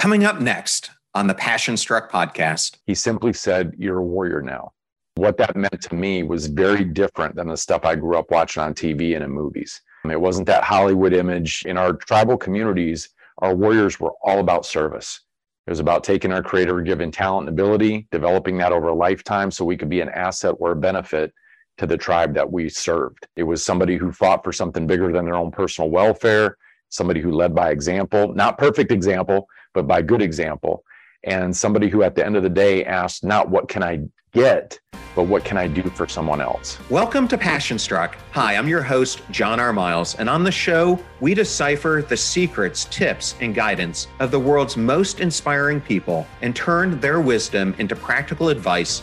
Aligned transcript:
Coming 0.00 0.24
up 0.24 0.40
next 0.40 0.92
on 1.14 1.26
the 1.26 1.34
Passion 1.34 1.76
Struck 1.76 2.10
podcast, 2.10 2.78
he 2.86 2.94
simply 2.94 3.34
said, 3.34 3.74
You're 3.76 3.98
a 3.98 4.02
warrior 4.02 4.40
now. 4.40 4.72
What 5.16 5.36
that 5.36 5.54
meant 5.54 5.82
to 5.82 5.94
me 5.94 6.22
was 6.22 6.46
very 6.46 6.84
different 6.84 7.36
than 7.36 7.48
the 7.48 7.56
stuff 7.58 7.84
I 7.84 7.96
grew 7.96 8.16
up 8.16 8.30
watching 8.30 8.62
on 8.62 8.72
TV 8.72 9.14
and 9.14 9.22
in 9.22 9.30
movies. 9.30 9.78
It 10.10 10.18
wasn't 10.18 10.46
that 10.46 10.64
Hollywood 10.64 11.12
image. 11.12 11.64
In 11.66 11.76
our 11.76 11.92
tribal 11.92 12.38
communities, 12.38 13.10
our 13.42 13.54
warriors 13.54 14.00
were 14.00 14.14
all 14.24 14.38
about 14.38 14.64
service. 14.64 15.20
It 15.66 15.70
was 15.70 15.80
about 15.80 16.02
taking 16.02 16.32
our 16.32 16.42
creator 16.42 16.80
given 16.80 17.10
talent 17.10 17.50
and 17.50 17.60
ability, 17.60 18.08
developing 18.10 18.56
that 18.56 18.72
over 18.72 18.88
a 18.88 18.94
lifetime 18.94 19.50
so 19.50 19.66
we 19.66 19.76
could 19.76 19.90
be 19.90 20.00
an 20.00 20.08
asset 20.08 20.54
or 20.60 20.72
a 20.72 20.76
benefit 20.76 21.30
to 21.76 21.86
the 21.86 21.98
tribe 21.98 22.32
that 22.32 22.50
we 22.50 22.70
served. 22.70 23.28
It 23.36 23.42
was 23.42 23.62
somebody 23.62 23.98
who 23.98 24.12
fought 24.12 24.44
for 24.44 24.52
something 24.54 24.86
bigger 24.86 25.12
than 25.12 25.26
their 25.26 25.36
own 25.36 25.50
personal 25.50 25.90
welfare, 25.90 26.56
somebody 26.88 27.20
who 27.20 27.32
led 27.32 27.54
by 27.54 27.70
example, 27.70 28.32
not 28.34 28.56
perfect 28.56 28.92
example, 28.92 29.46
but 29.74 29.86
by 29.86 30.02
good 30.02 30.22
example. 30.22 30.84
And 31.24 31.56
somebody 31.56 31.88
who 31.88 32.02
at 32.02 32.14
the 32.14 32.24
end 32.24 32.36
of 32.36 32.42
the 32.42 32.48
day 32.48 32.84
asked, 32.84 33.24
not 33.24 33.50
what 33.50 33.68
can 33.68 33.82
I 33.82 34.00
get, 34.32 34.78
but 35.14 35.24
what 35.24 35.44
can 35.44 35.56
I 35.56 35.66
do 35.66 35.82
for 35.82 36.08
someone 36.08 36.40
else? 36.40 36.78
Welcome 36.88 37.28
to 37.28 37.38
Passion 37.38 37.78
Struck. 37.78 38.16
Hi, 38.32 38.56
I'm 38.56 38.68
your 38.68 38.82
host, 38.82 39.22
John 39.30 39.60
R. 39.60 39.72
Miles, 39.72 40.14
and 40.14 40.30
on 40.30 40.44
the 40.44 40.52
show, 40.52 40.98
we 41.20 41.34
decipher 41.34 42.04
the 42.08 42.16
secrets, 42.16 42.86
tips, 42.86 43.34
and 43.40 43.54
guidance 43.54 44.06
of 44.18 44.30
the 44.30 44.38
world's 44.38 44.76
most 44.76 45.20
inspiring 45.20 45.80
people 45.80 46.26
and 46.42 46.54
turn 46.54 46.98
their 47.00 47.20
wisdom 47.20 47.74
into 47.78 47.94
practical 47.94 48.48
advice 48.48 49.02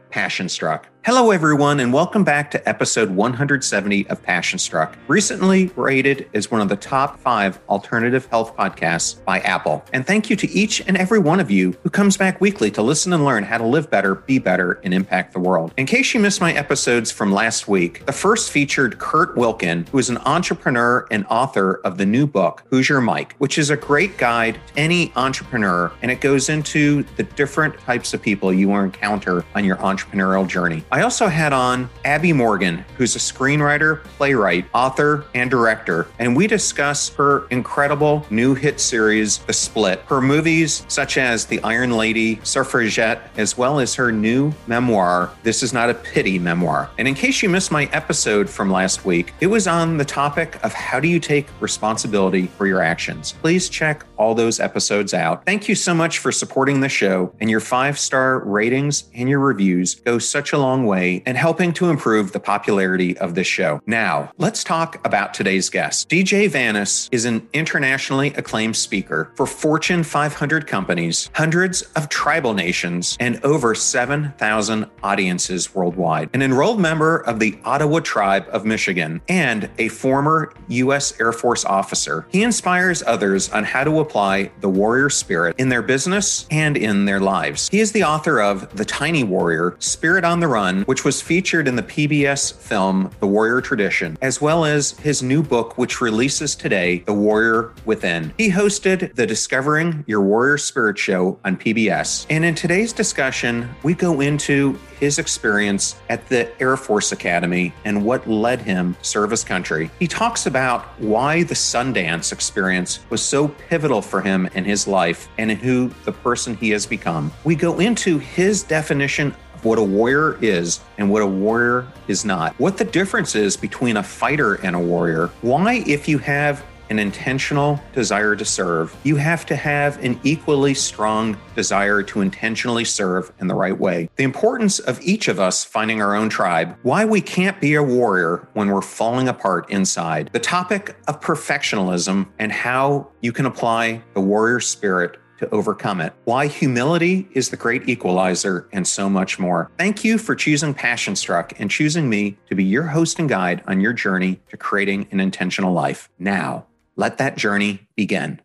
passion 0.11 0.49
struck. 0.49 0.90
Hello, 1.03 1.31
everyone, 1.31 1.79
and 1.79 1.91
welcome 1.91 2.23
back 2.23 2.51
to 2.51 2.69
episode 2.69 3.09
170 3.09 4.07
of 4.09 4.21
Passion 4.21 4.59
Struck, 4.59 4.95
recently 5.07 5.71
rated 5.75 6.29
as 6.35 6.51
one 6.51 6.61
of 6.61 6.69
the 6.69 6.75
top 6.75 7.19
five 7.19 7.59
alternative 7.69 8.27
health 8.27 8.55
podcasts 8.55 9.25
by 9.25 9.39
Apple. 9.39 9.83
And 9.93 10.05
thank 10.05 10.29
you 10.29 10.35
to 10.35 10.47
each 10.51 10.79
and 10.85 10.95
every 10.95 11.17
one 11.17 11.39
of 11.39 11.49
you 11.49 11.75
who 11.81 11.89
comes 11.89 12.17
back 12.17 12.39
weekly 12.39 12.69
to 12.69 12.83
listen 12.83 13.13
and 13.13 13.25
learn 13.25 13.43
how 13.43 13.57
to 13.57 13.65
live 13.65 13.89
better, 13.89 14.13
be 14.13 14.37
better, 14.37 14.73
and 14.83 14.93
impact 14.93 15.33
the 15.33 15.39
world. 15.39 15.73
In 15.75 15.87
case 15.87 16.13
you 16.13 16.19
missed 16.19 16.39
my 16.39 16.53
episodes 16.53 17.09
from 17.09 17.31
last 17.31 17.67
week, 17.67 18.05
the 18.05 18.11
first 18.11 18.51
featured 18.51 18.99
Kurt 18.99 19.35
Wilkin, 19.35 19.87
who 19.87 19.97
is 19.97 20.11
an 20.11 20.19
entrepreneur 20.19 21.07
and 21.09 21.25
author 21.31 21.81
of 21.83 21.97
the 21.97 22.05
new 22.05 22.27
book, 22.27 22.63
Who's 22.69 22.87
Your 22.87 23.01
Mike, 23.01 23.33
which 23.39 23.57
is 23.57 23.71
a 23.71 23.75
great 23.75 24.19
guide 24.19 24.59
to 24.67 24.79
any 24.79 25.11
entrepreneur, 25.15 25.91
and 26.03 26.11
it 26.11 26.21
goes 26.21 26.47
into 26.47 27.01
the 27.17 27.23
different 27.23 27.75
types 27.79 28.13
of 28.13 28.21
people 28.21 28.53
you 28.53 28.69
will 28.69 28.81
encounter 28.81 29.43
on 29.55 29.65
your 29.65 29.77
entrepreneurial 29.77 30.47
journey. 30.47 30.83
I 30.93 31.03
also 31.03 31.27
had 31.27 31.53
on 31.53 31.89
Abi 32.03 32.33
Morgan, 32.33 32.83
who's 32.97 33.15
a 33.15 33.19
screenwriter, 33.19 34.03
playwright, 34.03 34.65
author, 34.73 35.23
and 35.33 35.49
director, 35.49 36.07
and 36.19 36.35
we 36.35 36.47
discuss 36.47 37.07
her 37.15 37.47
incredible 37.47 38.25
new 38.29 38.55
hit 38.55 38.81
series, 38.81 39.37
The 39.37 39.53
Split, 39.53 40.01
her 40.07 40.19
movies 40.19 40.85
such 40.89 41.17
as 41.17 41.45
The 41.45 41.61
Iron 41.63 41.91
Lady, 41.91 42.41
Suffragette, 42.43 43.31
as 43.37 43.57
well 43.57 43.79
as 43.79 43.95
her 43.95 44.11
new 44.11 44.51
memoir, 44.67 45.31
This 45.43 45.63
Is 45.63 45.71
Not 45.71 45.89
a 45.89 45.93
Pity 45.93 46.37
memoir. 46.37 46.89
And 46.97 47.07
in 47.07 47.13
case 47.13 47.41
you 47.41 47.47
missed 47.47 47.71
my 47.71 47.85
episode 47.93 48.49
from 48.49 48.69
last 48.69 49.05
week, 49.05 49.33
it 49.39 49.47
was 49.47 49.67
on 49.67 49.95
the 49.95 50.03
topic 50.03 50.61
of 50.61 50.73
how 50.73 50.99
do 50.99 51.07
you 51.07 51.21
take 51.21 51.47
responsibility 51.61 52.47
for 52.47 52.67
your 52.67 52.81
actions. 52.81 53.31
Please 53.31 53.69
check 53.69 54.05
all 54.17 54.35
those 54.35 54.59
episodes 54.59 55.13
out. 55.13 55.45
Thank 55.45 55.69
you 55.69 55.75
so 55.75 55.93
much 55.93 56.19
for 56.19 56.33
supporting 56.33 56.81
the 56.81 56.89
show, 56.89 57.33
and 57.39 57.49
your 57.49 57.61
five 57.61 57.97
star 57.97 58.39
ratings 58.39 59.05
and 59.15 59.29
your 59.29 59.39
reviews 59.39 59.95
go 59.95 60.19
such 60.19 60.51
a 60.51 60.57
long 60.57 60.80
long 60.81 60.87
way 60.87 61.23
in 61.25 61.35
helping 61.35 61.73
to 61.73 61.89
improve 61.89 62.31
the 62.31 62.39
popularity 62.39 63.17
of 63.19 63.35
this 63.35 63.47
show. 63.47 63.81
Now, 63.85 64.31
let's 64.37 64.63
talk 64.63 65.05
about 65.05 65.33
today's 65.33 65.69
guest. 65.69 66.09
DJ 66.09 66.49
Vanas 66.49 67.09
is 67.11 67.25
an 67.25 67.47
internationally 67.53 68.29
acclaimed 68.35 68.75
speaker 68.75 69.31
for 69.35 69.45
Fortune 69.45 70.03
500 70.03 70.67
companies, 70.67 71.29
hundreds 71.33 71.83
of 71.95 72.09
tribal 72.09 72.53
nations, 72.53 73.17
and 73.19 73.43
over 73.43 73.75
7,000 73.75 74.85
audiences 75.03 75.73
worldwide. 75.75 76.29
An 76.33 76.41
enrolled 76.41 76.79
member 76.79 77.17
of 77.17 77.39
the 77.39 77.57
Ottawa 77.63 77.99
Tribe 77.99 78.45
of 78.51 78.65
Michigan 78.65 79.21
and 79.27 79.69
a 79.77 79.87
former 79.89 80.53
U.S. 80.67 81.19
Air 81.19 81.31
Force 81.31 81.65
officer, 81.65 82.25
he 82.31 82.43
inspires 82.43 83.03
others 83.05 83.49
on 83.51 83.63
how 83.63 83.83
to 83.83 83.99
apply 83.99 84.51
the 84.61 84.69
warrior 84.69 85.09
spirit 85.09 85.55
in 85.59 85.69
their 85.69 85.81
business 85.81 86.47
and 86.49 86.75
in 86.77 87.05
their 87.05 87.19
lives. 87.19 87.69
He 87.69 87.79
is 87.79 87.91
the 87.91 88.03
author 88.03 88.41
of 88.41 88.75
The 88.75 88.85
Tiny 88.85 89.23
Warrior, 89.23 89.75
Spirit 89.79 90.23
on 90.23 90.39
the 90.39 90.47
Run 90.47 90.70
Which 90.79 91.05
was 91.05 91.21
featured 91.21 91.67
in 91.67 91.75
the 91.75 91.83
PBS 91.83 92.53
film 92.53 93.11
The 93.19 93.27
Warrior 93.27 93.61
Tradition, 93.61 94.17
as 94.21 94.41
well 94.41 94.65
as 94.65 94.91
his 94.99 95.21
new 95.21 95.43
book, 95.43 95.77
which 95.77 96.01
releases 96.01 96.55
today, 96.55 96.99
The 97.05 97.13
Warrior 97.13 97.73
Within. 97.85 98.33
He 98.37 98.49
hosted 98.49 99.13
the 99.15 99.27
Discovering 99.27 100.03
Your 100.07 100.21
Warrior 100.21 100.57
Spirit 100.57 100.97
show 100.97 101.39
on 101.45 101.57
PBS. 101.57 102.25
And 102.29 102.43
in 102.43 102.55
today's 102.55 102.93
discussion, 102.93 103.69
we 103.83 103.93
go 103.93 104.21
into 104.21 104.77
his 104.99 105.17
experience 105.17 105.95
at 106.09 106.27
the 106.29 106.49
Air 106.61 106.77
Force 106.77 107.11
Academy 107.11 107.73
and 107.85 108.05
what 108.05 108.27
led 108.29 108.61
him 108.61 108.93
to 108.93 109.03
serve 109.03 109.31
his 109.31 109.43
country. 109.43 109.89
He 109.99 110.07
talks 110.07 110.45
about 110.45 110.83
why 110.99 111.43
the 111.43 111.55
Sundance 111.55 112.31
experience 112.31 112.99
was 113.09 113.21
so 113.21 113.47
pivotal 113.47 114.01
for 114.01 114.21
him 114.21 114.47
in 114.53 114.63
his 114.63 114.87
life 114.87 115.27
and 115.39 115.51
who 115.51 115.91
the 116.05 116.11
person 116.11 116.55
he 116.55 116.69
has 116.69 116.85
become. 116.85 117.31
We 117.43 117.55
go 117.55 117.79
into 117.79 118.19
his 118.19 118.63
definition 118.63 119.35
what 119.63 119.77
a 119.77 119.83
warrior 119.83 120.37
is 120.41 120.79
and 120.97 121.09
what 121.09 121.21
a 121.21 121.27
warrior 121.27 121.87
is 122.07 122.25
not, 122.25 122.53
what 122.59 122.77
the 122.77 122.85
difference 122.85 123.35
is 123.35 123.55
between 123.57 123.97
a 123.97 124.03
fighter 124.03 124.55
and 124.55 124.75
a 124.75 124.79
warrior, 124.79 125.27
why, 125.41 125.83
if 125.85 126.07
you 126.07 126.17
have 126.17 126.63
an 126.91 126.99
intentional 126.99 127.81
desire 127.93 128.35
to 128.35 128.43
serve, 128.43 128.93
you 129.03 129.15
have 129.15 129.45
to 129.45 129.55
have 129.55 129.97
an 130.03 130.19
equally 130.23 130.73
strong 130.73 131.37
desire 131.55 132.03
to 132.03 132.19
intentionally 132.19 132.83
serve 132.83 133.31
in 133.39 133.47
the 133.47 133.55
right 133.55 133.79
way. 133.79 134.09
The 134.17 134.25
importance 134.25 134.79
of 134.79 135.01
each 135.01 135.29
of 135.29 135.39
us 135.39 135.63
finding 135.63 136.01
our 136.01 136.15
own 136.15 136.27
tribe, 136.27 136.75
why 136.83 137.05
we 137.05 137.21
can't 137.21 137.59
be 137.61 137.75
a 137.75 137.83
warrior 137.83 138.45
when 138.53 138.67
we're 138.67 138.81
falling 138.81 139.29
apart 139.29 139.69
inside, 139.69 140.31
the 140.33 140.39
topic 140.39 140.97
of 141.07 141.21
perfectionism 141.21 142.27
and 142.39 142.51
how 142.51 143.07
you 143.21 143.31
can 143.31 143.45
apply 143.45 144.03
the 144.13 144.19
warrior 144.19 144.59
spirit 144.59 145.17
to 145.41 145.49
overcome 145.49 145.99
it, 145.99 146.13
why 146.23 146.47
humility 146.47 147.27
is 147.33 147.49
the 147.49 147.57
great 147.57 147.89
equalizer, 147.89 148.69
and 148.71 148.87
so 148.87 149.09
much 149.09 149.39
more. 149.39 149.69
Thank 149.77 150.03
you 150.03 150.17
for 150.17 150.35
choosing 150.35 150.73
Passion 150.73 151.15
Struck 151.15 151.59
and 151.59 151.69
choosing 151.69 152.07
me 152.09 152.37
to 152.47 152.55
be 152.55 152.63
your 152.63 152.83
host 152.83 153.19
and 153.19 153.27
guide 153.27 153.63
on 153.67 153.81
your 153.81 153.91
journey 153.91 154.39
to 154.49 154.57
creating 154.57 155.07
an 155.11 155.19
intentional 155.19 155.73
life. 155.73 156.09
Now, 156.19 156.67
let 156.95 157.17
that 157.17 157.37
journey 157.37 157.87
begin. 157.95 158.39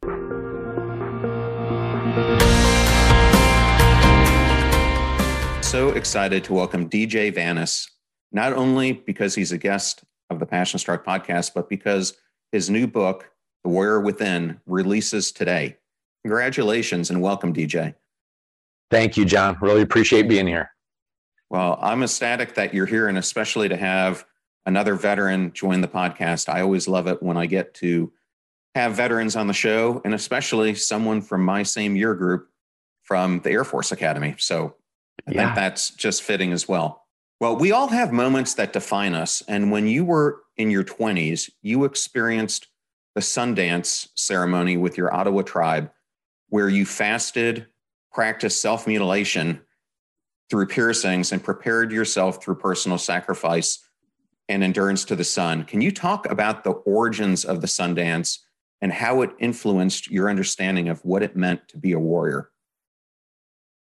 So 5.63 5.91
excited 5.91 6.45
to 6.45 6.55
welcome 6.55 6.89
DJ 6.89 7.31
Vanas, 7.31 7.91
not 8.33 8.55
only 8.55 8.93
because 8.93 9.35
he's 9.35 9.53
a 9.53 9.59
guest 9.59 10.03
of 10.31 10.39
the 10.39 10.47
Passion 10.47 10.79
Struck 10.79 11.05
podcast, 11.05 11.53
but 11.55 11.69
because 11.69 12.15
his 12.53 12.71
new 12.71 12.87
book, 12.87 13.31
The 13.65 13.69
Warrior 13.69 14.01
Within, 14.01 14.61
releases 14.65 15.31
today. 15.31 15.77
Congratulations 16.27 17.11
and 17.11 17.23
welcome, 17.23 17.55
DJ. 17.55 17.95
Thank 18.91 19.17
you, 19.17 19.25
John. 19.25 19.57
Really 19.61 19.83
appreciate 19.83 20.29
being 20.29 20.49
here. 20.49 20.73
Well, 21.51 21.79
I'm 21.81 22.03
ecstatic 22.03 22.57
that 22.57 22.75
you're 22.75 22.85
here 22.85 23.07
and 23.07 23.17
especially 23.17 23.69
to 23.69 23.77
have 23.77 24.27
another 24.67 24.97
veteran 24.97 25.53
join 25.53 25.83
the 25.83 25.87
podcast. 25.87 26.49
I 26.49 26.63
always 26.63 26.89
love 26.89 27.07
it 27.07 27.23
when 27.23 27.37
I 27.37 27.47
get 27.47 27.75
to 27.75 28.13
have 28.75 28.95
veterans 28.95 29.37
on 29.37 29.47
the 29.47 29.53
show 29.53 30.03
and 30.05 30.15
especially 30.15 30.75
someone 30.75 31.23
from 31.23 31.45
my 31.45 31.63
same 31.63 31.95
year 31.95 32.13
group 32.17 32.49
from 33.05 33.39
the 33.43 33.51
Air 33.51 33.63
Force 33.63 33.93
Academy. 33.93 34.35
So 34.37 34.75
I 35.29 35.31
yeah. 35.31 35.45
think 35.45 35.55
that's 35.55 35.91
just 35.91 36.25
fitting 36.25 36.51
as 36.51 36.67
well. 36.67 37.05
Well, 37.41 37.55
we 37.55 37.71
all 37.71 37.87
have 37.87 38.13
moments 38.13 38.55
that 38.55 38.73
define 38.73 39.15
us. 39.15 39.45
And 39.47 39.71
when 39.71 39.87
you 39.87 40.05
were 40.05 40.41
in 40.57 40.73
your 40.73 40.83
20s, 40.83 41.53
you 41.63 41.85
experienced 41.85 42.67
the 43.15 43.21
Sundance 43.21 44.09
ceremony 44.17 44.77
with 44.77 44.99
your 44.99 45.15
Ottawa 45.15 45.43
tribe 45.43 45.93
where 46.49 46.69
you 46.69 46.87
fasted, 46.87 47.67
practiced 48.13 48.61
self 48.61 48.87
mutilation 48.87 49.61
through 50.49 50.67
piercings, 50.67 51.33
and 51.33 51.43
prepared 51.43 51.91
yourself 51.91 52.43
through 52.43 52.55
personal 52.55 52.99
sacrifice 52.99 53.85
and 54.49 54.63
endurance 54.63 55.05
to 55.05 55.17
the 55.17 55.25
sun. 55.25 55.65
Can 55.65 55.81
you 55.81 55.91
talk 55.91 56.31
about 56.31 56.63
the 56.63 56.71
origins 56.71 57.45
of 57.45 57.61
the 57.61 57.67
Sundance 57.67 58.39
and 58.81 58.93
how 58.93 59.23
it 59.23 59.31
influenced 59.39 60.11
your 60.11 60.31
understanding 60.31 60.89
of 60.89 61.05
what 61.05 61.23
it 61.23 61.37
meant 61.37 61.67
to 61.69 61.79
be 61.79 61.93
a 61.93 61.99
warrior? 61.99 62.51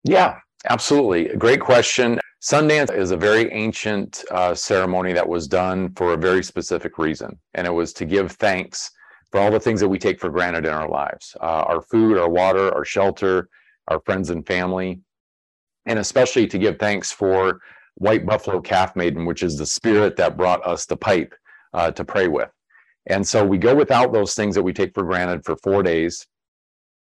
Yeah, 0.04 0.38
absolutely. 0.68 1.36
Great 1.36 1.60
question. 1.60 2.18
Sundance 2.40 2.94
is 2.94 3.10
a 3.10 3.16
very 3.16 3.50
ancient 3.52 4.24
uh, 4.30 4.54
ceremony 4.54 5.12
that 5.12 5.28
was 5.28 5.48
done 5.48 5.92
for 5.94 6.14
a 6.14 6.16
very 6.16 6.44
specific 6.44 6.96
reason, 6.96 7.38
and 7.54 7.66
it 7.66 7.70
was 7.70 7.92
to 7.94 8.04
give 8.04 8.32
thanks 8.32 8.92
for 9.30 9.40
all 9.40 9.50
the 9.50 9.60
things 9.60 9.80
that 9.80 9.88
we 9.88 9.98
take 9.98 10.18
for 10.20 10.30
granted 10.30 10.64
in 10.64 10.72
our 10.72 10.88
lives 10.88 11.36
uh, 11.40 11.64
our 11.66 11.82
food, 11.82 12.18
our 12.18 12.28
water, 12.28 12.74
our 12.74 12.84
shelter, 12.84 13.48
our 13.88 14.00
friends 14.00 14.30
and 14.30 14.46
family, 14.46 15.00
and 15.86 15.98
especially 15.98 16.46
to 16.46 16.58
give 16.58 16.78
thanks 16.78 17.12
for 17.12 17.60
White 17.96 18.24
Buffalo 18.24 18.60
Calf 18.60 18.94
Maiden, 18.94 19.26
which 19.26 19.42
is 19.42 19.58
the 19.58 19.66
spirit 19.66 20.16
that 20.16 20.36
brought 20.36 20.64
us 20.66 20.86
the 20.86 20.96
pipe 20.96 21.34
uh, 21.74 21.90
to 21.90 22.04
pray 22.04 22.28
with. 22.28 22.50
And 23.06 23.26
so 23.26 23.44
we 23.44 23.58
go 23.58 23.74
without 23.74 24.12
those 24.12 24.34
things 24.34 24.54
that 24.54 24.62
we 24.62 24.72
take 24.72 24.94
for 24.94 25.02
granted 25.02 25.44
for 25.44 25.56
four 25.56 25.82
days. 25.82 26.26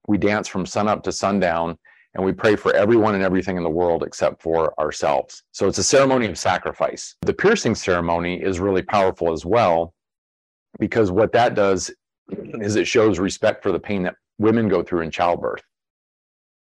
We 0.08 0.18
dance 0.18 0.48
from 0.48 0.66
sunup 0.66 1.02
to 1.04 1.12
sundown 1.12 1.78
and 2.14 2.24
we 2.24 2.32
pray 2.32 2.56
for 2.56 2.74
everyone 2.74 3.14
and 3.14 3.24
everything 3.24 3.56
in 3.56 3.62
the 3.62 3.70
world 3.70 4.02
except 4.02 4.42
for 4.42 4.78
ourselves. 4.78 5.44
So 5.52 5.66
it's 5.68 5.78
a 5.78 5.84
ceremony 5.84 6.26
of 6.26 6.38
sacrifice. 6.38 7.14
The 7.22 7.32
piercing 7.32 7.74
ceremony 7.74 8.42
is 8.42 8.60
really 8.60 8.82
powerful 8.82 9.32
as 9.32 9.46
well 9.46 9.94
because 10.78 11.10
what 11.10 11.32
that 11.32 11.54
does 11.54 11.90
is 12.60 12.76
it 12.76 12.86
shows 12.86 13.18
respect 13.18 13.62
for 13.62 13.72
the 13.72 13.80
pain 13.80 14.02
that 14.02 14.16
women 14.38 14.68
go 14.68 14.82
through 14.82 15.00
in 15.02 15.10
childbirth. 15.10 15.62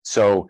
So 0.03 0.49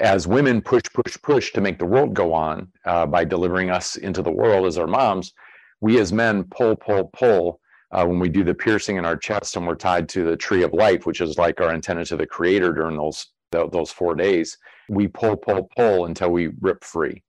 as 0.00 0.26
women 0.26 0.60
push, 0.60 0.82
push, 0.92 1.16
push 1.22 1.52
to 1.52 1.60
make 1.60 1.78
the 1.78 1.86
world 1.86 2.14
go 2.14 2.32
on 2.32 2.68
uh, 2.84 3.06
by 3.06 3.24
delivering 3.24 3.70
us 3.70 3.96
into 3.96 4.22
the 4.22 4.30
world 4.30 4.66
as 4.66 4.78
our 4.78 4.86
moms, 4.86 5.32
we 5.80 6.00
as 6.00 6.12
men 6.12 6.44
pull, 6.44 6.76
pull, 6.76 7.10
pull 7.12 7.60
uh, 7.92 8.04
when 8.04 8.18
we 8.18 8.28
do 8.28 8.42
the 8.42 8.54
piercing 8.54 8.96
in 8.96 9.04
our 9.04 9.16
chest 9.16 9.56
and 9.56 9.66
we're 9.66 9.74
tied 9.74 10.08
to 10.08 10.24
the 10.24 10.36
tree 10.36 10.62
of 10.62 10.72
life, 10.72 11.06
which 11.06 11.20
is 11.20 11.38
like 11.38 11.60
our 11.60 11.70
antenna 11.70 12.04
to 12.04 12.16
the 12.16 12.26
creator 12.26 12.72
during 12.72 12.96
those 12.96 13.26
those 13.70 13.92
four 13.92 14.16
days. 14.16 14.58
We 14.88 15.06
pull, 15.06 15.36
pull, 15.36 15.70
pull 15.76 16.06
until 16.06 16.30
we 16.30 16.50
rip 16.60 16.82
free. 16.82 17.22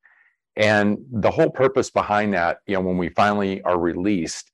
And 0.55 0.97
the 1.11 1.29
whole 1.29 1.51
purpose 1.51 1.91
behind 1.91 2.33
that, 2.33 2.59
you 2.65 2.75
know, 2.75 2.81
when 2.81 2.97
we 2.97 3.09
finally 3.09 3.61
are 3.61 3.79
released, 3.79 4.51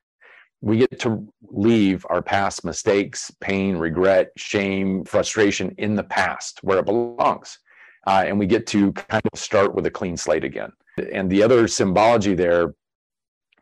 we 0.61 0.77
get 0.77 0.99
to 0.99 1.27
leave 1.49 2.05
our 2.09 2.21
past 2.21 2.63
mistakes, 2.63 3.31
pain, 3.39 3.75
regret, 3.75 4.31
shame, 4.37 5.03
frustration 5.03 5.73
in 5.77 5.95
the 5.95 6.03
past 6.03 6.59
where 6.63 6.79
it 6.79 6.85
belongs. 6.85 7.59
Uh, 8.07 8.23
and 8.25 8.37
we 8.37 8.45
get 8.45 8.65
to 8.67 8.91
kind 8.93 9.23
of 9.31 9.39
start 9.39 9.73
with 9.73 9.85
a 9.85 9.91
clean 9.91 10.15
slate 10.15 10.43
again. 10.43 10.71
And 11.11 11.29
the 11.29 11.41
other 11.43 11.67
symbology 11.67 12.35
there 12.35 12.73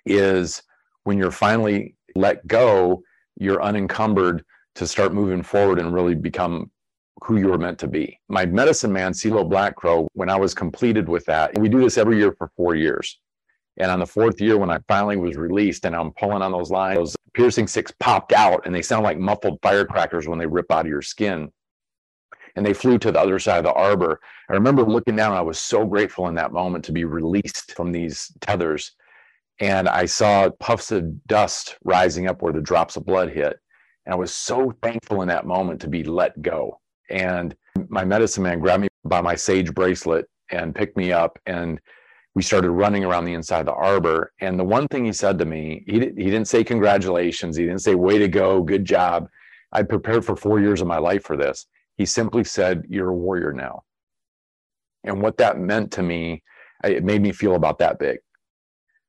is 0.05 0.61
when 1.03 1.17
you're 1.17 1.31
finally 1.31 1.95
let 2.15 2.45
go, 2.47 3.01
you're 3.37 3.61
unencumbered 3.61 4.43
to 4.75 4.87
start 4.87 5.13
moving 5.13 5.43
forward 5.43 5.79
and 5.79 5.93
really 5.93 6.15
become 6.15 6.69
who 7.23 7.37
you 7.37 7.47
were 7.47 7.57
meant 7.57 7.77
to 7.79 7.87
be. 7.87 8.17
My 8.29 8.45
medicine 8.45 8.91
man, 8.91 9.13
Selo 9.13 9.43
Black 9.43 9.75
Crow, 9.75 10.07
when 10.13 10.29
I 10.29 10.37
was 10.37 10.53
completed 10.53 11.07
with 11.09 11.25
that, 11.25 11.57
we 11.57 11.69
do 11.69 11.81
this 11.81 11.97
every 11.97 12.17
year 12.17 12.33
for 12.37 12.51
four 12.55 12.75
years. 12.75 13.19
And 13.79 13.89
on 13.89 13.99
the 13.99 14.05
fourth 14.05 14.41
year, 14.41 14.57
when 14.57 14.69
I 14.69 14.79
finally 14.87 15.15
was 15.15 15.37
released 15.37 15.85
and 15.85 15.95
I'm 15.95 16.11
pulling 16.11 16.41
on 16.41 16.51
those 16.51 16.69
lines, 16.69 16.97
those 16.97 17.15
piercing 17.33 17.67
sticks 17.67 17.93
popped 17.99 18.33
out 18.33 18.65
and 18.65 18.75
they 18.75 18.81
sound 18.81 19.03
like 19.03 19.17
muffled 19.17 19.59
firecrackers 19.61 20.27
when 20.27 20.37
they 20.37 20.45
rip 20.45 20.71
out 20.71 20.85
of 20.85 20.91
your 20.91 21.01
skin. 21.01 21.49
And 22.55 22.65
they 22.65 22.73
flew 22.73 22.97
to 22.99 23.11
the 23.11 23.19
other 23.19 23.39
side 23.39 23.59
of 23.59 23.63
the 23.63 23.73
arbor. 23.73 24.19
I 24.49 24.53
remember 24.53 24.83
looking 24.83 25.15
down, 25.15 25.33
I 25.33 25.41
was 25.41 25.59
so 25.59 25.85
grateful 25.85 26.27
in 26.27 26.35
that 26.35 26.51
moment 26.51 26.83
to 26.85 26.91
be 26.91 27.05
released 27.05 27.73
from 27.73 27.91
these 27.91 28.31
tethers. 28.41 28.91
And 29.61 29.87
I 29.87 30.05
saw 30.05 30.49
puffs 30.59 30.91
of 30.91 31.25
dust 31.27 31.77
rising 31.83 32.27
up 32.27 32.41
where 32.41 32.53
the 32.53 32.61
drops 32.61 32.97
of 32.97 33.05
blood 33.05 33.29
hit. 33.29 33.59
And 34.05 34.13
I 34.13 34.17
was 34.17 34.33
so 34.33 34.73
thankful 34.81 35.21
in 35.21 35.27
that 35.29 35.45
moment 35.45 35.79
to 35.81 35.87
be 35.87 36.03
let 36.03 36.41
go. 36.41 36.79
And 37.09 37.55
my 37.87 38.03
medicine 38.03 38.43
man 38.43 38.59
grabbed 38.59 38.81
me 38.81 38.87
by 39.05 39.21
my 39.21 39.35
sage 39.35 39.73
bracelet 39.73 40.25
and 40.51 40.75
picked 40.75 40.97
me 40.97 41.11
up. 41.13 41.39
And 41.45 41.79
we 42.35 42.43
started 42.43 42.71
running 42.71 43.03
around 43.03 43.25
the 43.25 43.33
inside 43.33 43.61
of 43.61 43.65
the 43.67 43.73
arbor. 43.73 44.33
And 44.39 44.59
the 44.59 44.63
one 44.63 44.87
thing 44.87 45.05
he 45.05 45.13
said 45.13 45.39
to 45.39 45.45
me, 45.45 45.83
he, 45.87 45.99
he 45.99 46.29
didn't 46.29 46.45
say 46.45 46.63
congratulations. 46.63 47.57
He 47.57 47.65
didn't 47.65 47.81
say, 47.81 47.95
way 47.95 48.17
to 48.19 48.27
go, 48.27 48.61
good 48.61 48.85
job. 48.85 49.27
I 49.71 49.83
prepared 49.83 50.25
for 50.25 50.35
four 50.35 50.59
years 50.59 50.81
of 50.81 50.87
my 50.87 50.97
life 50.97 51.23
for 51.23 51.37
this. 51.37 51.65
He 51.97 52.05
simply 52.05 52.43
said, 52.43 52.85
You're 52.89 53.09
a 53.09 53.15
warrior 53.15 53.53
now. 53.53 53.83
And 55.03 55.21
what 55.21 55.37
that 55.37 55.59
meant 55.59 55.91
to 55.93 56.03
me, 56.03 56.43
it 56.83 57.03
made 57.03 57.21
me 57.21 57.31
feel 57.31 57.55
about 57.55 57.77
that 57.79 57.99
big. 57.99 58.19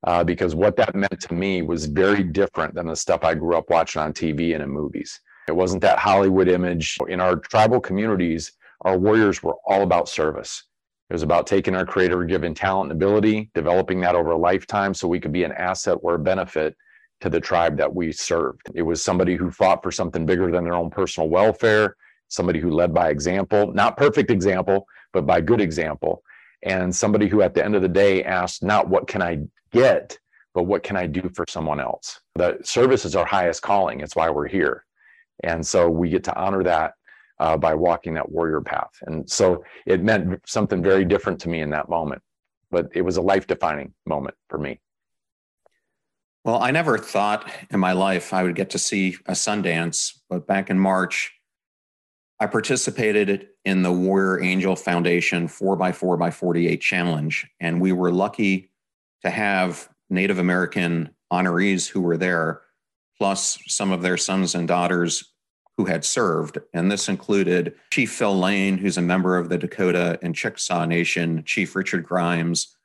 Uh, 0.05 0.23
because 0.23 0.55
what 0.55 0.75
that 0.75 0.95
meant 0.95 1.19
to 1.21 1.33
me 1.33 1.61
was 1.61 1.85
very 1.85 2.23
different 2.23 2.73
than 2.73 2.87
the 2.87 2.95
stuff 2.95 3.23
I 3.23 3.35
grew 3.35 3.55
up 3.55 3.69
watching 3.69 4.01
on 4.01 4.13
TV 4.13 4.53
and 4.53 4.63
in 4.63 4.69
movies. 4.69 5.19
It 5.47 5.55
wasn't 5.55 5.81
that 5.83 5.99
Hollywood 5.99 6.47
image. 6.47 6.97
In 7.07 7.21
our 7.21 7.35
tribal 7.35 7.79
communities, 7.79 8.51
our 8.81 8.97
warriors 8.97 9.43
were 9.43 9.55
all 9.65 9.83
about 9.83 10.09
service. 10.09 10.63
It 11.11 11.15
was 11.15 11.23
about 11.23 11.45
taking 11.45 11.75
our 11.75 11.85
creator 11.85 12.23
given 12.23 12.53
talent 12.53 12.89
and 12.89 12.97
ability, 12.97 13.49
developing 13.53 13.99
that 13.99 14.15
over 14.15 14.31
a 14.31 14.37
lifetime 14.37 14.93
so 14.93 15.09
we 15.09 15.19
could 15.19 15.33
be 15.33 15.43
an 15.43 15.51
asset 15.51 15.97
or 16.01 16.15
a 16.15 16.19
benefit 16.19 16.73
to 17.19 17.29
the 17.29 17.41
tribe 17.41 17.75
that 17.75 17.93
we 17.93 18.13
served. 18.13 18.61
It 18.73 18.83
was 18.83 19.03
somebody 19.03 19.35
who 19.35 19.51
fought 19.51 19.83
for 19.83 19.91
something 19.91 20.25
bigger 20.25 20.49
than 20.49 20.63
their 20.63 20.73
own 20.73 20.89
personal 20.89 21.27
welfare, 21.27 21.97
somebody 22.29 22.61
who 22.61 22.71
led 22.71 22.93
by 22.93 23.09
example, 23.09 23.73
not 23.73 23.97
perfect 23.97 24.31
example, 24.31 24.87
but 25.11 25.25
by 25.25 25.41
good 25.41 25.59
example. 25.59 26.23
And 26.63 26.95
somebody 26.95 27.27
who 27.27 27.41
at 27.41 27.53
the 27.53 27.65
end 27.65 27.75
of 27.75 27.81
the 27.81 27.89
day 27.89 28.23
asked, 28.23 28.63
not 28.63 28.87
what 28.87 29.05
can 29.05 29.21
I 29.21 29.39
get, 29.73 30.17
but 30.53 30.63
what 30.63 30.81
can 30.81 30.95
I 30.95 31.07
do 31.07 31.29
for 31.35 31.43
someone 31.45 31.81
else? 31.81 32.21
The 32.35 32.57
service 32.63 33.03
is 33.03 33.17
our 33.17 33.25
highest 33.25 33.63
calling. 33.63 33.99
It's 33.99 34.15
why 34.15 34.29
we're 34.29 34.47
here. 34.47 34.85
And 35.43 35.67
so 35.67 35.89
we 35.89 36.07
get 36.07 36.23
to 36.23 36.35
honor 36.37 36.63
that 36.63 36.93
uh, 37.41 37.57
by 37.57 37.73
walking 37.73 38.13
that 38.13 38.31
warrior 38.31 38.61
path. 38.61 38.91
And 39.01 39.29
so 39.29 39.63
it 39.87 40.03
meant 40.03 40.39
something 40.45 40.83
very 40.83 41.03
different 41.03 41.41
to 41.41 41.49
me 41.49 41.61
in 41.61 41.71
that 41.71 41.89
moment, 41.89 42.21
but 42.69 42.89
it 42.93 43.01
was 43.01 43.17
a 43.17 43.21
life 43.21 43.47
defining 43.47 43.93
moment 44.05 44.35
for 44.47 44.59
me. 44.59 44.79
Well, 46.45 46.61
I 46.61 46.69
never 46.69 46.99
thought 46.99 47.49
in 47.71 47.79
my 47.79 47.93
life 47.93 48.31
I 48.31 48.43
would 48.43 48.55
get 48.55 48.69
to 48.71 48.79
see 48.79 49.17
a 49.25 49.31
Sundance, 49.31 50.19
but 50.29 50.45
back 50.45 50.69
in 50.69 50.77
March, 50.77 51.33
I 52.39 52.45
participated 52.45 53.47
in 53.65 53.81
the 53.81 53.91
Warrior 53.91 54.41
Angel 54.41 54.75
Foundation 54.75 55.47
4x4 55.47 56.19
by 56.19 56.29
48 56.29 56.79
challenge. 56.79 57.47
And 57.59 57.81
we 57.81 57.91
were 57.91 58.11
lucky 58.11 58.71
to 59.23 59.31
have 59.31 59.89
Native 60.11 60.37
American 60.37 61.09
honorees 61.33 61.87
who 61.87 62.01
were 62.01 62.17
there, 62.17 62.61
plus 63.17 63.59
some 63.67 63.91
of 63.91 64.03
their 64.03 64.17
sons 64.17 64.53
and 64.53 64.67
daughters 64.67 65.30
who 65.77 65.85
had 65.85 66.05
served. 66.05 66.57
And 66.73 66.91
this 66.91 67.09
included 67.09 67.73
Chief 67.91 68.11
Phil 68.11 68.37
Lane, 68.37 68.77
who's 68.77 68.97
a 68.97 69.01
member 69.01 69.37
of 69.37 69.49
the 69.49 69.57
Dakota 69.57 70.19
and 70.21 70.35
Chickasaw 70.35 70.85
Nation, 70.85 71.43
Chief 71.45 71.75
Richard 71.75 72.03
Grimes, 72.03 72.75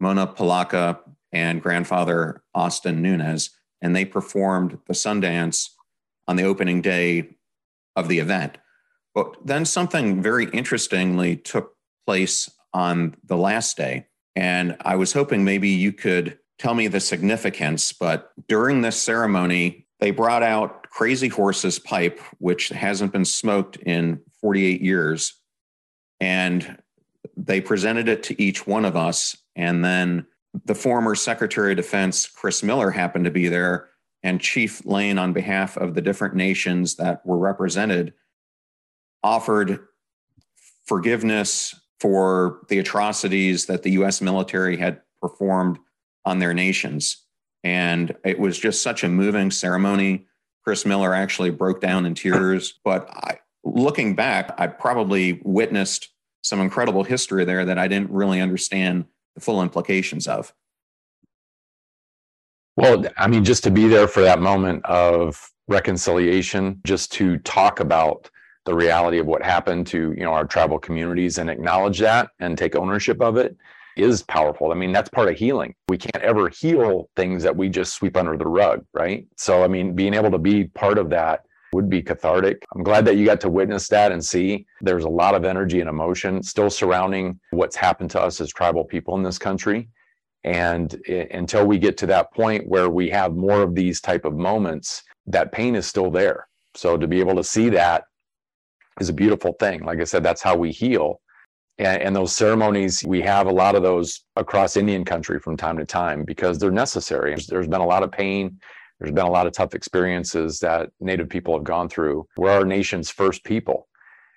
Mona 0.00 0.26
Palaka, 0.26 0.98
and 1.32 1.62
grandfather 1.62 2.42
Austin 2.54 3.02
Nunez. 3.02 3.50
And 3.82 3.94
they 3.94 4.04
performed 4.04 4.78
the 4.86 4.94
Sundance 4.94 5.70
on 6.28 6.36
the 6.36 6.44
opening 6.44 6.80
day 6.80 7.36
of 7.96 8.08
the 8.08 8.18
event. 8.18 8.58
But 9.14 9.36
then 9.44 9.64
something 9.64 10.22
very 10.22 10.46
interestingly 10.46 11.36
took 11.36 11.76
place 12.06 12.50
on 12.72 13.16
the 13.24 13.36
last 13.36 13.76
day. 13.76 14.06
And 14.36 14.76
I 14.80 14.96
was 14.96 15.12
hoping 15.12 15.44
maybe 15.44 15.68
you 15.68 15.92
could 15.92 16.38
tell 16.58 16.74
me 16.74 16.88
the 16.88 17.00
significance. 17.00 17.92
But 17.92 18.32
during 18.48 18.80
this 18.80 19.00
ceremony, 19.00 19.86
they 20.00 20.10
brought 20.10 20.42
out 20.42 20.83
Crazy 20.94 21.26
Horse's 21.26 21.80
pipe, 21.80 22.20
which 22.38 22.68
hasn't 22.68 23.12
been 23.12 23.24
smoked 23.24 23.76
in 23.78 24.20
48 24.40 24.80
years. 24.80 25.34
And 26.20 26.78
they 27.36 27.60
presented 27.60 28.08
it 28.08 28.22
to 28.24 28.40
each 28.40 28.64
one 28.64 28.84
of 28.84 28.94
us. 28.94 29.36
And 29.56 29.84
then 29.84 30.26
the 30.64 30.74
former 30.76 31.16
Secretary 31.16 31.72
of 31.72 31.78
Defense, 31.78 32.28
Chris 32.28 32.62
Miller, 32.62 32.92
happened 32.92 33.24
to 33.24 33.32
be 33.32 33.48
there. 33.48 33.88
And 34.22 34.40
Chief 34.40 34.86
Lane, 34.86 35.18
on 35.18 35.32
behalf 35.32 35.76
of 35.76 35.94
the 35.94 36.00
different 36.00 36.36
nations 36.36 36.94
that 36.94 37.26
were 37.26 37.38
represented, 37.38 38.14
offered 39.24 39.80
forgiveness 40.86 41.74
for 41.98 42.60
the 42.68 42.78
atrocities 42.78 43.66
that 43.66 43.82
the 43.82 43.90
US 43.92 44.20
military 44.20 44.76
had 44.76 45.00
performed 45.20 45.80
on 46.24 46.38
their 46.38 46.54
nations. 46.54 47.26
And 47.64 48.14
it 48.24 48.38
was 48.38 48.56
just 48.56 48.80
such 48.80 49.02
a 49.02 49.08
moving 49.08 49.50
ceremony. 49.50 50.26
Chris 50.64 50.86
Miller 50.86 51.14
actually 51.14 51.50
broke 51.50 51.80
down 51.80 52.06
in 52.06 52.14
tears. 52.14 52.74
But 52.84 53.08
I, 53.10 53.40
looking 53.64 54.14
back, 54.14 54.54
I 54.58 54.66
probably 54.66 55.40
witnessed 55.44 56.10
some 56.42 56.60
incredible 56.60 57.04
history 57.04 57.44
there 57.44 57.64
that 57.64 57.78
I 57.78 57.88
didn't 57.88 58.10
really 58.10 58.40
understand 58.40 59.06
the 59.34 59.40
full 59.40 59.62
implications 59.62 60.26
of. 60.26 60.52
Well, 62.76 63.04
I 63.16 63.28
mean, 63.28 63.44
just 63.44 63.64
to 63.64 63.70
be 63.70 63.86
there 63.88 64.08
for 64.08 64.20
that 64.22 64.40
moment 64.40 64.84
of 64.84 65.50
reconciliation, 65.68 66.80
just 66.84 67.12
to 67.12 67.38
talk 67.38 67.80
about 67.80 68.30
the 68.64 68.74
reality 68.74 69.18
of 69.18 69.26
what 69.26 69.42
happened 69.42 69.86
to 69.86 70.14
you 70.16 70.24
know 70.24 70.32
our 70.32 70.44
tribal 70.44 70.78
communities 70.78 71.38
and 71.38 71.50
acknowledge 71.50 71.98
that 71.98 72.30
and 72.40 72.56
take 72.56 72.74
ownership 72.74 73.20
of 73.20 73.36
it 73.36 73.56
is 73.96 74.22
powerful. 74.22 74.72
I 74.72 74.74
mean, 74.74 74.92
that's 74.92 75.08
part 75.08 75.28
of 75.28 75.36
healing. 75.36 75.74
We 75.88 75.98
can't 75.98 76.24
ever 76.24 76.48
heal 76.48 77.08
things 77.16 77.42
that 77.42 77.56
we 77.56 77.68
just 77.68 77.94
sweep 77.94 78.16
under 78.16 78.36
the 78.36 78.46
rug, 78.46 78.84
right? 78.92 79.26
So, 79.36 79.62
I 79.62 79.68
mean, 79.68 79.94
being 79.94 80.14
able 80.14 80.30
to 80.30 80.38
be 80.38 80.64
part 80.64 80.98
of 80.98 81.10
that 81.10 81.44
would 81.72 81.90
be 81.90 82.02
cathartic. 82.02 82.64
I'm 82.74 82.82
glad 82.82 83.04
that 83.04 83.16
you 83.16 83.24
got 83.24 83.40
to 83.40 83.48
witness 83.48 83.88
that 83.88 84.12
and 84.12 84.24
see 84.24 84.64
there's 84.80 85.04
a 85.04 85.08
lot 85.08 85.34
of 85.34 85.44
energy 85.44 85.80
and 85.80 85.88
emotion 85.88 86.42
still 86.42 86.70
surrounding 86.70 87.38
what's 87.50 87.76
happened 87.76 88.10
to 88.10 88.20
us 88.20 88.40
as 88.40 88.52
tribal 88.52 88.84
people 88.84 89.16
in 89.16 89.22
this 89.22 89.38
country. 89.38 89.88
And 90.44 90.94
until 91.08 91.66
we 91.66 91.78
get 91.78 91.96
to 91.98 92.06
that 92.06 92.32
point 92.32 92.68
where 92.68 92.90
we 92.90 93.08
have 93.10 93.34
more 93.34 93.62
of 93.62 93.74
these 93.74 94.00
type 94.00 94.24
of 94.24 94.34
moments, 94.34 95.02
that 95.26 95.52
pain 95.52 95.74
is 95.74 95.86
still 95.86 96.10
there. 96.10 96.46
So 96.74 96.96
to 96.96 97.08
be 97.08 97.18
able 97.18 97.34
to 97.36 97.44
see 97.44 97.70
that 97.70 98.04
is 99.00 99.08
a 99.08 99.12
beautiful 99.14 99.54
thing. 99.58 99.84
Like 99.84 100.00
I 100.00 100.04
said, 100.04 100.22
that's 100.22 100.42
how 100.42 100.56
we 100.56 100.70
heal. 100.70 101.20
And, 101.78 102.02
and, 102.02 102.16
those 102.16 102.34
ceremonies, 102.34 103.02
we 103.04 103.20
have 103.22 103.46
a 103.46 103.52
lot 103.52 103.74
of 103.74 103.82
those 103.82 104.24
across 104.36 104.76
Indian 104.76 105.04
country 105.04 105.40
from 105.40 105.56
time 105.56 105.76
to 105.78 105.84
time 105.84 106.24
because 106.24 106.58
they're 106.58 106.70
necessary. 106.70 107.30
There's, 107.30 107.46
there's 107.48 107.68
been 107.68 107.80
a 107.80 107.86
lot 107.86 108.04
of 108.04 108.12
pain. 108.12 108.60
There's 109.00 109.12
been 109.12 109.26
a 109.26 109.30
lot 109.30 109.46
of 109.46 109.52
tough 109.52 109.74
experiences 109.74 110.60
that 110.60 110.90
Native 111.00 111.28
people 111.28 111.54
have 111.54 111.64
gone 111.64 111.88
through. 111.88 112.26
We're 112.36 112.50
our 112.50 112.64
nation's 112.64 113.10
first 113.10 113.42
people. 113.44 113.88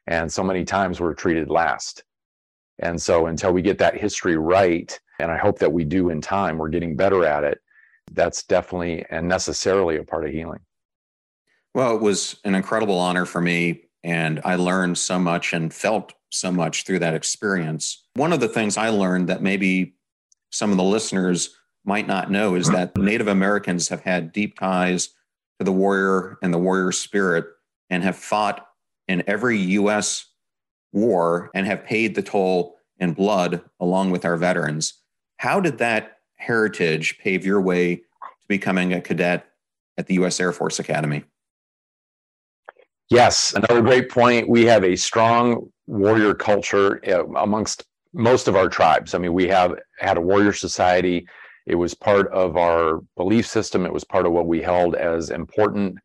And 0.07 0.31
so 0.31 0.43
many 0.43 0.63
times 0.65 0.99
we're 0.99 1.13
treated 1.13 1.49
last. 1.49 2.03
And 2.79 2.99
so 3.01 3.27
until 3.27 3.51
we 3.53 3.61
get 3.61 3.77
that 3.79 3.97
history 3.97 4.37
right, 4.37 4.97
and 5.19 5.31
I 5.31 5.37
hope 5.37 5.59
that 5.59 5.71
we 5.71 5.83
do 5.83 6.09
in 6.09 6.21
time, 6.21 6.57
we're 6.57 6.69
getting 6.69 6.95
better 6.95 7.25
at 7.25 7.43
it. 7.43 7.59
That's 8.11 8.43
definitely 8.43 9.05
and 9.09 9.27
necessarily 9.27 9.97
a 9.97 10.03
part 10.03 10.25
of 10.25 10.31
healing. 10.31 10.59
Well, 11.73 11.95
it 11.95 12.01
was 12.01 12.39
an 12.43 12.55
incredible 12.55 12.97
honor 12.97 13.25
for 13.25 13.41
me. 13.41 13.86
And 14.03 14.41
I 14.45 14.55
learned 14.55 14.97
so 14.97 15.19
much 15.19 15.53
and 15.53 15.73
felt 15.73 16.13
so 16.29 16.51
much 16.51 16.83
through 16.83 16.99
that 16.99 17.13
experience. 17.13 18.05
One 18.13 18.33
of 18.33 18.39
the 18.39 18.47
things 18.47 18.77
I 18.77 18.89
learned 18.89 19.29
that 19.29 19.41
maybe 19.41 19.95
some 20.51 20.71
of 20.71 20.77
the 20.77 20.83
listeners 20.83 21.55
might 21.85 22.07
not 22.07 22.31
know 22.31 22.55
is 22.55 22.69
that 22.69 22.95
Native 22.97 23.27
Americans 23.27 23.89
have 23.89 24.01
had 24.01 24.31
deep 24.31 24.59
ties 24.59 25.09
to 25.59 25.65
the 25.65 25.71
warrior 25.71 26.37
and 26.41 26.53
the 26.53 26.59
warrior 26.59 26.91
spirit 26.91 27.45
and 27.89 28.03
have 28.03 28.15
fought 28.15 28.67
in 29.07 29.23
every 29.27 29.57
U.S. 29.57 30.25
war 30.91 31.49
and 31.53 31.65
have 31.65 31.85
paid 31.85 32.15
the 32.15 32.21
toll 32.21 32.75
in 32.99 33.13
blood 33.13 33.61
along 33.79 34.11
with 34.11 34.25
our 34.25 34.37
veterans. 34.37 34.93
How 35.37 35.59
did 35.59 35.77
that 35.77 36.17
heritage 36.35 37.17
pave 37.19 37.45
your 37.45 37.61
way 37.61 37.95
to 37.95 38.47
becoming 38.47 38.93
a 38.93 39.01
cadet 39.01 39.47
at 39.97 40.07
the 40.07 40.15
U.S. 40.15 40.39
Air 40.39 40.51
Force 40.51 40.79
Academy? 40.79 41.23
Yes, 43.09 43.53
another 43.53 43.81
great 43.81 44.09
point. 44.09 44.49
We 44.49 44.65
have 44.65 44.83
a 44.83 44.97
strong 44.97 45.71
warrior 45.85 46.33
culture 46.33 46.99
uh, 47.07 47.25
amongst 47.37 47.85
most 48.13 48.49
of 48.49 48.55
our 48.57 48.67
tribes. 48.67 49.13
I 49.13 49.17
mean, 49.17 49.33
we 49.33 49.47
have 49.47 49.75
had 49.97 50.17
a 50.17 50.21
warrior 50.21 50.51
society. 50.51 51.25
It 51.65 51.75
was 51.75 51.93
part 51.93 52.29
of 52.33 52.57
our 52.57 52.99
belief 53.15 53.47
system. 53.47 53.85
It 53.85 53.93
was 53.93 54.03
part 54.03 54.25
of 54.25 54.33
what 54.33 54.47
we 54.47 54.61
held 54.61 54.95
as 54.95 55.29
important. 55.29 55.97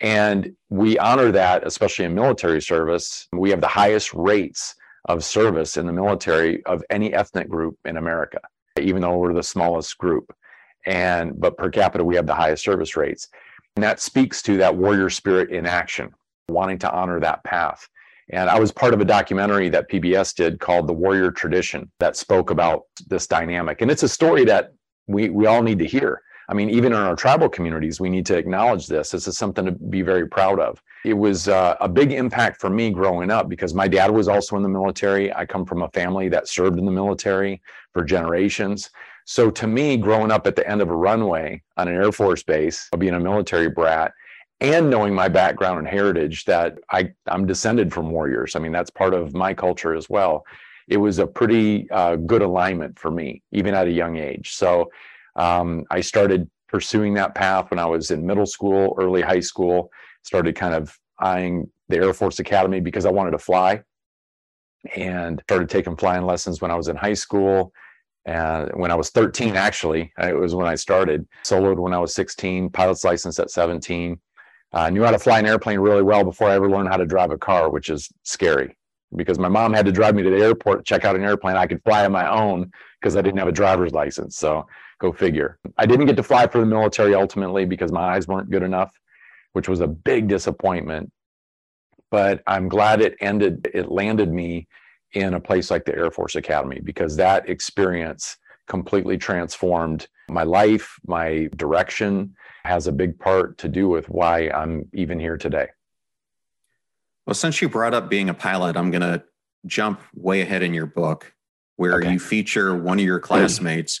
And 0.00 0.54
we 0.68 0.98
honor 0.98 1.32
that, 1.32 1.66
especially 1.66 2.04
in 2.04 2.14
military 2.14 2.60
service. 2.60 3.26
We 3.32 3.48
have 3.48 3.62
the 3.62 3.66
highest 3.66 4.12
rates 4.12 4.74
of 5.06 5.24
service 5.24 5.78
in 5.78 5.86
the 5.86 5.92
military 5.92 6.64
of 6.66 6.84
any 6.90 7.14
ethnic 7.14 7.48
group 7.48 7.78
in 7.86 7.96
America, 7.96 8.40
even 8.78 9.00
though 9.00 9.16
we're 9.16 9.32
the 9.32 9.42
smallest 9.42 9.96
group. 9.96 10.34
And 10.84 11.40
but 11.40 11.56
per 11.56 11.70
capita, 11.70 12.04
we 12.04 12.16
have 12.16 12.26
the 12.26 12.34
highest 12.34 12.64
service 12.64 12.96
rates. 12.96 13.28
And 13.76 13.82
that 13.82 14.00
speaks 14.00 14.42
to 14.42 14.58
that 14.58 14.76
warrior 14.76 15.08
spirit 15.08 15.50
in 15.50 15.64
action 15.64 16.12
wanting 16.48 16.78
to 16.78 16.92
honor 16.92 17.20
that 17.20 17.44
path. 17.44 17.88
And 18.30 18.48
I 18.48 18.58
was 18.58 18.72
part 18.72 18.94
of 18.94 19.00
a 19.00 19.04
documentary 19.04 19.68
that 19.68 19.90
PBS 19.90 20.34
did 20.34 20.58
called 20.58 20.86
The 20.86 20.92
Warrior 20.92 21.30
Tradition 21.30 21.90
that 21.98 22.16
spoke 22.16 22.50
about 22.50 22.84
this 23.06 23.26
dynamic. 23.26 23.82
And 23.82 23.90
it's 23.90 24.02
a 24.02 24.08
story 24.08 24.44
that 24.46 24.72
we, 25.06 25.28
we 25.28 25.46
all 25.46 25.62
need 25.62 25.78
to 25.80 25.86
hear. 25.86 26.22
I 26.48 26.54
mean, 26.54 26.70
even 26.70 26.92
in 26.92 26.98
our 26.98 27.16
tribal 27.16 27.48
communities, 27.48 28.00
we 28.00 28.10
need 28.10 28.26
to 28.26 28.36
acknowledge 28.36 28.86
this. 28.86 29.10
This 29.10 29.26
is 29.26 29.36
something 29.36 29.64
to 29.64 29.72
be 29.72 30.02
very 30.02 30.26
proud 30.26 30.58
of. 30.58 30.82
It 31.04 31.14
was 31.14 31.48
uh, 31.48 31.76
a 31.80 31.88
big 31.88 32.12
impact 32.12 32.60
for 32.60 32.70
me 32.70 32.90
growing 32.90 33.30
up 33.30 33.48
because 33.48 33.74
my 33.74 33.88
dad 33.88 34.10
was 34.10 34.28
also 34.28 34.56
in 34.56 34.62
the 34.62 34.68
military. 34.68 35.32
I 35.34 35.46
come 35.46 35.64
from 35.64 35.82
a 35.82 35.90
family 35.90 36.28
that 36.30 36.48
served 36.48 36.78
in 36.78 36.84
the 36.84 36.92
military 36.92 37.62
for 37.92 38.04
generations. 38.04 38.90
So 39.26 39.50
to 39.50 39.66
me, 39.66 39.96
growing 39.96 40.30
up 40.30 40.46
at 40.46 40.56
the 40.56 40.68
end 40.68 40.82
of 40.82 40.90
a 40.90 40.96
runway 40.96 41.62
on 41.78 41.88
an 41.88 41.94
Air 41.94 42.12
Force 42.12 42.42
base, 42.42 42.88
being 42.98 43.14
a 43.14 43.20
military 43.20 43.70
brat, 43.70 44.12
and 44.60 44.88
knowing 44.88 45.14
my 45.14 45.28
background 45.28 45.78
and 45.78 45.88
heritage 45.88 46.44
that 46.44 46.78
I, 46.90 47.12
I'm 47.26 47.46
descended 47.46 47.92
from 47.92 48.10
warriors. 48.10 48.56
I 48.56 48.60
mean, 48.60 48.72
that's 48.72 48.90
part 48.90 49.14
of 49.14 49.34
my 49.34 49.52
culture 49.52 49.94
as 49.94 50.08
well. 50.08 50.44
It 50.88 50.96
was 50.96 51.18
a 51.18 51.26
pretty 51.26 51.90
uh, 51.90 52.16
good 52.16 52.42
alignment 52.42 52.98
for 52.98 53.10
me, 53.10 53.42
even 53.52 53.74
at 53.74 53.86
a 53.86 53.90
young 53.90 54.16
age. 54.16 54.52
So 54.54 54.90
um, 55.36 55.84
I 55.90 56.00
started 56.00 56.48
pursuing 56.68 57.14
that 57.14 57.34
path 57.34 57.70
when 57.70 57.78
I 57.78 57.86
was 57.86 58.10
in 58.10 58.26
middle 58.26 58.46
school, 58.46 58.94
early 58.98 59.22
high 59.22 59.40
school, 59.40 59.90
started 60.22 60.54
kind 60.54 60.74
of 60.74 60.96
eyeing 61.18 61.70
the 61.88 61.96
Air 61.96 62.12
Force 62.12 62.38
Academy 62.38 62.80
because 62.80 63.06
I 63.06 63.10
wanted 63.10 63.32
to 63.32 63.38
fly 63.38 63.82
and 64.96 65.40
started 65.48 65.68
taking 65.68 65.96
flying 65.96 66.24
lessons 66.24 66.60
when 66.60 66.70
I 66.70 66.74
was 66.74 66.88
in 66.88 66.96
high 66.96 67.14
school. 67.14 67.72
And 68.26 68.70
when 68.74 68.90
I 68.90 68.94
was 68.94 69.10
13, 69.10 69.56
actually, 69.56 70.12
it 70.18 70.36
was 70.36 70.54
when 70.54 70.66
I 70.66 70.76
started. 70.76 71.26
Soloed 71.44 71.78
when 71.78 71.92
I 71.92 71.98
was 71.98 72.14
16, 72.14 72.70
pilot's 72.70 73.04
license 73.04 73.38
at 73.38 73.50
17 73.50 74.18
I 74.74 74.86
uh, 74.86 74.90
knew 74.90 75.04
how 75.04 75.12
to 75.12 75.20
fly 75.20 75.38
an 75.38 75.46
airplane 75.46 75.78
really 75.78 76.02
well 76.02 76.24
before 76.24 76.48
I 76.48 76.54
ever 76.54 76.68
learned 76.68 76.88
how 76.88 76.96
to 76.96 77.06
drive 77.06 77.30
a 77.30 77.38
car, 77.38 77.70
which 77.70 77.88
is 77.88 78.10
scary 78.24 78.76
because 79.14 79.38
my 79.38 79.48
mom 79.48 79.72
had 79.72 79.86
to 79.86 79.92
drive 79.92 80.16
me 80.16 80.24
to 80.24 80.30
the 80.30 80.42
airport, 80.42 80.84
check 80.84 81.04
out 81.04 81.14
an 81.14 81.22
airplane. 81.22 81.56
I 81.56 81.68
could 81.68 81.80
fly 81.84 82.04
on 82.04 82.10
my 82.10 82.28
own 82.28 82.72
because 83.00 83.16
I 83.16 83.22
didn't 83.22 83.38
have 83.38 83.46
a 83.46 83.52
driver's 83.52 83.92
license. 83.92 84.36
So 84.36 84.66
go 85.00 85.12
figure. 85.12 85.60
I 85.78 85.86
didn't 85.86 86.06
get 86.06 86.16
to 86.16 86.24
fly 86.24 86.48
for 86.48 86.58
the 86.58 86.66
military 86.66 87.14
ultimately 87.14 87.64
because 87.64 87.92
my 87.92 88.16
eyes 88.16 88.26
weren't 88.26 88.50
good 88.50 88.64
enough, 88.64 88.92
which 89.52 89.68
was 89.68 89.80
a 89.80 89.86
big 89.86 90.26
disappointment. 90.26 91.12
But 92.10 92.42
I'm 92.48 92.68
glad 92.68 93.00
it 93.00 93.14
ended, 93.20 93.70
it 93.72 93.92
landed 93.92 94.32
me 94.32 94.66
in 95.12 95.34
a 95.34 95.40
place 95.40 95.70
like 95.70 95.84
the 95.84 95.94
Air 95.94 96.10
Force 96.10 96.34
Academy 96.34 96.80
because 96.82 97.14
that 97.14 97.48
experience 97.48 98.36
completely 98.66 99.18
transformed 99.18 100.08
my 100.28 100.42
life, 100.42 100.98
my 101.06 101.48
direction, 101.54 102.34
has 102.64 102.86
a 102.86 102.92
big 102.92 103.18
part 103.18 103.58
to 103.58 103.68
do 103.68 103.88
with 103.88 104.08
why 104.08 104.48
I'm 104.48 104.88
even 104.92 105.20
here 105.20 105.36
today. 105.36 105.68
Well, 107.26 107.34
since 107.34 107.60
you 107.62 107.68
brought 107.68 107.94
up 107.94 108.08
being 108.08 108.28
a 108.28 108.34
pilot, 108.34 108.76
I'm 108.76 108.90
going 108.90 109.02
to 109.02 109.22
jump 109.66 110.00
way 110.14 110.40
ahead 110.40 110.62
in 110.62 110.74
your 110.74 110.86
book 110.86 111.32
where 111.76 111.94
okay. 111.96 112.12
you 112.12 112.18
feature 112.18 112.76
one 112.76 112.98
of 112.98 113.04
your 113.04 113.18
classmates 113.18 114.00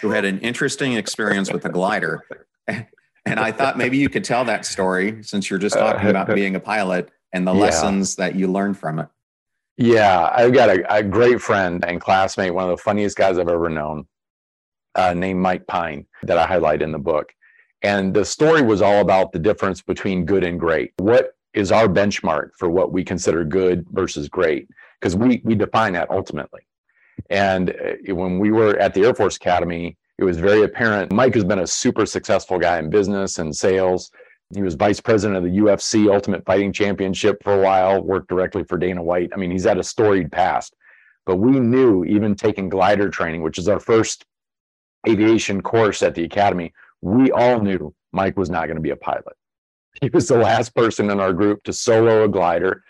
who 0.00 0.10
had 0.10 0.24
an 0.24 0.40
interesting 0.40 0.94
experience 0.94 1.52
with 1.52 1.64
a 1.64 1.70
glider. 1.70 2.24
And 3.26 3.40
I 3.40 3.52
thought 3.52 3.78
maybe 3.78 3.96
you 3.96 4.08
could 4.10 4.24
tell 4.24 4.44
that 4.44 4.66
story 4.66 5.22
since 5.22 5.48
you're 5.48 5.58
just 5.58 5.76
talking 5.76 6.10
about 6.10 6.26
being 6.34 6.56
a 6.56 6.60
pilot 6.60 7.10
and 7.32 7.46
the 7.46 7.54
yeah. 7.54 7.60
lessons 7.60 8.16
that 8.16 8.34
you 8.34 8.48
learned 8.48 8.78
from 8.78 8.98
it. 8.98 9.08
Yeah, 9.76 10.30
I've 10.32 10.52
got 10.52 10.68
a, 10.68 10.96
a, 10.96 11.02
great 11.02 11.40
friend 11.40 11.84
and 11.84 12.00
classmate, 12.00 12.54
one 12.54 12.64
of 12.64 12.76
the 12.76 12.82
funniest 12.82 13.16
guys 13.16 13.38
I've 13.38 13.48
ever 13.48 13.68
known, 13.68 14.06
uh, 14.94 15.14
named 15.14 15.40
Mike 15.40 15.66
Pine, 15.66 16.06
that 16.22 16.38
I 16.38 16.46
highlight 16.46 16.80
in 16.80 16.92
the 16.92 16.98
book. 16.98 17.32
And 17.84 18.14
the 18.14 18.24
story 18.24 18.62
was 18.62 18.80
all 18.80 19.00
about 19.00 19.32
the 19.32 19.38
difference 19.38 19.82
between 19.82 20.24
good 20.24 20.42
and 20.42 20.58
great. 20.58 20.94
What 20.96 21.36
is 21.52 21.70
our 21.70 21.86
benchmark 21.86 22.52
for 22.58 22.70
what 22.70 22.92
we 22.92 23.04
consider 23.04 23.44
good 23.44 23.86
versus 23.90 24.26
great? 24.26 24.68
Because 24.98 25.14
we, 25.14 25.42
we 25.44 25.54
define 25.54 25.92
that 25.92 26.10
ultimately. 26.10 26.62
And 27.28 27.70
uh, 27.70 28.14
when 28.14 28.38
we 28.38 28.50
were 28.52 28.78
at 28.78 28.94
the 28.94 29.02
Air 29.02 29.14
Force 29.14 29.36
Academy, 29.36 29.98
it 30.16 30.24
was 30.24 30.38
very 30.38 30.62
apparent. 30.62 31.12
Mike 31.12 31.34
has 31.34 31.44
been 31.44 31.58
a 31.58 31.66
super 31.66 32.06
successful 32.06 32.58
guy 32.58 32.78
in 32.78 32.88
business 32.88 33.38
and 33.38 33.54
sales. 33.54 34.10
He 34.54 34.62
was 34.62 34.76
vice 34.76 35.00
president 35.00 35.36
of 35.36 35.44
the 35.44 35.58
UFC 35.58 36.10
Ultimate 36.12 36.46
Fighting 36.46 36.72
Championship 36.72 37.42
for 37.42 37.52
a 37.52 37.62
while, 37.62 38.02
worked 38.02 38.28
directly 38.28 38.64
for 38.64 38.78
Dana 38.78 39.02
White. 39.02 39.30
I 39.34 39.36
mean, 39.36 39.50
he's 39.50 39.64
had 39.64 39.78
a 39.78 39.84
storied 39.84 40.32
past. 40.32 40.74
But 41.26 41.36
we 41.36 41.60
knew, 41.60 42.04
even 42.04 42.34
taking 42.34 42.70
glider 42.70 43.10
training, 43.10 43.42
which 43.42 43.58
is 43.58 43.68
our 43.68 43.80
first 43.80 44.24
aviation 45.06 45.60
course 45.60 46.02
at 46.02 46.14
the 46.14 46.24
academy, 46.24 46.72
we 47.04 47.30
all 47.32 47.60
knew 47.60 47.94
Mike 48.12 48.38
was 48.38 48.48
not 48.48 48.64
going 48.64 48.76
to 48.76 48.82
be 48.82 48.90
a 48.90 48.96
pilot. 48.96 49.36
He 50.00 50.08
was 50.08 50.26
the 50.26 50.38
last 50.38 50.74
person 50.74 51.10
in 51.10 51.20
our 51.20 51.34
group 51.34 51.62
to 51.64 51.72
solo 51.72 52.24
a 52.24 52.28
glider. 52.28 52.82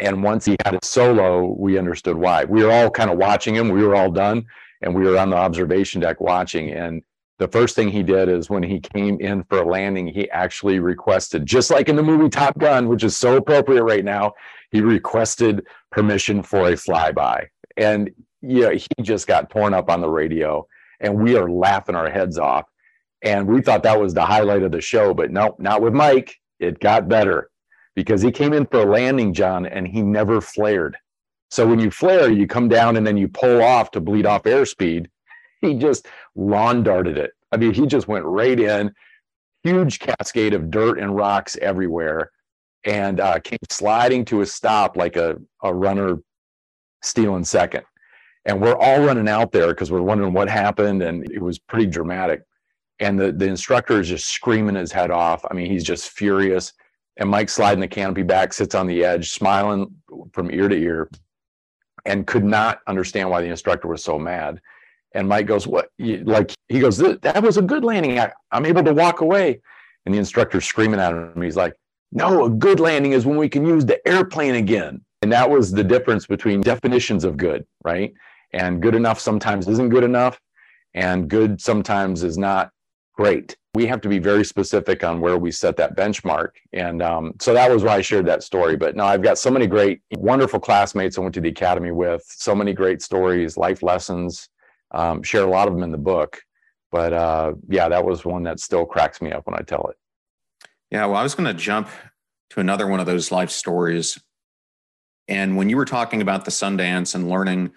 And 0.00 0.22
once 0.22 0.46
he 0.46 0.56
had 0.64 0.74
it 0.74 0.84
solo, 0.84 1.54
we 1.58 1.76
understood 1.76 2.16
why. 2.16 2.44
We 2.44 2.64
were 2.64 2.72
all 2.72 2.90
kind 2.90 3.10
of 3.10 3.18
watching 3.18 3.54
him. 3.54 3.68
We 3.68 3.84
were 3.84 3.94
all 3.94 4.10
done 4.10 4.46
and 4.80 4.94
we 4.94 5.02
were 5.02 5.18
on 5.18 5.28
the 5.28 5.36
observation 5.36 6.00
deck 6.00 6.18
watching. 6.18 6.70
And 6.70 7.02
the 7.38 7.48
first 7.48 7.76
thing 7.76 7.90
he 7.90 8.02
did 8.02 8.30
is 8.30 8.48
when 8.48 8.62
he 8.62 8.80
came 8.80 9.20
in 9.20 9.44
for 9.44 9.58
a 9.58 9.68
landing, 9.68 10.06
he 10.06 10.30
actually 10.30 10.78
requested, 10.78 11.44
just 11.44 11.70
like 11.70 11.90
in 11.90 11.96
the 11.96 12.02
movie 12.02 12.30
Top 12.30 12.58
Gun, 12.58 12.88
which 12.88 13.04
is 13.04 13.18
so 13.18 13.36
appropriate 13.36 13.84
right 13.84 14.04
now, 14.04 14.32
he 14.70 14.80
requested 14.80 15.66
permission 15.92 16.42
for 16.42 16.68
a 16.68 16.72
flyby. 16.72 17.46
And 17.76 18.10
yeah, 18.40 18.70
he 18.70 18.88
just 19.02 19.26
got 19.26 19.50
torn 19.50 19.74
up 19.74 19.90
on 19.90 20.00
the 20.00 20.08
radio 20.08 20.66
and 21.00 21.22
we 21.22 21.36
are 21.36 21.50
laughing 21.50 21.94
our 21.94 22.10
heads 22.10 22.38
off 22.38 22.64
and 23.22 23.46
we 23.46 23.60
thought 23.62 23.82
that 23.82 24.00
was 24.00 24.14
the 24.14 24.24
highlight 24.24 24.62
of 24.62 24.72
the 24.72 24.80
show, 24.80 25.14
but 25.14 25.30
no, 25.30 25.56
not 25.58 25.82
with 25.82 25.94
Mike. 25.94 26.36
It 26.60 26.80
got 26.80 27.08
better 27.08 27.50
because 27.94 28.22
he 28.22 28.30
came 28.30 28.52
in 28.52 28.66
for 28.66 28.80
a 28.82 28.86
landing, 28.86 29.32
John, 29.34 29.66
and 29.66 29.86
he 29.86 30.02
never 30.02 30.40
flared. 30.40 30.96
So 31.50 31.66
when 31.66 31.80
you 31.80 31.90
flare, 31.90 32.30
you 32.30 32.46
come 32.46 32.68
down 32.68 32.96
and 32.96 33.06
then 33.06 33.16
you 33.16 33.28
pull 33.28 33.62
off 33.62 33.90
to 33.92 34.00
bleed 34.00 34.26
off 34.26 34.44
airspeed. 34.44 35.06
He 35.60 35.74
just 35.74 36.06
lawn 36.36 36.84
darted 36.84 37.18
it. 37.18 37.32
I 37.50 37.56
mean, 37.56 37.74
he 37.74 37.86
just 37.86 38.06
went 38.06 38.24
right 38.24 38.58
in, 38.60 38.92
huge 39.64 39.98
cascade 39.98 40.54
of 40.54 40.70
dirt 40.70 41.00
and 41.00 41.16
rocks 41.16 41.56
everywhere. 41.60 42.30
and 42.84 43.20
uh, 43.20 43.38
came 43.40 43.58
sliding 43.70 44.24
to 44.26 44.40
a 44.40 44.46
stop 44.46 44.96
like 44.96 45.16
a, 45.16 45.36
a 45.62 45.74
runner 45.74 46.18
stealing 47.02 47.44
second. 47.44 47.84
And 48.44 48.60
we're 48.60 48.76
all 48.76 49.02
running 49.04 49.28
out 49.28 49.52
there 49.52 49.68
because 49.68 49.90
we're 49.90 50.02
wondering 50.02 50.32
what 50.32 50.48
happened. 50.48 51.02
And 51.02 51.30
it 51.30 51.42
was 51.42 51.58
pretty 51.58 51.86
dramatic. 51.86 52.42
And 53.00 53.18
the, 53.18 53.32
the 53.32 53.46
instructor 53.46 54.00
is 54.00 54.08
just 54.08 54.26
screaming 54.26 54.74
his 54.74 54.90
head 54.90 55.10
off. 55.10 55.44
I 55.50 55.54
mean, 55.54 55.70
he's 55.70 55.84
just 55.84 56.10
furious. 56.10 56.72
And 57.16 57.28
Mike 57.28 57.48
sliding 57.48 57.80
the 57.80 57.88
canopy 57.88 58.22
back, 58.22 58.52
sits 58.52 58.74
on 58.74 58.86
the 58.86 59.04
edge, 59.04 59.30
smiling 59.30 59.94
from 60.32 60.50
ear 60.50 60.68
to 60.68 60.76
ear, 60.76 61.10
and 62.06 62.26
could 62.26 62.44
not 62.44 62.80
understand 62.86 63.28
why 63.30 63.42
the 63.42 63.48
instructor 63.48 63.88
was 63.88 64.02
so 64.02 64.18
mad. 64.18 64.60
And 65.14 65.28
Mike 65.28 65.46
goes, 65.46 65.66
What? 65.66 65.90
Like, 65.98 66.52
he 66.68 66.80
goes, 66.80 66.98
That 66.98 67.42
was 67.42 67.56
a 67.56 67.62
good 67.62 67.84
landing. 67.84 68.18
I, 68.18 68.32
I'm 68.52 68.66
able 68.66 68.84
to 68.84 68.94
walk 68.94 69.20
away. 69.20 69.60
And 70.06 70.14
the 70.14 70.18
instructor's 70.18 70.64
screaming 70.64 71.00
at 71.00 71.12
him. 71.12 71.40
He's 71.42 71.56
like, 71.56 71.74
No, 72.12 72.44
a 72.44 72.50
good 72.50 72.80
landing 72.80 73.12
is 73.12 73.26
when 73.26 73.36
we 73.36 73.48
can 73.48 73.66
use 73.66 73.84
the 73.84 74.06
airplane 74.06 74.54
again. 74.54 75.00
And 75.22 75.32
that 75.32 75.50
was 75.50 75.72
the 75.72 75.84
difference 75.84 76.26
between 76.26 76.60
definitions 76.60 77.24
of 77.24 77.36
good, 77.36 77.66
right? 77.84 78.12
And 78.52 78.80
good 78.80 78.94
enough 78.94 79.18
sometimes 79.18 79.66
isn't 79.68 79.88
good 79.88 80.04
enough, 80.04 80.40
and 80.94 81.28
good 81.28 81.60
sometimes 81.60 82.22
is 82.22 82.38
not 82.38 82.70
great. 83.18 83.56
We 83.74 83.84
have 83.86 84.00
to 84.02 84.08
be 84.08 84.20
very 84.20 84.44
specific 84.44 85.02
on 85.02 85.20
where 85.20 85.38
we 85.38 85.50
set 85.50 85.76
that 85.76 85.96
benchmark. 85.96 86.50
And 86.72 87.02
um, 87.02 87.34
so 87.40 87.52
that 87.52 87.68
was 87.68 87.82
why 87.82 87.96
I 87.96 88.00
shared 88.00 88.26
that 88.26 88.44
story. 88.44 88.76
But 88.76 88.94
no, 88.94 89.04
I've 89.04 89.22
got 89.22 89.38
so 89.38 89.50
many 89.50 89.66
great, 89.66 90.02
wonderful 90.12 90.60
classmates 90.60 91.18
I 91.18 91.22
went 91.22 91.34
to 91.34 91.40
the 91.40 91.48
academy 91.48 91.90
with, 91.90 92.22
so 92.24 92.54
many 92.54 92.72
great 92.72 93.02
stories, 93.02 93.56
life 93.56 93.82
lessons, 93.82 94.48
um, 94.92 95.24
share 95.24 95.42
a 95.42 95.50
lot 95.50 95.66
of 95.66 95.74
them 95.74 95.82
in 95.82 95.90
the 95.90 95.98
book. 95.98 96.40
But 96.92 97.12
uh, 97.12 97.54
yeah, 97.68 97.88
that 97.88 98.04
was 98.04 98.24
one 98.24 98.44
that 98.44 98.60
still 98.60 98.86
cracks 98.86 99.20
me 99.20 99.32
up 99.32 99.46
when 99.46 99.58
I 99.58 99.62
tell 99.62 99.90
it. 99.90 99.96
Yeah, 100.92 101.06
well, 101.06 101.16
I 101.16 101.24
was 101.24 101.34
going 101.34 101.48
to 101.48 101.60
jump 101.60 101.88
to 102.50 102.60
another 102.60 102.86
one 102.86 103.00
of 103.00 103.06
those 103.06 103.32
life 103.32 103.50
stories. 103.50 104.16
And 105.26 105.56
when 105.56 105.68
you 105.68 105.76
were 105.76 105.84
talking 105.84 106.22
about 106.22 106.44
the 106.44 106.52
Sundance 106.52 107.16
and 107.16 107.28
learning 107.28 107.72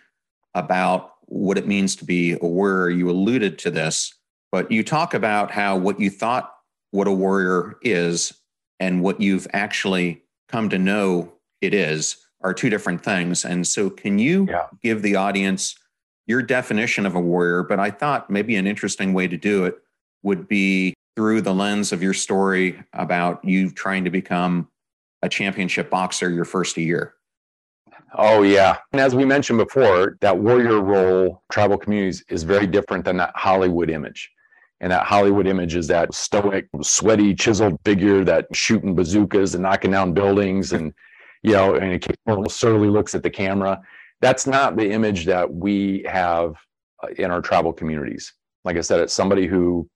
about 0.53 1.13
what 1.23 1.57
it 1.57 1.67
means 1.67 1.95
to 1.95 2.05
be 2.05 2.33
a 2.33 2.45
warrior, 2.45 2.89
you 2.91 3.09
alluded 3.09 3.57
to 3.59 3.71
this, 3.71 4.13
but 4.51 4.71
you 4.71 4.83
talk 4.83 5.13
about 5.13 5.51
how 5.51 5.77
what 5.77 5.99
you 5.99 6.09
thought 6.09 6.53
what 6.91 7.07
a 7.07 7.11
warrior 7.11 7.77
is 7.81 8.33
and 8.79 9.01
what 9.01 9.21
you've 9.21 9.47
actually 9.53 10.23
come 10.49 10.69
to 10.69 10.77
know 10.77 11.33
it 11.61 11.73
is 11.73 12.17
are 12.41 12.53
two 12.53 12.69
different 12.69 13.03
things. 13.03 13.45
And 13.45 13.65
so, 13.65 13.89
can 13.89 14.19
you 14.19 14.47
yeah. 14.49 14.67
give 14.81 15.01
the 15.01 15.15
audience 15.15 15.75
your 16.27 16.41
definition 16.41 17.05
of 17.05 17.15
a 17.15 17.19
warrior? 17.19 17.63
But 17.63 17.79
I 17.79 17.91
thought 17.91 18.29
maybe 18.29 18.55
an 18.55 18.67
interesting 18.67 19.13
way 19.13 19.27
to 19.27 19.37
do 19.37 19.65
it 19.65 19.77
would 20.23 20.47
be 20.47 20.93
through 21.15 21.41
the 21.41 21.53
lens 21.53 21.91
of 21.91 22.01
your 22.01 22.13
story 22.13 22.81
about 22.93 23.43
you 23.45 23.69
trying 23.69 24.03
to 24.03 24.09
become 24.09 24.67
a 25.21 25.29
championship 25.29 25.89
boxer 25.89 26.29
your 26.29 26.45
first 26.45 26.77
year. 26.77 27.13
Oh, 28.17 28.41
yeah. 28.41 28.77
And 28.91 28.99
as 28.99 29.15
we 29.15 29.23
mentioned 29.23 29.59
before, 29.59 30.17
that 30.21 30.37
warrior 30.37 30.81
role, 30.81 31.43
tribal 31.51 31.77
communities, 31.77 32.23
is 32.27 32.43
very 32.43 32.67
different 32.67 33.05
than 33.05 33.17
that 33.17 33.31
Hollywood 33.35 33.89
image. 33.89 34.29
And 34.81 34.91
that 34.91 35.05
Hollywood 35.05 35.45
image 35.45 35.75
is 35.75 35.87
that 35.87 36.13
stoic, 36.13 36.67
sweaty, 36.81 37.35
chiseled 37.35 37.79
figure 37.85 38.23
that 38.25 38.47
shooting 38.51 38.95
bazookas 38.95 39.53
and 39.53 39.61
knocking 39.61 39.91
down 39.91 40.13
buildings 40.13 40.73
and, 40.73 40.91
you 41.43 41.53
know, 41.53 41.75
and 41.75 41.93
occasionally 41.93 42.49
surly 42.49 42.87
looks 42.89 43.13
at 43.13 43.21
the 43.21 43.29
camera. 43.29 43.79
That's 44.21 44.47
not 44.47 44.75
the 44.75 44.91
image 44.91 45.25
that 45.27 45.51
we 45.53 46.03
have 46.09 46.55
uh, 47.03 47.09
in 47.19 47.29
our 47.29 47.41
tribal 47.41 47.73
communities. 47.73 48.33
Like 48.65 48.75
I 48.75 48.81
said, 48.81 48.99
it's 48.99 49.13
somebody 49.13 49.45
who 49.45 49.87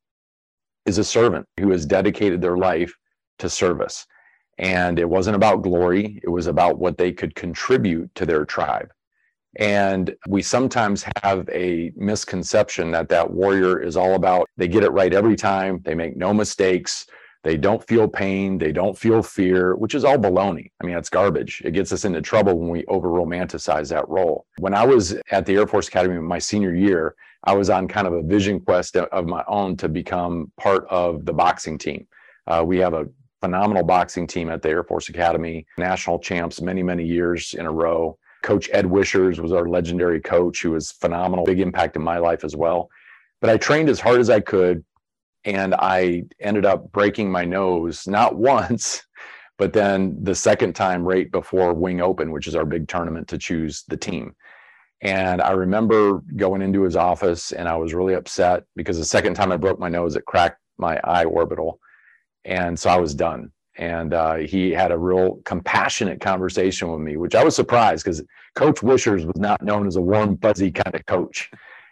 is 0.85 0.99
a 0.99 1.03
servant, 1.03 1.47
who 1.59 1.71
has 1.71 1.85
dedicated 1.87 2.39
their 2.39 2.57
life 2.57 2.93
to 3.39 3.49
service. 3.49 4.05
And 4.59 4.99
it 4.99 5.09
wasn't 5.09 5.35
about 5.35 5.63
glory, 5.63 6.19
it 6.23 6.29
was 6.29 6.45
about 6.45 6.77
what 6.77 6.97
they 6.97 7.11
could 7.11 7.33
contribute 7.33 8.13
to 8.15 8.25
their 8.25 8.45
tribe. 8.45 8.91
And 9.57 10.15
we 10.27 10.41
sometimes 10.41 11.05
have 11.23 11.47
a 11.49 11.91
misconception 11.95 12.91
that 12.91 13.09
that 13.09 13.31
warrior 13.31 13.81
is 13.81 13.95
all 13.95 14.15
about 14.15 14.49
they 14.57 14.67
get 14.67 14.83
it 14.83 14.91
right 14.91 15.13
every 15.13 15.35
time, 15.35 15.81
they 15.83 15.95
make 15.95 16.17
no 16.17 16.33
mistakes, 16.33 17.07
they 17.43 17.57
don't 17.57 17.85
feel 17.87 18.07
pain, 18.07 18.57
they 18.57 18.71
don't 18.71 18.97
feel 18.97 19.21
fear, 19.21 19.75
which 19.75 19.93
is 19.93 20.03
all 20.03 20.17
baloney. 20.17 20.71
I 20.81 20.85
mean, 20.85 20.95
that's 20.95 21.09
garbage. 21.09 21.61
It 21.63 21.71
gets 21.71 21.93
us 21.93 22.03
into 22.03 22.21
trouble 22.21 22.57
when 22.57 22.69
we 22.69 22.83
over 22.87 23.07
romanticize 23.07 23.89
that 23.89 24.09
role. 24.09 24.47
When 24.57 24.73
I 24.73 24.83
was 24.85 25.15
at 25.29 25.45
the 25.45 25.53
Air 25.53 25.67
Force 25.67 25.87
Academy 25.87 26.19
my 26.19 26.39
senior 26.39 26.73
year, 26.73 27.15
I 27.43 27.53
was 27.53 27.69
on 27.69 27.87
kind 27.87 28.07
of 28.07 28.13
a 28.13 28.23
vision 28.23 28.59
quest 28.59 28.97
of 28.97 29.25
my 29.27 29.43
own 29.47 29.77
to 29.77 29.87
become 29.87 30.51
part 30.57 30.87
of 30.89 31.25
the 31.25 31.33
boxing 31.33 31.77
team. 31.77 32.07
Uh, 32.47 32.63
we 32.65 32.79
have 32.79 32.95
a 32.95 33.05
phenomenal 33.41 33.83
boxing 33.83 34.25
team 34.25 34.49
at 34.49 34.63
the 34.63 34.69
Air 34.69 34.83
Force 34.83 35.09
Academy, 35.09 35.67
national 35.77 36.17
champs 36.17 36.61
many, 36.61 36.81
many 36.81 37.05
years 37.05 37.53
in 37.53 37.67
a 37.67 37.71
row. 37.71 38.17
Coach 38.45 38.69
Ed 38.71 38.85
Weichers 38.85 39.39
was 39.39 39.51
our 39.51 39.67
legendary 39.67 40.21
coach 40.21 40.61
who 40.61 40.71
was 40.71 40.91
phenomenal, 40.91 41.45
big 41.45 41.59
impact 41.59 41.95
in 41.95 42.03
my 42.03 42.19
life 42.19 42.43
as 42.43 42.55
well. 42.55 42.89
But 43.41 43.49
I 43.49 43.57
trained 43.57 43.89
as 43.89 43.99
hard 43.99 44.21
as 44.21 44.29
I 44.29 44.39
could 44.39 44.85
and 45.45 45.73
I 45.73 46.25
ended 46.39 46.63
up 46.63 46.91
breaking 46.91 47.31
my 47.31 47.43
nose 47.43 48.07
not 48.07 48.35
once, 48.53 49.01
but 49.57 49.73
then 49.73 50.15
the 50.23 50.35
second 50.35 50.73
time 50.73 51.03
right 51.03 51.29
before 51.31 51.73
Wing 51.73 52.01
Open, 52.01 52.31
which 52.31 52.45
is 52.45 52.55
our 52.55 52.65
big 52.65 52.87
tournament 52.87 53.27
to 53.29 53.39
choose 53.39 53.83
the 53.87 53.97
team. 53.97 54.35
And 55.01 55.41
I 55.41 55.51
remember 55.51 56.21
going 56.35 56.61
into 56.61 56.83
his 56.83 56.95
office 56.95 57.51
and 57.51 57.67
I 57.67 57.75
was 57.77 57.95
really 57.95 58.13
upset 58.13 58.63
because 58.75 58.99
the 58.99 59.05
second 59.05 59.33
time 59.33 59.51
I 59.51 59.57
broke 59.57 59.79
my 59.79 59.89
nose, 59.89 60.15
it 60.15 60.25
cracked 60.25 60.61
my 60.77 60.99
eye 61.03 61.25
orbital 61.25 61.79
and 62.45 62.77
so 62.77 62.91
I 62.91 62.97
was 62.97 63.15
done. 63.15 63.51
And 63.77 64.13
uh, 64.13 64.35
he 64.35 64.71
had 64.71 64.91
a 64.91 64.97
real 64.97 65.41
compassionate 65.43 66.21
conversation 66.21 66.91
with 66.91 67.01
me, 67.01 67.17
which 67.17 67.35
I 67.35 67.43
was 67.43 67.55
surprised 67.55 68.05
because 68.05 68.23
Coach 68.55 68.77
Weichers 68.77 69.25
was 69.25 69.35
not 69.35 69.61
known 69.61 69.85
as 69.85 69.97
a 69.97 70.01
warm, 70.01 70.37
fuzzy 70.37 70.71
kind 70.71 70.95
of 70.95 71.05
coach. 71.05 71.51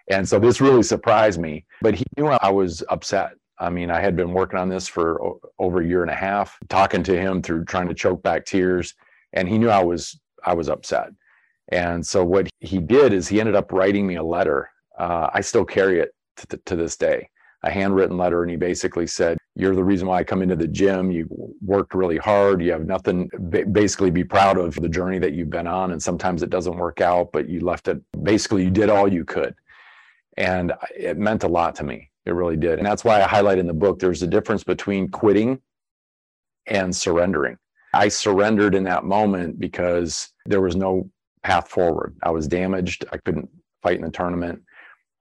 And 0.09 0.27
so 0.27 0.39
this 0.39 0.61
really 0.61 0.83
surprised 0.83 1.39
me. 1.39 1.65
But 1.81 1.95
he 1.95 2.05
knew 2.17 2.27
I 2.27 2.49
was 2.49 2.83
upset. 2.89 3.31
I 3.59 3.69
mean, 3.69 3.91
I 3.91 3.99
had 3.99 4.15
been 4.15 4.33
working 4.33 4.59
on 4.59 4.69
this 4.69 4.87
for 4.87 5.37
over 5.59 5.81
a 5.81 5.85
year 5.85 6.01
and 6.01 6.11
a 6.11 6.15
half, 6.15 6.57
talking 6.69 7.03
to 7.03 7.19
him 7.19 7.41
through 7.41 7.65
trying 7.65 7.87
to 7.87 7.93
choke 7.93 8.23
back 8.23 8.45
tears, 8.45 8.93
and 9.33 9.47
he 9.47 9.57
knew 9.57 9.69
I 9.69 9.83
was 9.83 10.19
I 10.43 10.53
was 10.53 10.69
upset. 10.69 11.09
And 11.69 12.05
so 12.05 12.25
what 12.25 12.49
he 12.59 12.79
did 12.79 13.13
is 13.13 13.27
he 13.27 13.39
ended 13.39 13.55
up 13.55 13.71
writing 13.71 14.05
me 14.05 14.15
a 14.15 14.23
letter. 14.23 14.69
Uh, 14.97 15.29
I 15.33 15.41
still 15.41 15.63
carry 15.63 15.99
it 15.99 16.13
to, 16.49 16.57
to 16.57 16.75
this 16.75 16.97
day 16.97 17.29
a 17.63 17.71
handwritten 17.71 18.17
letter 18.17 18.41
and 18.43 18.51
he 18.51 18.57
basically 18.57 19.07
said 19.07 19.37
you're 19.55 19.75
the 19.75 19.83
reason 19.83 20.07
why 20.07 20.19
i 20.19 20.23
come 20.23 20.41
into 20.41 20.55
the 20.55 20.67
gym. 20.67 21.11
You 21.11 21.27
worked 21.61 21.93
really 21.93 22.17
hard. 22.17 22.61
You 22.61 22.71
have 22.71 22.85
nothing 22.85 23.29
basically 23.71 24.09
be 24.09 24.23
proud 24.23 24.57
of 24.57 24.75
the 24.75 24.89
journey 24.89 25.19
that 25.19 25.33
you've 25.33 25.49
been 25.49 25.67
on. 25.67 25.91
And 25.91 26.01
sometimes 26.01 26.43
it 26.43 26.49
doesn't 26.49 26.75
work 26.75 27.01
out 27.01 27.31
but 27.31 27.47
you 27.47 27.61
left 27.61 27.87
it 27.87 28.01
basically 28.23 28.63
you 28.63 28.71
did 28.71 28.89
all 28.89 29.07
you 29.07 29.23
could. 29.23 29.55
And 30.37 30.73
it 30.97 31.17
meant 31.17 31.43
a 31.43 31.47
lot 31.47 31.75
to 31.75 31.83
me. 31.83 32.09
It 32.25 32.31
really 32.31 32.57
did. 32.57 32.79
And 32.79 32.85
that's 32.85 33.03
why 33.03 33.21
i 33.21 33.27
highlight 33.27 33.59
in 33.59 33.67
the 33.67 33.73
book 33.73 33.99
there's 33.99 34.23
a 34.23 34.27
difference 34.27 34.63
between 34.63 35.09
quitting 35.09 35.61
and 36.67 36.95
surrendering. 36.95 37.57
I 37.93 38.07
surrendered 38.07 38.73
in 38.73 38.83
that 38.85 39.03
moment 39.03 39.59
because 39.59 40.29
there 40.47 40.61
was 40.61 40.75
no 40.75 41.09
path 41.43 41.69
forward. 41.69 42.15
I 42.23 42.31
was 42.31 42.47
damaged. 42.47 43.05
I 43.11 43.17
couldn't 43.17 43.49
fight 43.83 43.97
in 43.97 44.03
the 44.03 44.09
tournament. 44.11 44.61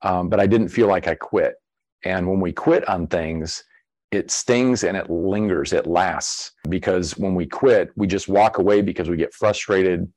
Um, 0.00 0.28
but 0.28 0.40
i 0.40 0.48
didn't 0.48 0.68
feel 0.68 0.88
like 0.88 1.06
i 1.06 1.14
quit 1.14 1.61
and 2.04 2.28
when 2.28 2.40
we 2.40 2.52
quit 2.52 2.88
on 2.88 3.06
things, 3.06 3.64
it 4.10 4.30
stings 4.30 4.84
and 4.84 4.96
it 4.96 5.08
lingers, 5.10 5.72
it 5.72 5.86
lasts. 5.86 6.52
Because 6.68 7.16
when 7.16 7.34
we 7.34 7.46
quit, 7.46 7.90
we 7.96 8.06
just 8.06 8.28
walk 8.28 8.58
away 8.58 8.82
because 8.82 9.08
we 9.08 9.16
get 9.16 9.32
frustrated. 9.32 10.10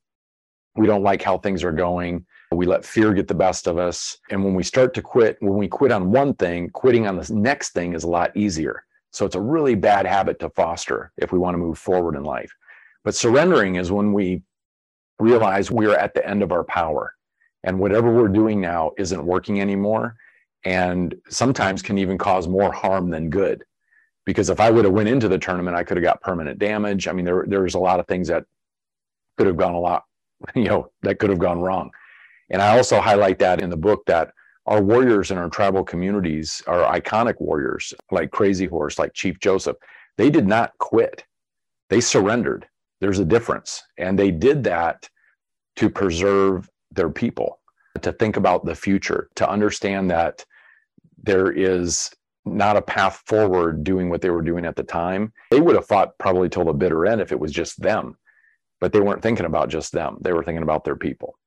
We 0.75 0.87
don't 0.87 1.03
like 1.03 1.21
how 1.21 1.37
things 1.37 1.63
are 1.63 1.71
going. 1.71 2.25
We 2.51 2.65
let 2.65 2.85
fear 2.85 3.13
get 3.13 3.27
the 3.27 3.33
best 3.33 3.67
of 3.67 3.77
us. 3.77 4.17
And 4.29 4.43
when 4.43 4.53
we 4.53 4.63
start 4.63 4.93
to 4.95 5.01
quit, 5.01 5.37
when 5.39 5.57
we 5.57 5.67
quit 5.67 5.91
on 5.91 6.11
one 6.11 6.33
thing, 6.33 6.69
quitting 6.69 7.07
on 7.07 7.17
the 7.17 7.33
next 7.33 7.71
thing 7.71 7.93
is 7.93 8.03
a 8.03 8.09
lot 8.09 8.35
easier. 8.35 8.83
So 9.11 9.25
it's 9.25 9.35
a 9.35 9.41
really 9.41 9.75
bad 9.75 10.05
habit 10.05 10.39
to 10.39 10.49
foster 10.49 11.13
if 11.17 11.31
we 11.31 11.39
want 11.39 11.55
to 11.55 11.59
move 11.59 11.77
forward 11.77 12.15
in 12.15 12.23
life. 12.23 12.53
But 13.05 13.15
surrendering 13.15 13.75
is 13.75 13.91
when 13.91 14.11
we 14.11 14.41
realize 15.19 15.71
we 15.71 15.85
are 15.85 15.95
at 15.95 16.13
the 16.13 16.27
end 16.27 16.43
of 16.43 16.51
our 16.51 16.65
power 16.65 17.13
and 17.63 17.79
whatever 17.79 18.13
we're 18.13 18.27
doing 18.27 18.59
now 18.59 18.91
isn't 18.97 19.25
working 19.25 19.61
anymore 19.61 20.17
and 20.65 21.15
sometimes 21.29 21.81
can 21.81 21.97
even 21.97 22.17
cause 22.17 22.47
more 22.47 22.71
harm 22.71 23.09
than 23.09 23.29
good. 23.29 23.63
Because 24.25 24.49
if 24.49 24.59
i 24.59 24.69
would 24.71 24.85
have 24.85 24.93
went 24.93 25.09
into 25.09 25.29
the 25.29 25.37
tournament 25.37 25.77
i 25.77 25.83
could 25.83 25.97
have 25.97 26.03
got 26.03 26.21
permanent 26.21 26.59
damage. 26.59 27.07
I 27.07 27.13
mean 27.13 27.25
there 27.25 27.45
there's 27.47 27.75
a 27.75 27.79
lot 27.79 27.99
of 27.99 28.07
things 28.07 28.27
that 28.27 28.43
could 29.37 29.47
have 29.47 29.57
gone 29.57 29.73
a 29.73 29.79
lot 29.79 30.03
you 30.55 30.65
know 30.65 30.91
that 31.03 31.19
could 31.19 31.29
have 31.29 31.39
gone 31.39 31.61
wrong. 31.61 31.91
And 32.49 32.61
i 32.61 32.75
also 32.75 32.99
highlight 32.99 33.39
that 33.39 33.61
in 33.61 33.69
the 33.69 33.77
book 33.77 34.03
that 34.07 34.31
our 34.65 34.81
warriors 34.81 35.29
in 35.29 35.37
our 35.37 35.49
tribal 35.49 35.83
communities 35.83 36.63
are 36.65 36.91
iconic 36.99 37.39
warriors 37.39 37.93
like 38.11 38.31
crazy 38.31 38.65
horse 38.65 38.97
like 38.97 39.13
chief 39.13 39.39
joseph. 39.39 39.77
They 40.17 40.29
did 40.29 40.47
not 40.47 40.71
quit. 40.79 41.23
They 41.89 42.01
surrendered. 42.01 42.67
There's 43.01 43.19
a 43.19 43.25
difference. 43.25 43.83
And 43.97 44.17
they 44.17 44.31
did 44.31 44.63
that 44.63 45.09
to 45.75 45.89
preserve 45.89 46.69
their 46.91 47.09
people 47.09 47.59
to 48.01 48.11
think 48.11 48.37
about 48.37 48.65
the 48.65 48.75
future 48.75 49.29
to 49.35 49.49
understand 49.49 50.09
that 50.09 50.45
there 51.25 51.51
is 51.51 52.11
not 52.45 52.77
a 52.77 52.81
path 52.81 53.23
forward 53.25 53.83
doing 53.83 54.09
what 54.09 54.21
they 54.21 54.29
were 54.29 54.41
doing 54.41 54.65
at 54.65 54.75
the 54.75 54.83
time. 54.83 55.33
They 55.49 55.59
would 55.59 55.75
have 55.75 55.87
fought 55.87 56.17
probably 56.19 56.47
till 56.47 56.65
the 56.65 56.73
bitter 56.73 57.05
end 57.05 57.21
if 57.21 57.31
it 57.31 57.39
was 57.39 57.51
just 57.51 57.81
them, 57.81 58.17
but 58.79 58.93
they 58.93 58.99
weren't 58.99 59.23
thinking 59.23 59.47
about 59.47 59.69
just 59.69 59.91
them. 59.91 60.17
They 60.21 60.31
were 60.31 60.43
thinking 60.43 60.63
about 60.63 60.83
their 60.83 60.95
people. 60.95 61.37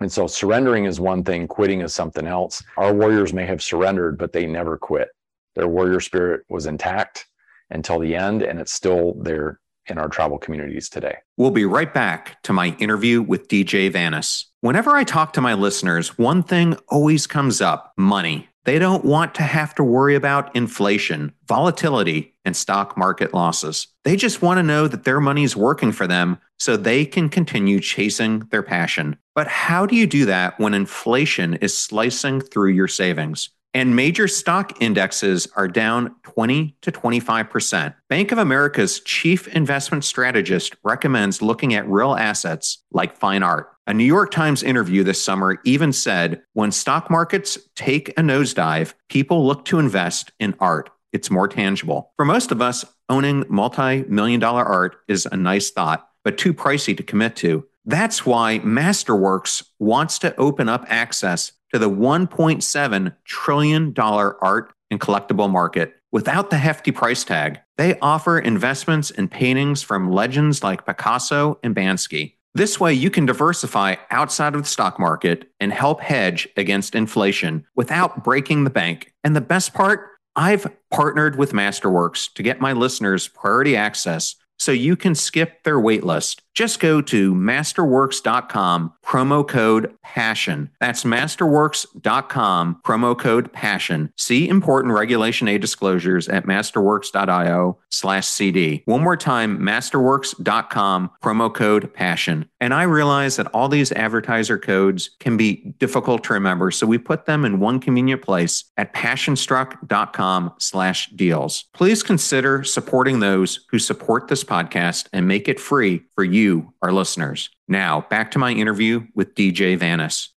And 0.00 0.12
so 0.12 0.26
surrendering 0.26 0.84
is 0.84 1.00
one 1.00 1.24
thing, 1.24 1.48
quitting 1.48 1.80
is 1.80 1.94
something 1.94 2.26
else. 2.26 2.62
Our 2.76 2.92
warriors 2.92 3.32
may 3.32 3.46
have 3.46 3.62
surrendered, 3.62 4.18
but 4.18 4.32
they 4.32 4.46
never 4.46 4.76
quit. 4.76 5.08
Their 5.54 5.68
warrior 5.68 6.00
spirit 6.00 6.42
was 6.50 6.66
intact 6.66 7.26
until 7.70 7.98
the 7.98 8.14
end, 8.14 8.42
and 8.42 8.58
it's 8.60 8.72
still 8.72 9.14
there 9.14 9.60
in 9.86 9.98
our 9.98 10.08
tribal 10.08 10.38
communities 10.38 10.88
today. 10.88 11.16
We'll 11.36 11.50
be 11.50 11.64
right 11.64 11.92
back 11.92 12.42
to 12.42 12.52
my 12.52 12.76
interview 12.78 13.22
with 13.22 13.48
DJ 13.48 13.90
Vanas. 13.90 14.44
Whenever 14.60 14.90
I 14.90 15.04
talk 15.04 15.32
to 15.34 15.40
my 15.40 15.54
listeners, 15.54 16.18
one 16.18 16.42
thing 16.42 16.76
always 16.88 17.26
comes 17.26 17.60
up 17.60 17.92
money. 17.96 18.48
They 18.66 18.80
don't 18.80 19.04
want 19.04 19.36
to 19.36 19.44
have 19.44 19.76
to 19.76 19.84
worry 19.84 20.16
about 20.16 20.54
inflation, 20.56 21.32
volatility, 21.46 22.34
and 22.44 22.56
stock 22.56 22.96
market 22.96 23.32
losses. 23.32 23.86
They 24.02 24.16
just 24.16 24.42
want 24.42 24.58
to 24.58 24.64
know 24.64 24.88
that 24.88 25.04
their 25.04 25.20
money 25.20 25.44
is 25.44 25.56
working 25.56 25.92
for 25.92 26.08
them 26.08 26.38
so 26.58 26.76
they 26.76 27.04
can 27.04 27.28
continue 27.28 27.78
chasing 27.78 28.40
their 28.50 28.64
passion. 28.64 29.18
But 29.36 29.46
how 29.46 29.86
do 29.86 29.94
you 29.94 30.08
do 30.08 30.26
that 30.26 30.58
when 30.58 30.74
inflation 30.74 31.54
is 31.54 31.78
slicing 31.78 32.40
through 32.40 32.70
your 32.70 32.88
savings? 32.88 33.50
And 33.76 33.94
major 33.94 34.26
stock 34.26 34.72
indexes 34.80 35.46
are 35.54 35.68
down 35.68 36.16
20 36.22 36.74
to 36.80 36.90
25%. 36.90 37.94
Bank 38.08 38.32
of 38.32 38.38
America's 38.38 39.00
chief 39.00 39.46
investment 39.48 40.02
strategist 40.02 40.74
recommends 40.82 41.42
looking 41.42 41.74
at 41.74 41.86
real 41.86 42.14
assets 42.14 42.78
like 42.90 43.14
fine 43.14 43.42
art. 43.42 43.70
A 43.86 43.92
New 43.92 44.06
York 44.06 44.30
Times 44.30 44.62
interview 44.62 45.04
this 45.04 45.22
summer 45.22 45.58
even 45.66 45.92
said 45.92 46.42
when 46.54 46.72
stock 46.72 47.10
markets 47.10 47.58
take 47.74 48.08
a 48.18 48.22
nosedive, 48.22 48.94
people 49.10 49.46
look 49.46 49.66
to 49.66 49.78
invest 49.78 50.32
in 50.40 50.54
art. 50.58 50.88
It's 51.12 51.30
more 51.30 51.46
tangible. 51.46 52.12
For 52.16 52.24
most 52.24 52.50
of 52.52 52.62
us, 52.62 52.82
owning 53.10 53.44
multi 53.50 54.04
million 54.04 54.40
dollar 54.40 54.64
art 54.64 54.96
is 55.06 55.28
a 55.30 55.36
nice 55.36 55.70
thought, 55.70 56.08
but 56.24 56.38
too 56.38 56.54
pricey 56.54 56.96
to 56.96 57.02
commit 57.02 57.36
to. 57.36 57.66
That's 57.86 58.26
why 58.26 58.58
Masterworks 58.58 59.64
wants 59.78 60.18
to 60.18 60.34
open 60.36 60.68
up 60.68 60.84
access 60.88 61.52
to 61.72 61.78
the 61.78 61.88
$1.7 61.88 63.16
trillion 63.24 63.94
art 63.96 64.72
and 64.90 65.00
collectible 65.00 65.50
market 65.50 65.94
without 66.10 66.50
the 66.50 66.58
hefty 66.58 66.90
price 66.90 67.22
tag. 67.22 67.60
They 67.76 67.98
offer 68.00 68.38
investments 68.38 69.10
in 69.10 69.28
paintings 69.28 69.82
from 69.82 70.10
legends 70.10 70.64
like 70.64 70.84
Picasso 70.84 71.58
and 71.62 71.76
Banksy. 71.76 72.34
This 72.54 72.80
way, 72.80 72.94
you 72.94 73.10
can 73.10 73.26
diversify 73.26 73.96
outside 74.10 74.54
of 74.54 74.62
the 74.62 74.68
stock 74.68 74.98
market 74.98 75.50
and 75.60 75.72
help 75.72 76.00
hedge 76.00 76.48
against 76.56 76.94
inflation 76.94 77.66
without 77.76 78.24
breaking 78.24 78.64
the 78.64 78.70
bank. 78.70 79.12
And 79.22 79.36
the 79.36 79.42
best 79.42 79.74
part, 79.74 80.08
I've 80.34 80.66
partnered 80.90 81.36
with 81.36 81.52
Masterworks 81.52 82.32
to 82.32 82.42
get 82.42 82.60
my 82.60 82.72
listeners 82.72 83.28
priority 83.28 83.76
access 83.76 84.36
so 84.58 84.72
you 84.72 84.96
can 84.96 85.14
skip 85.14 85.64
their 85.64 85.78
waitlist. 85.78 86.40
Just 86.56 86.80
go 86.80 87.02
to 87.02 87.34
masterworks.com, 87.34 88.94
promo 89.04 89.46
code 89.46 89.94
PASSION. 90.02 90.70
That's 90.80 91.04
masterworks.com, 91.04 92.80
promo 92.82 93.18
code 93.18 93.52
PASSION. 93.52 94.10
See 94.16 94.48
important 94.48 94.94
Regulation 94.94 95.48
A 95.48 95.58
disclosures 95.58 96.28
at 96.28 96.46
masterworks.io 96.46 97.78
slash 97.90 98.26
CD. 98.26 98.82
One 98.86 99.02
more 99.02 99.18
time, 99.18 99.58
masterworks.com, 99.58 101.10
promo 101.22 101.54
code 101.54 101.92
PASSION. 101.92 102.46
And 102.60 102.72
I 102.72 102.84
realize 102.84 103.36
that 103.36 103.48
all 103.48 103.68
these 103.68 103.92
advertiser 103.92 104.58
codes 104.58 105.10
can 105.20 105.36
be 105.36 105.74
difficult 105.78 106.24
to 106.24 106.32
remember, 106.32 106.70
so 106.70 106.86
we 106.86 106.96
put 106.96 107.26
them 107.26 107.44
in 107.44 107.60
one 107.60 107.80
convenient 107.80 108.22
place 108.22 108.64
at 108.78 108.94
passionstruck.com 108.94 110.54
slash 110.58 111.10
deals. 111.10 111.64
Please 111.74 112.02
consider 112.02 112.64
supporting 112.64 113.20
those 113.20 113.66
who 113.70 113.78
support 113.78 114.28
this 114.28 114.42
podcast 114.42 115.08
and 115.12 115.28
make 115.28 115.48
it 115.48 115.60
free 115.60 116.02
for 116.14 116.24
you, 116.24 116.45
our 116.82 116.92
listeners. 116.92 117.50
Now, 117.68 118.02
back 118.08 118.30
to 118.32 118.38
my 118.38 118.52
interview 118.52 119.06
with 119.14 119.34
DJ 119.34 119.78
Vanas. 119.78 120.28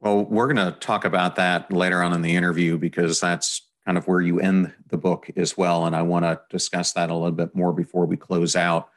Well, 0.00 0.24
we're 0.24 0.52
going 0.52 0.72
to 0.72 0.78
talk 0.78 1.04
about 1.04 1.36
that 1.36 1.72
later 1.72 2.02
on 2.02 2.12
in 2.12 2.22
the 2.22 2.36
interview 2.36 2.78
because 2.78 3.20
that's 3.20 3.62
kind 3.84 3.96
of 3.96 4.06
where 4.06 4.20
you 4.20 4.40
end 4.40 4.74
the 4.88 4.98
book 4.98 5.30
as 5.36 5.56
well. 5.56 5.86
And 5.86 5.96
I 5.96 6.02
want 6.02 6.24
to 6.24 6.40
discuss 6.50 6.92
that 6.92 7.10
a 7.10 7.14
little 7.14 7.32
bit 7.32 7.54
more 7.54 7.72
before 7.72 8.04
we 8.06 8.16
close 8.16 8.56
out. 8.56 8.88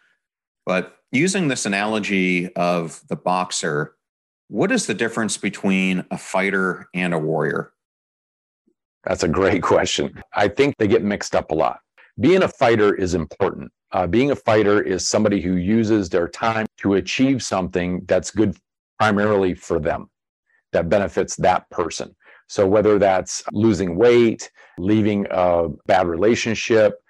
But 0.65 0.97
using 1.11 1.47
this 1.47 1.65
analogy 1.65 2.53
of 2.55 3.01
the 3.07 3.15
boxer, 3.15 3.95
what 4.49 4.71
is 4.71 4.87
the 4.87 4.93
difference 4.93 5.37
between 5.37 6.05
a 6.11 6.17
fighter 6.17 6.89
and 6.93 7.13
a 7.13 7.19
warrior? 7.19 7.71
That's 9.03 9.23
a 9.23 9.27
great 9.27 9.63
question. 9.63 10.21
I 10.33 10.47
think 10.47 10.75
they 10.77 10.87
get 10.87 11.03
mixed 11.03 11.35
up 11.35 11.51
a 11.51 11.55
lot. 11.55 11.79
Being 12.19 12.43
a 12.43 12.47
fighter 12.47 12.93
is 12.93 13.13
important. 13.13 13.71
Uh, 13.91 14.05
being 14.05 14.31
a 14.31 14.35
fighter 14.35 14.81
is 14.81 15.07
somebody 15.07 15.41
who 15.41 15.55
uses 15.55 16.09
their 16.09 16.27
time 16.27 16.65
to 16.77 16.95
achieve 16.95 17.41
something 17.41 18.03
that's 18.05 18.29
good 18.31 18.55
primarily 18.99 19.53
for 19.53 19.79
them, 19.79 20.09
that 20.71 20.89
benefits 20.89 21.35
that 21.37 21.69
person. 21.69 22.15
So, 22.47 22.67
whether 22.67 22.99
that's 22.99 23.43
losing 23.51 23.95
weight, 23.95 24.51
leaving 24.77 25.25
a 25.31 25.69
bad 25.87 26.07
relationship, 26.07 27.01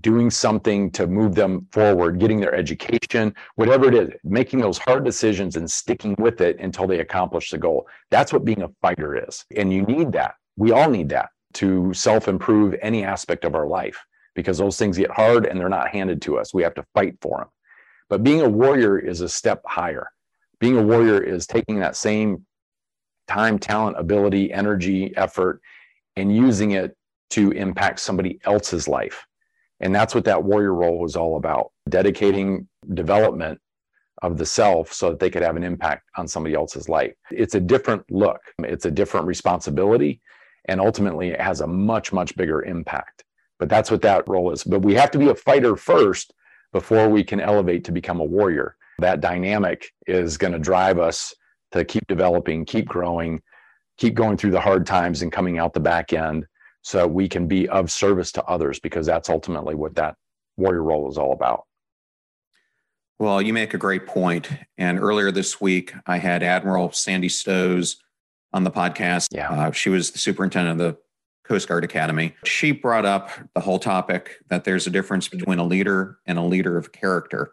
doing 0.00 0.30
something 0.30 0.90
to 0.92 1.06
move 1.06 1.34
them 1.34 1.66
forward, 1.72 2.18
getting 2.18 2.40
their 2.40 2.54
education, 2.54 3.34
whatever 3.54 3.88
it 3.88 3.94
is, 3.94 4.10
making 4.22 4.60
those 4.60 4.78
hard 4.78 5.04
decisions 5.04 5.56
and 5.56 5.70
sticking 5.70 6.14
with 6.18 6.40
it 6.40 6.58
until 6.60 6.86
they 6.86 7.00
accomplish 7.00 7.50
the 7.50 7.58
goal. 7.58 7.86
That's 8.10 8.32
what 8.32 8.44
being 8.44 8.62
a 8.62 8.70
fighter 8.82 9.26
is. 9.26 9.44
And 9.56 9.72
you 9.72 9.82
need 9.82 10.12
that. 10.12 10.34
We 10.56 10.72
all 10.72 10.90
need 10.90 11.08
that 11.10 11.30
to 11.54 11.94
self 11.94 12.28
improve 12.28 12.74
any 12.82 13.04
aspect 13.04 13.44
of 13.44 13.54
our 13.54 13.66
life 13.66 13.98
because 14.34 14.58
those 14.58 14.78
things 14.78 14.98
get 14.98 15.10
hard 15.10 15.46
and 15.46 15.58
they're 15.58 15.68
not 15.68 15.88
handed 15.88 16.20
to 16.22 16.38
us. 16.38 16.52
We 16.52 16.62
have 16.62 16.74
to 16.74 16.84
fight 16.94 17.16
for 17.20 17.38
them. 17.38 17.48
But 18.08 18.22
being 18.22 18.42
a 18.42 18.48
warrior 18.48 18.98
is 18.98 19.20
a 19.20 19.28
step 19.28 19.62
higher. 19.66 20.08
Being 20.60 20.78
a 20.78 20.82
warrior 20.82 21.22
is 21.22 21.46
taking 21.46 21.80
that 21.80 21.96
same 21.96 22.44
time, 23.26 23.58
talent, 23.58 23.98
ability, 23.98 24.52
energy, 24.52 25.16
effort, 25.16 25.60
and 26.16 26.34
using 26.34 26.72
it 26.72 26.96
to 27.30 27.50
impact 27.52 28.00
somebody 28.00 28.38
else's 28.44 28.86
life. 28.86 29.26
And 29.80 29.94
that's 29.94 30.14
what 30.14 30.24
that 30.24 30.42
warrior 30.42 30.74
role 30.74 30.98
was 30.98 31.16
all 31.16 31.36
about 31.36 31.72
dedicating 31.88 32.68
development 32.92 33.60
of 34.22 34.38
the 34.38 34.46
self 34.46 34.92
so 34.92 35.10
that 35.10 35.18
they 35.18 35.30
could 35.30 35.42
have 35.42 35.56
an 35.56 35.64
impact 35.64 36.04
on 36.16 36.28
somebody 36.28 36.54
else's 36.54 36.88
life. 36.88 37.12
It's 37.30 37.54
a 37.54 37.60
different 37.60 38.04
look, 38.10 38.40
it's 38.60 38.86
a 38.86 38.90
different 38.90 39.26
responsibility, 39.26 40.20
and 40.66 40.80
ultimately 40.80 41.30
it 41.30 41.40
has 41.40 41.60
a 41.60 41.66
much, 41.66 42.12
much 42.12 42.36
bigger 42.36 42.62
impact. 42.62 43.23
But 43.58 43.68
that's 43.68 43.90
what 43.90 44.02
that 44.02 44.28
role 44.28 44.52
is. 44.52 44.64
But 44.64 44.80
we 44.80 44.94
have 44.94 45.10
to 45.12 45.18
be 45.18 45.28
a 45.28 45.34
fighter 45.34 45.76
first 45.76 46.32
before 46.72 47.08
we 47.08 47.22
can 47.22 47.40
elevate 47.40 47.84
to 47.84 47.92
become 47.92 48.20
a 48.20 48.24
warrior. 48.24 48.76
That 48.98 49.20
dynamic 49.20 49.92
is 50.06 50.36
going 50.36 50.52
to 50.52 50.58
drive 50.58 50.98
us 50.98 51.34
to 51.72 51.84
keep 51.84 52.06
developing, 52.06 52.64
keep 52.64 52.86
growing, 52.86 53.42
keep 53.98 54.14
going 54.14 54.36
through 54.36 54.50
the 54.52 54.60
hard 54.60 54.86
times 54.86 55.22
and 55.22 55.32
coming 55.32 55.58
out 55.58 55.72
the 55.72 55.80
back 55.80 56.12
end 56.12 56.46
so 56.82 57.06
we 57.06 57.28
can 57.28 57.48
be 57.48 57.68
of 57.68 57.90
service 57.90 58.30
to 58.32 58.44
others 58.44 58.78
because 58.78 59.06
that's 59.06 59.30
ultimately 59.30 59.74
what 59.74 59.94
that 59.94 60.16
warrior 60.56 60.82
role 60.82 61.08
is 61.08 61.18
all 61.18 61.32
about. 61.32 61.64
Well, 63.18 63.40
you 63.40 63.52
make 63.52 63.74
a 63.74 63.78
great 63.78 64.06
point. 64.06 64.50
And 64.76 64.98
earlier 64.98 65.30
this 65.30 65.60
week, 65.60 65.94
I 66.06 66.18
had 66.18 66.42
Admiral 66.42 66.92
Sandy 66.92 67.28
Stosz 67.28 67.96
on 68.52 68.64
the 68.64 68.70
podcast. 68.70 69.28
Yeah. 69.30 69.50
Uh, 69.50 69.70
she 69.70 69.88
was 69.88 70.10
the 70.10 70.18
superintendent 70.18 70.80
of 70.80 70.86
the 70.86 70.98
Coast 71.44 71.68
Guard 71.68 71.84
Academy. 71.84 72.34
She 72.44 72.72
brought 72.72 73.04
up 73.04 73.30
the 73.54 73.60
whole 73.60 73.78
topic 73.78 74.36
that 74.48 74.64
there's 74.64 74.86
a 74.86 74.90
difference 74.90 75.28
between 75.28 75.58
a 75.58 75.64
leader 75.64 76.18
and 76.26 76.38
a 76.38 76.42
leader 76.42 76.76
of 76.78 76.92
character. 76.92 77.52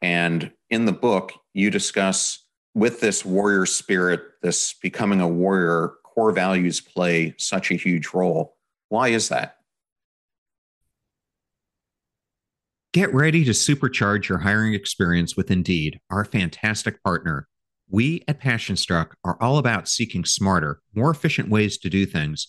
And 0.00 0.50
in 0.70 0.86
the 0.86 0.92
book, 0.92 1.32
you 1.54 1.70
discuss 1.70 2.44
with 2.74 3.00
this 3.00 3.24
warrior 3.24 3.66
spirit, 3.66 4.22
this 4.42 4.74
becoming 4.82 5.20
a 5.20 5.28
warrior, 5.28 5.92
core 6.02 6.32
values 6.32 6.80
play 6.80 7.34
such 7.38 7.70
a 7.70 7.74
huge 7.74 8.08
role. 8.12 8.56
Why 8.88 9.08
is 9.08 9.28
that? 9.28 9.56
Get 12.92 13.14
ready 13.14 13.44
to 13.44 13.52
supercharge 13.52 14.28
your 14.28 14.38
hiring 14.38 14.74
experience 14.74 15.36
with 15.36 15.50
Indeed, 15.50 16.00
our 16.10 16.24
fantastic 16.24 17.02
partner. 17.02 17.48
We 17.88 18.22
at 18.26 18.40
PassionStruck 18.40 19.12
are 19.24 19.38
all 19.40 19.58
about 19.58 19.88
seeking 19.88 20.24
smarter, 20.24 20.80
more 20.94 21.10
efficient 21.10 21.48
ways 21.48 21.78
to 21.78 21.88
do 21.88 22.04
things 22.04 22.48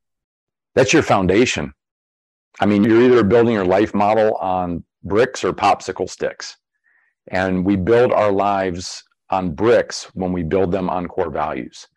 That's 0.75 0.93
your 0.93 1.03
foundation. 1.03 1.73
I 2.59 2.65
mean, 2.65 2.83
you're 2.83 3.01
either 3.01 3.23
building 3.23 3.53
your 3.53 3.65
life 3.65 3.93
model 3.93 4.35
on 4.35 4.83
bricks 5.03 5.43
or 5.43 5.53
popsicle 5.53 6.09
sticks. 6.09 6.57
And 7.29 7.65
we 7.65 7.75
build 7.75 8.11
our 8.11 8.31
lives 8.31 9.03
on 9.29 9.53
bricks 9.53 10.05
when 10.13 10.31
we 10.31 10.43
build 10.43 10.71
them 10.71 10.89
on 10.89 11.07
core 11.07 11.31
values. 11.31 11.87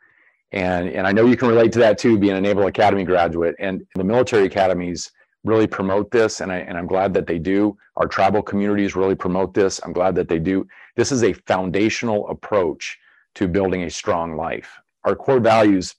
And, 0.52 0.88
and 0.88 1.06
I 1.06 1.12
know 1.12 1.26
you 1.26 1.37
can 1.37 1.48
relate 1.48 1.72
to 1.72 1.80
that 1.80 1.98
too, 1.98 2.18
being 2.18 2.37
a 2.37 2.40
Naval 2.40 2.66
Academy 2.66 3.04
graduate. 3.04 3.56
And 3.58 3.82
the 3.96 4.04
military 4.04 4.46
academies 4.46 5.10
really 5.42 5.66
promote 5.66 6.10
this, 6.10 6.40
and, 6.40 6.50
I, 6.50 6.58
and 6.58 6.78
I'm 6.78 6.87
glad 6.87 7.12
that 7.14 7.26
they 7.26 7.38
do. 7.38 7.76
Our 7.96 8.06
tribal 8.06 8.42
communities 8.42 8.96
really 8.96 9.14
promote 9.14 9.52
this. 9.52 9.80
I'm 9.84 9.92
glad 9.92 10.14
that 10.14 10.28
they 10.28 10.38
do. 10.38 10.66
This 10.96 11.12
is 11.12 11.22
a 11.22 11.32
foundational 11.32 12.28
approach 12.28 12.98
to 13.34 13.48
building 13.48 13.82
a 13.82 13.90
strong 13.90 14.37
life. 14.37 14.78
Our 15.04 15.14
core 15.14 15.40
values, 15.40 15.96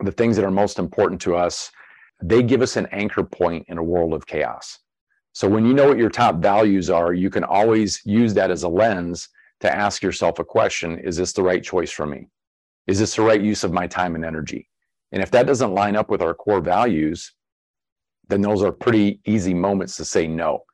the 0.00 0.10
things 0.10 0.36
that 0.36 0.44
are 0.44 0.50
most 0.50 0.78
important 0.78 1.20
to 1.22 1.36
us, 1.36 1.70
they 2.22 2.42
give 2.42 2.62
us 2.62 2.76
an 2.76 2.86
anchor 2.92 3.22
point 3.22 3.66
in 3.68 3.78
a 3.78 3.82
world 3.82 4.14
of 4.14 4.26
chaos. 4.26 4.78
So 5.32 5.48
when 5.48 5.66
you 5.66 5.74
know 5.74 5.88
what 5.88 5.98
your 5.98 6.10
top 6.10 6.36
values 6.36 6.88
are, 6.88 7.12
you 7.12 7.28
can 7.28 7.44
always 7.44 8.00
use 8.04 8.32
that 8.34 8.50
as 8.50 8.62
a 8.62 8.68
lens 8.68 9.28
to 9.60 9.74
ask 9.74 10.02
yourself 10.02 10.38
a 10.38 10.44
question 10.44 10.98
Is 10.98 11.16
this 11.16 11.32
the 11.32 11.42
right 11.42 11.62
choice 11.62 11.90
for 11.90 12.06
me? 12.06 12.28
Is 12.86 12.98
this 12.98 13.16
the 13.16 13.22
right 13.22 13.40
use 13.40 13.64
of 13.64 13.72
my 13.72 13.86
time 13.86 14.14
and 14.14 14.24
energy? 14.24 14.68
And 15.12 15.22
if 15.22 15.30
that 15.32 15.46
doesn't 15.46 15.74
line 15.74 15.96
up 15.96 16.10
with 16.10 16.22
our 16.22 16.34
core 16.34 16.60
values, 16.60 17.32
then 18.28 18.40
those 18.40 18.62
are 18.62 18.72
pretty 18.72 19.20
easy 19.26 19.54
moments 19.54 19.96
to 19.96 20.04
say 20.04 20.26
no 20.26 20.64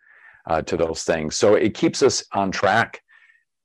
uh, 0.47 0.63
to 0.63 0.77
those 0.77 1.05
things. 1.05 1.37
So 1.37 1.55
it 1.55 1.75
keeps 1.75 2.03
us 2.03 2.25
on 2.33 2.51
track. 2.51 3.03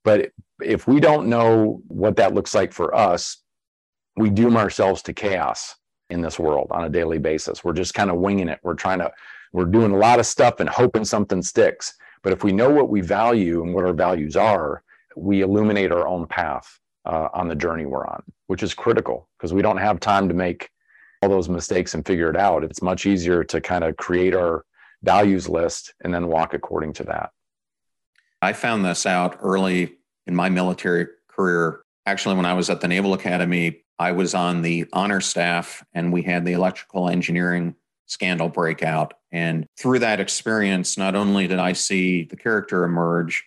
But 0.03 0.31
if 0.61 0.87
we 0.87 0.99
don't 0.99 1.27
know 1.27 1.81
what 1.87 2.15
that 2.17 2.33
looks 2.33 2.53
like 2.53 2.73
for 2.73 2.93
us, 2.95 3.37
we 4.15 4.29
doom 4.29 4.57
ourselves 4.57 5.01
to 5.03 5.13
chaos 5.13 5.75
in 6.09 6.21
this 6.21 6.39
world 6.39 6.67
on 6.71 6.85
a 6.85 6.89
daily 6.89 7.17
basis. 7.17 7.63
We're 7.63 7.73
just 7.73 7.93
kind 7.93 8.09
of 8.09 8.17
winging 8.17 8.49
it. 8.49 8.59
We're 8.63 8.75
trying 8.75 8.99
to, 8.99 9.11
we're 9.53 9.65
doing 9.65 9.91
a 9.91 9.97
lot 9.97 10.19
of 10.19 10.25
stuff 10.25 10.59
and 10.59 10.69
hoping 10.69 11.05
something 11.05 11.41
sticks. 11.41 11.93
But 12.23 12.33
if 12.33 12.43
we 12.43 12.51
know 12.51 12.69
what 12.69 12.89
we 12.89 13.01
value 13.01 13.63
and 13.63 13.73
what 13.73 13.85
our 13.85 13.93
values 13.93 14.35
are, 14.35 14.83
we 15.15 15.41
illuminate 15.41 15.91
our 15.91 16.07
own 16.07 16.27
path 16.27 16.79
uh, 17.05 17.29
on 17.33 17.47
the 17.47 17.55
journey 17.55 17.85
we're 17.85 18.05
on, 18.05 18.23
which 18.47 18.63
is 18.63 18.73
critical 18.73 19.29
because 19.37 19.53
we 19.53 19.61
don't 19.61 19.77
have 19.77 19.99
time 19.99 20.27
to 20.27 20.33
make 20.33 20.69
all 21.21 21.29
those 21.29 21.49
mistakes 21.49 21.93
and 21.93 22.05
figure 22.05 22.29
it 22.29 22.35
out. 22.37 22.63
It's 22.63 22.81
much 22.81 23.05
easier 23.05 23.43
to 23.45 23.61
kind 23.61 23.83
of 23.83 23.97
create 23.97 24.35
our 24.35 24.65
values 25.03 25.47
list 25.47 25.93
and 26.03 26.13
then 26.13 26.27
walk 26.27 26.53
according 26.53 26.93
to 26.93 27.03
that. 27.05 27.31
I 28.41 28.53
found 28.53 28.85
this 28.85 29.05
out 29.05 29.37
early 29.41 29.97
in 30.27 30.35
my 30.35 30.49
military 30.49 31.07
career. 31.27 31.81
Actually, 32.05 32.35
when 32.35 32.45
I 32.45 32.53
was 32.53 32.69
at 32.69 32.81
the 32.81 32.87
Naval 32.87 33.13
Academy, 33.13 33.83
I 33.99 34.11
was 34.11 34.33
on 34.33 34.61
the 34.61 34.85
honor 34.93 35.21
staff 35.21 35.83
and 35.93 36.13
we 36.13 36.21
had 36.21 36.45
the 36.45 36.53
electrical 36.53 37.09
engineering 37.09 37.75
scandal 38.05 38.49
breakout. 38.49 39.15
And 39.31 39.67
through 39.77 39.99
that 39.99 40.19
experience, 40.19 40.97
not 40.97 41.15
only 41.15 41.47
did 41.47 41.59
I 41.59 41.73
see 41.73 42.23
the 42.23 42.37
character 42.37 42.83
emerge 42.83 43.43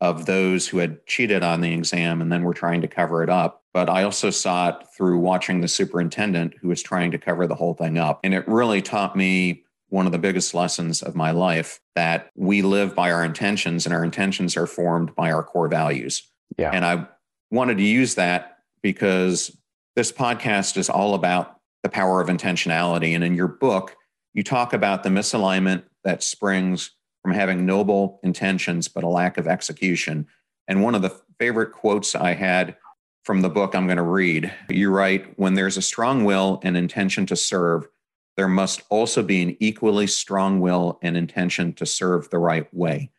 of 0.00 0.26
those 0.26 0.68
who 0.68 0.78
had 0.78 1.04
cheated 1.06 1.42
on 1.42 1.60
the 1.60 1.72
exam 1.72 2.20
and 2.20 2.30
then 2.30 2.42
were 2.42 2.54
trying 2.54 2.82
to 2.82 2.88
cover 2.88 3.22
it 3.22 3.30
up, 3.30 3.62
but 3.72 3.88
I 3.88 4.04
also 4.04 4.30
saw 4.30 4.68
it 4.68 4.86
through 4.96 5.18
watching 5.18 5.60
the 5.60 5.68
superintendent 5.68 6.54
who 6.60 6.68
was 6.68 6.82
trying 6.82 7.10
to 7.12 7.18
cover 7.18 7.46
the 7.46 7.54
whole 7.54 7.74
thing 7.74 7.98
up. 7.98 8.20
And 8.22 8.34
it 8.34 8.46
really 8.46 8.82
taught 8.82 9.16
me 9.16 9.64
one 9.88 10.06
of 10.06 10.12
the 10.12 10.18
biggest 10.18 10.54
lessons 10.54 11.02
of 11.02 11.14
my 11.14 11.30
life 11.30 11.80
that 11.94 12.30
we 12.36 12.62
live 12.62 12.94
by 12.94 13.12
our 13.12 13.24
intentions 13.24 13.86
and 13.86 13.94
our 13.94 14.04
intentions 14.04 14.56
are 14.56 14.66
formed 14.66 15.14
by 15.14 15.32
our 15.32 15.42
core 15.42 15.68
values. 15.68 16.22
Yeah. 16.58 16.70
And 16.70 16.84
I 16.84 17.06
wanted 17.50 17.78
to 17.78 17.84
use 17.84 18.16
that 18.16 18.58
because 18.82 19.56
this 19.96 20.10
podcast 20.10 20.76
is 20.76 20.90
all 20.90 21.14
about 21.14 21.60
the 21.82 21.88
power 21.88 22.20
of 22.20 22.28
intentionality. 22.28 23.14
And 23.14 23.22
in 23.22 23.34
your 23.34 23.48
book, 23.48 23.96
you 24.32 24.42
talk 24.42 24.72
about 24.72 25.02
the 25.02 25.10
misalignment 25.10 25.84
that 26.02 26.22
springs 26.22 26.90
from 27.22 27.32
having 27.32 27.64
noble 27.64 28.20
intentions, 28.22 28.88
but 28.88 29.04
a 29.04 29.08
lack 29.08 29.38
of 29.38 29.46
execution. 29.46 30.26
And 30.66 30.82
one 30.82 30.94
of 30.94 31.02
the 31.02 31.16
favorite 31.38 31.72
quotes 31.72 32.14
I 32.14 32.34
had 32.34 32.76
from 33.24 33.40
the 33.40 33.48
book 33.48 33.74
I'm 33.74 33.86
going 33.86 33.96
to 33.96 34.02
read, 34.02 34.52
you 34.68 34.90
write, 34.90 35.38
when 35.38 35.54
there's 35.54 35.76
a 35.76 35.82
strong 35.82 36.24
will 36.24 36.60
and 36.62 36.76
intention 36.76 37.24
to 37.26 37.36
serve, 37.36 37.88
there 38.36 38.48
must 38.48 38.82
also 38.90 39.22
be 39.22 39.42
an 39.42 39.56
equally 39.60 40.06
strong 40.06 40.60
will 40.60 40.98
and 41.02 41.16
intention 41.16 41.72
to 41.74 41.86
serve 41.86 42.28
the 42.28 42.38
right 42.38 42.72
way. 42.74 43.10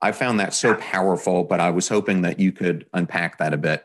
I 0.00 0.12
found 0.12 0.40
that 0.40 0.54
so 0.54 0.74
powerful, 0.76 1.44
but 1.44 1.60
I 1.60 1.70
was 1.70 1.88
hoping 1.88 2.22
that 2.22 2.38
you 2.38 2.52
could 2.52 2.86
unpack 2.94 3.38
that 3.38 3.52
a 3.52 3.58
bit. 3.58 3.84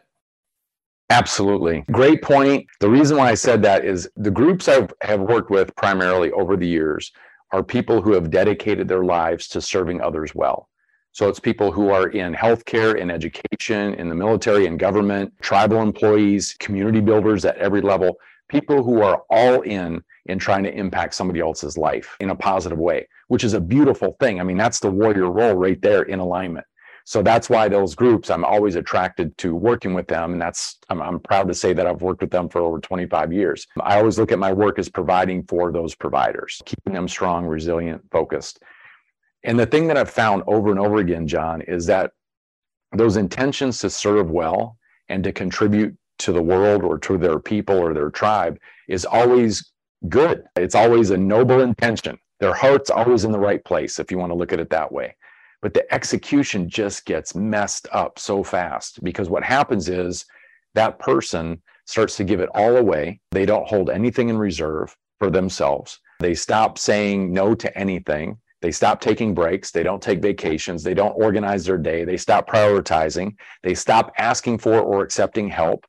Absolutely. 1.09 1.83
Great 1.91 2.21
point. 2.21 2.65
The 2.79 2.89
reason 2.89 3.17
why 3.17 3.29
I 3.29 3.35
said 3.35 3.61
that 3.63 3.85
is 3.85 4.09
the 4.15 4.31
groups 4.31 4.67
I 4.67 4.87
have 5.01 5.21
worked 5.21 5.51
with 5.51 5.75
primarily 5.75 6.31
over 6.31 6.57
the 6.57 6.67
years 6.67 7.11
are 7.51 7.63
people 7.63 8.01
who 8.01 8.13
have 8.13 8.31
dedicated 8.31 8.87
their 8.87 9.05
lives 9.05 9.47
to 9.49 9.61
serving 9.61 10.01
others 10.01 10.33
well. 10.33 10.69
So 11.11 11.29
it's 11.29 11.39
people 11.39 11.71
who 11.71 11.91
are 11.91 12.09
in 12.09 12.33
healthcare, 12.33 12.97
in 12.97 13.09
education, 13.09 13.93
in 13.93 14.09
the 14.09 14.15
military, 14.15 14.65
in 14.65 14.77
government, 14.77 15.31
tribal 15.41 15.81
employees, 15.81 16.55
community 16.59 16.99
builders 16.99 17.45
at 17.45 17.55
every 17.57 17.81
level, 17.81 18.17
people 18.49 18.83
who 18.83 19.01
are 19.01 19.23
all 19.29 19.61
in 19.61 20.03
in 20.25 20.39
trying 20.39 20.63
to 20.63 20.73
impact 20.73 21.13
somebody 21.13 21.39
else's 21.39 21.77
life 21.77 22.17
in 22.19 22.31
a 22.31 22.35
positive 22.35 22.79
way, 22.79 23.07
which 23.27 23.43
is 23.43 23.53
a 23.53 23.61
beautiful 23.61 24.17
thing. 24.19 24.39
I 24.39 24.43
mean, 24.43 24.57
that's 24.57 24.79
the 24.79 24.91
warrior 24.91 25.31
role 25.31 25.53
right 25.53 25.81
there 25.81 26.01
in 26.01 26.19
alignment. 26.19 26.65
So 27.07 27.21
that's 27.21 27.51
why 27.51 27.67
those 27.69 27.93
groups, 27.93 28.31
I'm 28.31 28.43
always 28.43 28.75
attracted 28.75 29.37
to 29.37 29.53
working 29.53 29.93
with 29.93 30.07
them. 30.07 30.33
And 30.33 30.41
that's, 30.41 30.79
I'm, 30.89 31.03
I'm, 31.03 31.19
proud 31.19 31.47
to 31.47 31.53
say 31.53 31.71
that 31.71 31.85
I've 31.85 32.01
worked 32.01 32.21
with 32.21 32.31
them 32.31 32.49
for 32.49 32.61
over 32.61 32.79
25 32.79 33.31
years. 33.31 33.67
I 33.79 33.99
always 33.99 34.17
look 34.17 34.31
at 34.31 34.39
my 34.39 34.51
work 34.51 34.79
as 34.79 34.89
providing 34.89 35.43
for 35.43 35.71
those 35.71 35.93
providers, 35.93 36.59
keeping 36.65 36.93
them 36.93 37.07
strong, 37.07 37.45
resilient, 37.45 38.01
focused. 38.11 38.59
And 39.43 39.59
the 39.59 39.67
thing 39.67 39.85
that 39.87 39.97
I've 39.97 40.09
found 40.09 40.41
over 40.47 40.71
and 40.71 40.79
over 40.79 40.97
again, 40.97 41.27
John, 41.27 41.61
is 41.61 41.85
that 41.85 42.09
those 42.91 43.17
intentions 43.17 43.77
to 43.79 43.89
serve 43.91 44.31
well 44.31 44.75
and 45.07 45.23
to 45.25 45.31
contribute 45.31 45.95
to 46.17 46.31
the 46.31 46.41
world 46.41 46.83
or 46.83 46.97
to 46.97 47.19
their 47.19 47.37
people 47.37 47.77
or 47.77 47.93
their 47.93 48.09
tribe 48.09 48.57
is 48.87 49.05
always 49.05 49.71
good. 50.09 50.43
It's 50.55 50.73
always 50.73 51.11
a 51.11 51.17
noble 51.17 51.61
intention. 51.61 52.17
Their 52.39 52.55
heart's 52.55 52.89
always 52.89 53.25
in 53.25 53.31
the 53.31 53.39
right 53.39 53.63
place, 53.63 53.99
if 53.99 54.09
you 54.09 54.17
want 54.17 54.31
to 54.31 54.35
look 54.35 54.53
at 54.53 54.59
it 54.59 54.71
that 54.71 54.91
way 54.91 55.15
but 55.65 55.73
the 55.73 55.91
execution 55.91 56.69
just 56.69 57.05
gets 57.05 57.33
messed 57.33 57.87
up 57.91 58.19
so 58.19 58.43
fast 58.43 59.03
because 59.03 59.31
what 59.31 59.43
happens 59.43 59.89
is 59.89 60.23
that 60.75 60.99
person 60.99 61.59
starts 61.87 62.15
to 62.17 62.23
give 62.23 62.39
it 62.39 62.51
all 62.53 62.77
away. 62.77 63.19
They 63.31 63.47
don't 63.47 63.67
hold 63.67 63.89
anything 63.89 64.29
in 64.29 64.37
reserve 64.37 64.95
for 65.17 65.31
themselves. 65.31 65.99
They 66.19 66.35
stop 66.35 66.77
saying 66.77 67.33
no 67.33 67.55
to 67.55 67.75
anything. 67.75 68.37
They 68.61 68.71
stop 68.71 69.01
taking 69.01 69.33
breaks. 69.33 69.71
They 69.71 69.81
don't 69.81 70.03
take 70.03 70.21
vacations. 70.21 70.83
They 70.83 70.93
don't 70.93 71.19
organize 71.19 71.65
their 71.65 71.79
day. 71.79 72.05
They 72.05 72.17
stop 72.17 72.47
prioritizing. 72.47 73.35
They 73.63 73.73
stop 73.73 74.13
asking 74.19 74.59
for 74.59 74.79
or 74.79 75.01
accepting 75.01 75.49
help 75.49 75.87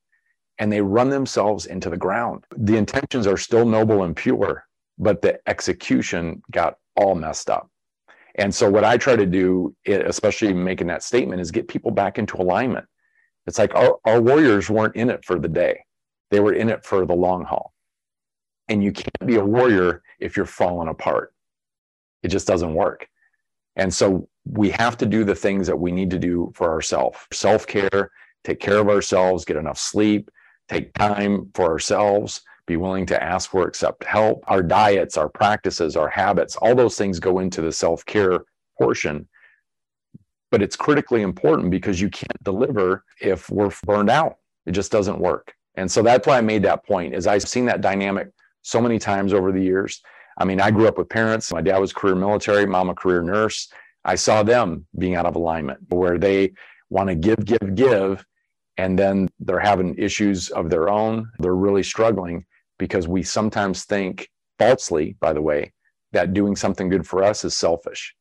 and 0.58 0.72
they 0.72 0.80
run 0.80 1.10
themselves 1.10 1.66
into 1.66 1.90
the 1.90 1.98
ground. 1.98 2.44
The 2.56 2.78
intentions 2.78 3.26
are 3.26 3.36
still 3.36 3.66
noble 3.66 4.04
and 4.04 4.16
pure, 4.16 4.64
but 4.98 5.20
the 5.20 5.38
execution 5.46 6.40
got 6.50 6.78
all 6.96 7.14
messed 7.14 7.50
up. 7.50 7.68
And 8.36 8.54
so 8.54 8.70
what 8.70 8.84
I 8.84 8.96
try 8.96 9.16
to 9.16 9.26
do, 9.26 9.74
especially 9.86 10.52
making 10.52 10.86
that 10.88 11.02
statement, 11.02 11.40
is 11.40 11.50
get 11.50 11.68
people 11.68 11.90
back 11.90 12.18
into 12.18 12.36
alignment. 12.36 12.86
It's 13.46 13.58
like 13.58 13.74
our, 13.74 13.98
our 14.04 14.20
warriors 14.20 14.68
weren't 14.68 14.96
in 14.96 15.08
it 15.08 15.24
for 15.24 15.38
the 15.38 15.48
day. 15.48 15.80
They 16.30 16.40
were 16.40 16.52
in 16.52 16.68
it 16.68 16.84
for 16.84 17.06
the 17.06 17.14
long 17.14 17.44
haul. 17.44 17.72
And 18.68 18.82
you 18.82 18.92
can't 18.92 19.26
be 19.26 19.36
a 19.36 19.44
warrior 19.44 20.02
if 20.18 20.36
you're 20.36 20.44
falling 20.44 20.88
apart. 20.88 21.32
It 22.22 22.28
just 22.28 22.46
doesn't 22.46 22.74
work. 22.74 23.08
And 23.76 23.92
so 23.92 24.28
we 24.44 24.70
have 24.70 24.96
to 24.98 25.06
do 25.06 25.24
the 25.24 25.34
things 25.34 25.66
that 25.66 25.78
we 25.78 25.92
need 25.92 26.10
to 26.10 26.18
do 26.18 26.52
for 26.54 26.70
ourselves 26.70 27.18
self 27.32 27.66
care, 27.66 28.10
take 28.44 28.60
care 28.60 28.78
of 28.78 28.88
ourselves, 28.88 29.44
get 29.44 29.56
enough 29.56 29.78
sleep, 29.78 30.30
take 30.68 30.92
time 30.94 31.50
for 31.54 31.70
ourselves, 31.70 32.42
be 32.66 32.76
willing 32.76 33.06
to 33.06 33.22
ask 33.22 33.50
for, 33.50 33.66
accept 33.66 34.04
help. 34.04 34.44
Our 34.48 34.62
diets, 34.62 35.16
our 35.16 35.28
practices, 35.28 35.96
our 35.96 36.08
habits, 36.08 36.56
all 36.56 36.74
those 36.74 36.96
things 36.96 37.20
go 37.20 37.38
into 37.38 37.62
the 37.62 37.72
self 37.72 38.04
care 38.04 38.44
portion. 38.78 39.28
But 40.50 40.62
it's 40.62 40.76
critically 40.76 41.22
important 41.22 41.70
because 41.70 42.00
you 42.00 42.08
can't 42.08 42.42
deliver 42.42 43.04
if 43.20 43.48
we're 43.50 43.72
burned 43.84 44.10
out. 44.10 44.36
It 44.66 44.72
just 44.72 44.92
doesn't 44.92 45.18
work. 45.18 45.54
And 45.76 45.90
so 45.90 46.02
that's 46.02 46.26
why 46.26 46.38
I 46.38 46.40
made 46.40 46.62
that 46.64 46.84
point 46.84 47.14
is 47.14 47.26
I've 47.26 47.42
seen 47.42 47.66
that 47.66 47.80
dynamic 47.80 48.28
so 48.62 48.80
many 48.80 48.98
times 48.98 49.32
over 49.32 49.52
the 49.52 49.62
years. 49.62 50.02
I 50.38 50.44
mean, 50.44 50.60
I 50.60 50.70
grew 50.70 50.88
up 50.88 50.98
with 50.98 51.08
parents. 51.08 51.52
My 51.52 51.62
dad 51.62 51.78
was 51.78 51.92
career 51.92 52.14
military, 52.14 52.66
mom 52.66 52.90
a 52.90 52.94
career 52.94 53.22
nurse. 53.22 53.68
I 54.04 54.14
saw 54.14 54.42
them 54.42 54.86
being 54.98 55.14
out 55.14 55.26
of 55.26 55.36
alignment 55.36 55.80
where 55.88 56.18
they 56.18 56.52
want 56.90 57.08
to 57.08 57.14
give, 57.14 57.44
give, 57.44 57.74
give, 57.74 58.24
and 58.76 58.98
then 58.98 59.28
they're 59.40 59.58
having 59.58 59.96
issues 59.96 60.50
of 60.50 60.70
their 60.70 60.88
own. 60.88 61.30
They're 61.38 61.54
really 61.54 61.82
struggling 61.82 62.44
because 62.78 63.08
we 63.08 63.22
sometimes 63.22 63.84
think 63.84 64.28
falsely, 64.58 65.16
by 65.20 65.32
the 65.32 65.42
way, 65.42 65.72
that 66.12 66.32
doing 66.32 66.56
something 66.56 66.88
good 66.88 67.06
for 67.06 67.22
us 67.22 67.44
is 67.44 67.56
selfish. 67.56 68.14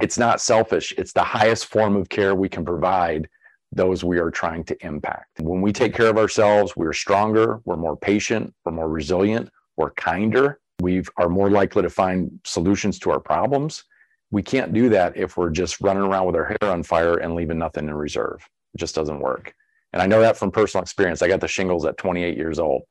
It's 0.00 0.18
not 0.18 0.40
selfish. 0.40 0.94
It's 0.96 1.12
the 1.12 1.22
highest 1.22 1.66
form 1.66 1.96
of 1.96 2.08
care 2.08 2.34
we 2.34 2.48
can 2.48 2.64
provide 2.64 3.28
those 3.72 4.04
we 4.04 4.18
are 4.18 4.30
trying 4.30 4.64
to 4.64 4.86
impact. 4.86 5.40
When 5.40 5.60
we 5.60 5.72
take 5.72 5.94
care 5.94 6.08
of 6.08 6.16
ourselves, 6.16 6.76
we're 6.76 6.92
stronger, 6.92 7.60
we're 7.64 7.76
more 7.76 7.96
patient, 7.96 8.54
we're 8.64 8.72
more 8.72 8.88
resilient, 8.88 9.50
we're 9.76 9.90
kinder, 9.90 10.60
we 10.80 11.02
are 11.16 11.28
more 11.28 11.50
likely 11.50 11.82
to 11.82 11.90
find 11.90 12.40
solutions 12.44 12.98
to 13.00 13.10
our 13.10 13.20
problems. 13.20 13.84
We 14.30 14.42
can't 14.42 14.72
do 14.72 14.88
that 14.90 15.16
if 15.16 15.36
we're 15.36 15.50
just 15.50 15.80
running 15.80 16.02
around 16.02 16.26
with 16.26 16.36
our 16.36 16.44
hair 16.44 16.70
on 16.70 16.82
fire 16.82 17.16
and 17.16 17.34
leaving 17.34 17.58
nothing 17.58 17.88
in 17.88 17.94
reserve. 17.94 18.46
It 18.74 18.78
just 18.78 18.94
doesn't 18.94 19.20
work. 19.20 19.54
And 19.92 20.02
I 20.02 20.06
know 20.06 20.20
that 20.20 20.36
from 20.36 20.50
personal 20.50 20.82
experience. 20.82 21.22
I 21.22 21.28
got 21.28 21.40
the 21.40 21.48
shingles 21.48 21.84
at 21.84 21.96
28 21.96 22.36
years 22.36 22.58
old. 22.58 22.82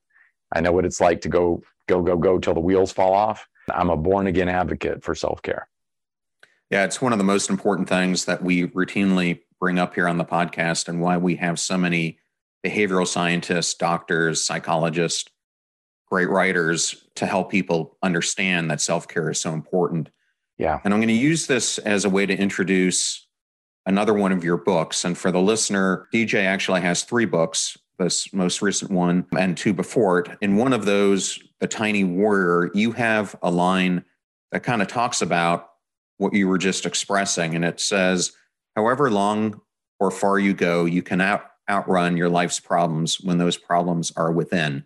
I 0.54 0.62
know 0.62 0.72
what 0.72 0.86
it's 0.86 1.02
like 1.02 1.22
to 1.22 1.30
go, 1.30 1.62
go, 1.88 2.02
go, 2.02 2.18
go 2.18 2.40
till 2.40 2.54
the 2.54 2.60
wheels 2.60 2.92
fall 2.92 3.14
off. 3.14 3.48
I'm 3.74 3.90
a 3.90 3.98
born 3.98 4.28
again 4.28 4.50
advocate 4.50 5.04
for 5.04 5.14
self 5.16 5.42
care. 5.42 5.68
Yeah, 6.70 6.84
it's 6.84 7.02
one 7.02 7.14
of 7.14 7.18
the 7.18 7.24
most 7.24 7.50
important 7.50 7.88
things 7.88 8.26
that 8.26 8.44
we 8.44 8.68
routinely 8.68 9.42
bring 9.60 9.80
up 9.80 9.96
here 9.96 10.08
on 10.08 10.18
the 10.18 10.26
podcast 10.26 10.88
and 10.88 11.02
why 11.02 11.18
we 11.18 11.36
have 11.38 11.60
so 11.60 11.78
many 11.78 12.20
behavioral 12.66 13.08
scientists, 13.08 13.74
doctors, 13.74 14.44
psychologists, 14.44 15.30
great 16.10 16.30
writers 16.30 17.08
to 17.16 17.26
help 17.26 17.52
people 17.52 17.98
understand 18.04 18.70
that 18.72 18.82
self 18.82 19.08
care 19.08 19.30
is 19.30 19.42
so 19.42 19.54
important. 19.54 20.10
Yeah. 20.58 20.80
And 20.84 20.94
I'm 20.94 21.00
going 21.00 21.08
to 21.10 21.14
use 21.14 21.48
this 21.48 21.78
as 21.80 22.06
a 22.06 22.10
way 22.10 22.26
to 22.26 22.36
introduce 22.36 23.28
another 23.86 24.14
one 24.14 24.32
of 24.32 24.44
your 24.44 24.58
books. 24.58 25.06
And 25.06 25.18
for 25.18 25.32
the 25.32 25.42
listener, 25.42 26.08
DJ 26.14 26.44
actually 26.46 26.82
has 26.82 27.04
three 27.04 27.26
books 27.26 27.78
this 27.98 28.32
most 28.34 28.62
recent 28.62 28.92
one 28.92 29.26
and 29.38 29.58
two 29.58 29.74
before 29.74 30.20
it. 30.20 30.38
In 30.42 30.58
one 30.58 30.74
of 30.74 30.86
those, 30.86 31.40
The 31.60 31.68
Tiny 31.68 32.04
Warrior, 32.04 32.72
you 32.74 32.92
have 32.94 33.36
a 33.42 33.52
line 33.52 34.06
that 34.52 34.64
kind 34.64 34.82
of 34.82 34.88
talks 34.88 35.22
about 35.22 35.70
what 36.18 36.34
you 36.34 36.48
were 36.48 36.58
just 36.58 36.86
expressing. 36.86 37.56
And 37.56 37.66
it 37.66 37.80
says, 37.80 38.32
however 38.76 39.10
long 39.12 39.62
or 40.00 40.12
far 40.12 40.40
you 40.40 40.54
go, 40.54 40.86
you 40.86 41.02
can 41.02 41.22
out, 41.22 41.46
outrun 41.70 42.18
your 42.18 42.30
life's 42.30 42.60
problems 42.60 43.20
when 43.20 43.38
those 43.38 43.58
problems 43.58 44.12
are 44.16 44.32
within. 44.32 44.86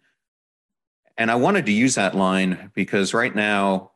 And 1.17 1.29
I 1.29 1.35
wanted 1.35 1.65
to 1.67 1.71
use 1.71 1.95
that 1.95 2.15
line 2.15 2.71
because 2.73 3.13
right 3.13 3.35
now, 3.35 3.91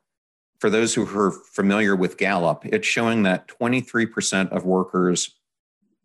for 0.60 0.69
those 0.69 0.93
who 0.93 1.06
are 1.17 1.32
familiar 1.32 1.95
with 1.95 2.17
Gallup, 2.17 2.65
it's 2.65 2.88
showing 2.88 3.23
that 3.23 3.47
23% 3.47 4.51
of 4.51 4.63
workers 4.63 5.36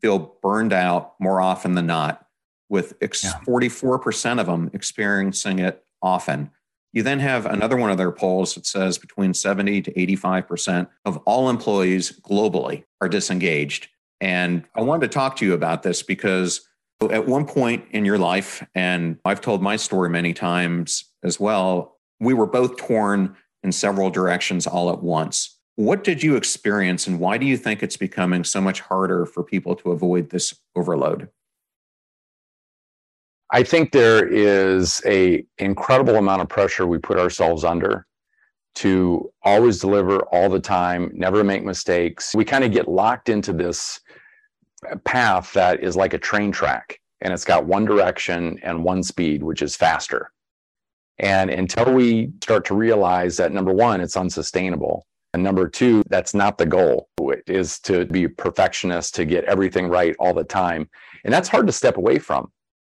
feel 0.01 0.37
burned 0.42 0.73
out 0.73 1.14
more 1.20 1.40
often 1.40 1.75
than 1.75 1.87
not 1.87 2.27
with 2.71 2.95
ex- 3.03 3.25
yeah. 3.25 3.33
44% 3.47 4.41
of 4.41 4.47
them 4.47 4.71
experiencing 4.73 5.59
it 5.59 5.85
often. 6.01 6.51
You 6.93 7.03
then 7.03 7.21
have 7.21 7.47
another 7.47 7.77
one 7.77 7.91
of 7.91 7.99
their 7.99 8.11
polls 8.11 8.55
that 8.55 8.67
says 8.67 8.97
between 8.97 9.35
70 9.35 9.83
to 9.83 9.93
85% 9.93 10.89
of 11.05 11.19
all 11.19 11.51
employees 11.51 12.19
globally 12.21 12.85
are 13.01 13.09
disengaged. 13.09 13.89
And 14.21 14.65
I 14.75 14.81
wanted 14.83 15.11
to 15.11 15.15
talk 15.15 15.37
to 15.37 15.47
you 15.47 15.55
about 15.55 15.83
this 15.83 16.03
because 16.03 16.67
at 17.11 17.27
one 17.27 17.47
point 17.47 17.85
in 17.91 18.05
your 18.05 18.19
life, 18.19 18.67
and 18.75 19.19
I've 19.25 19.41
told 19.41 19.63
my 19.63 19.77
story 19.77 20.11
many 20.11 20.33
times 20.33 21.05
as 21.23 21.39
well, 21.39 21.99
we 22.19 22.35
were 22.35 22.47
both 22.47 22.77
torn 22.77 23.37
in 23.63 23.73
several 23.73 24.11
directions 24.11 24.67
all 24.67 24.91
at 24.91 25.03
once. 25.03 25.59
What 25.77 26.05
did 26.05 26.23
you 26.23 26.37
experience, 26.37 27.07
and 27.07 27.19
why 27.19 27.39
do 27.39 27.47
you 27.47 27.57
think 27.57 27.83
it's 27.83 27.97
becoming 27.97 28.45
so 28.45 28.61
much 28.61 28.81
harder 28.81 29.25
for 29.25 29.43
people 29.43 29.75
to 29.77 29.93
avoid 29.93 30.29
this 30.29 30.55
overload? 30.77 31.31
I 33.53 33.63
think 33.65 33.91
there 33.91 34.27
is 34.27 35.03
a 35.05 35.45
incredible 35.59 36.17
amount 36.17 36.43
of 36.43 36.49
pressure 36.49 36.87
we 36.87 36.99
put 36.99 37.19
ourselves 37.19 37.65
under 37.65 38.07
to 38.77 39.33
always 39.43 39.81
deliver 39.81 40.21
all 40.27 40.49
the 40.49 40.61
time, 40.61 41.11
never 41.13 41.43
make 41.43 41.65
mistakes. 41.65 42.35
We 42.35 42.45
kind 42.45 42.63
of 42.63 42.71
get 42.71 42.89
locked 42.89 43.29
into 43.29 43.53
this 43.53 44.01
path 45.05 45.53
that 45.55 45.83
is 45.83 45.97
like 45.97 46.15
a 46.15 46.19
train 46.19 46.53
track 46.53 47.01
and 47.21 47.33
it's 47.33 47.45
got 47.45 47.67
one 47.67 47.85
direction 47.85 48.59
and 48.63 48.85
one 48.85 49.03
speed, 49.03 49.43
which 49.43 49.63
is 49.63 49.77
faster. 49.77 50.31
And 51.19 51.51
until 51.51 51.93
we 51.93 52.33
start 52.43 52.65
to 52.67 52.75
realize 52.75 53.37
that 53.37 53.53
number 53.53 53.73
one, 53.73 54.01
it's 54.01 54.17
unsustainable. 54.17 55.05
And 55.35 55.43
number 55.43 55.69
two, 55.69 56.03
that's 56.09 56.35
not 56.35 56.57
the 56.57 56.67
goal. 56.67 57.09
It 57.19 57.43
is 57.47 57.79
to 57.81 58.07
be 58.07 58.27
perfectionist, 58.27 59.15
to 59.17 59.25
get 59.25 59.45
everything 59.45 59.89
right 59.89 60.17
all 60.19 60.33
the 60.33 60.45
time. 60.45 60.89
And 61.25 61.35
that's 61.35 61.49
hard 61.49 61.67
to 61.67 61.73
step 61.73 61.99
away 61.99 62.19
from 62.19 62.51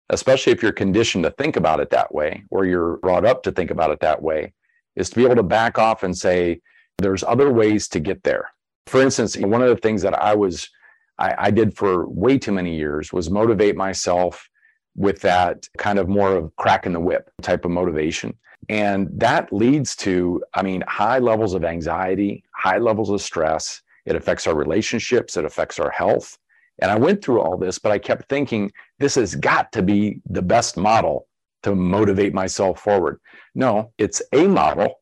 especially 0.09 0.51
if 0.51 0.61
you're 0.61 0.71
conditioned 0.71 1.23
to 1.23 1.31
think 1.31 1.55
about 1.55 1.79
it 1.79 1.89
that 1.91 2.13
way 2.13 2.43
or 2.49 2.65
you're 2.65 2.97
brought 2.97 3.25
up 3.25 3.43
to 3.43 3.51
think 3.51 3.71
about 3.71 3.91
it 3.91 3.99
that 3.99 4.21
way, 4.21 4.53
is 4.95 5.09
to 5.09 5.15
be 5.15 5.25
able 5.25 5.35
to 5.35 5.43
back 5.43 5.77
off 5.77 6.03
and 6.03 6.17
say, 6.17 6.59
there's 6.97 7.23
other 7.23 7.51
ways 7.51 7.87
to 7.89 7.99
get 7.99 8.23
there. 8.23 8.51
For 8.87 9.01
instance, 9.01 9.37
one 9.37 9.61
of 9.61 9.69
the 9.69 9.77
things 9.77 10.01
that 10.01 10.13
I 10.13 10.35
was, 10.35 10.69
I, 11.17 11.35
I 11.37 11.51
did 11.51 11.77
for 11.77 12.07
way 12.09 12.37
too 12.37 12.51
many 12.51 12.75
years 12.75 13.13
was 13.13 13.29
motivate 13.29 13.75
myself 13.75 14.49
with 14.95 15.21
that 15.21 15.67
kind 15.77 15.99
of 15.99 16.09
more 16.09 16.35
of 16.35 16.55
cracking 16.57 16.93
the 16.93 16.99
whip 16.99 17.31
type 17.41 17.63
of 17.63 17.71
motivation. 17.71 18.35
And 18.67 19.07
that 19.13 19.53
leads 19.53 19.95
to, 19.97 20.43
I 20.53 20.63
mean, 20.63 20.83
high 20.87 21.19
levels 21.19 21.53
of 21.53 21.63
anxiety, 21.63 22.43
high 22.53 22.79
levels 22.79 23.09
of 23.09 23.21
stress. 23.21 23.81
It 24.05 24.15
affects 24.15 24.47
our 24.47 24.55
relationships, 24.55 25.37
it 25.37 25.45
affects 25.45 25.79
our 25.79 25.91
health. 25.91 26.37
And 26.81 26.91
I 26.91 26.97
went 26.97 27.23
through 27.23 27.41
all 27.41 27.57
this, 27.57 27.79
but 27.79 27.91
I 27.91 27.97
kept 27.97 28.29
thinking 28.29 28.71
this 28.99 29.15
has 29.15 29.35
got 29.35 29.71
to 29.73 29.81
be 29.81 30.21
the 30.29 30.41
best 30.41 30.77
model 30.77 31.27
to 31.63 31.75
motivate 31.75 32.33
myself 32.33 32.81
forward. 32.81 33.19
No, 33.53 33.91
it's 33.97 34.21
a 34.33 34.47
model, 34.47 34.95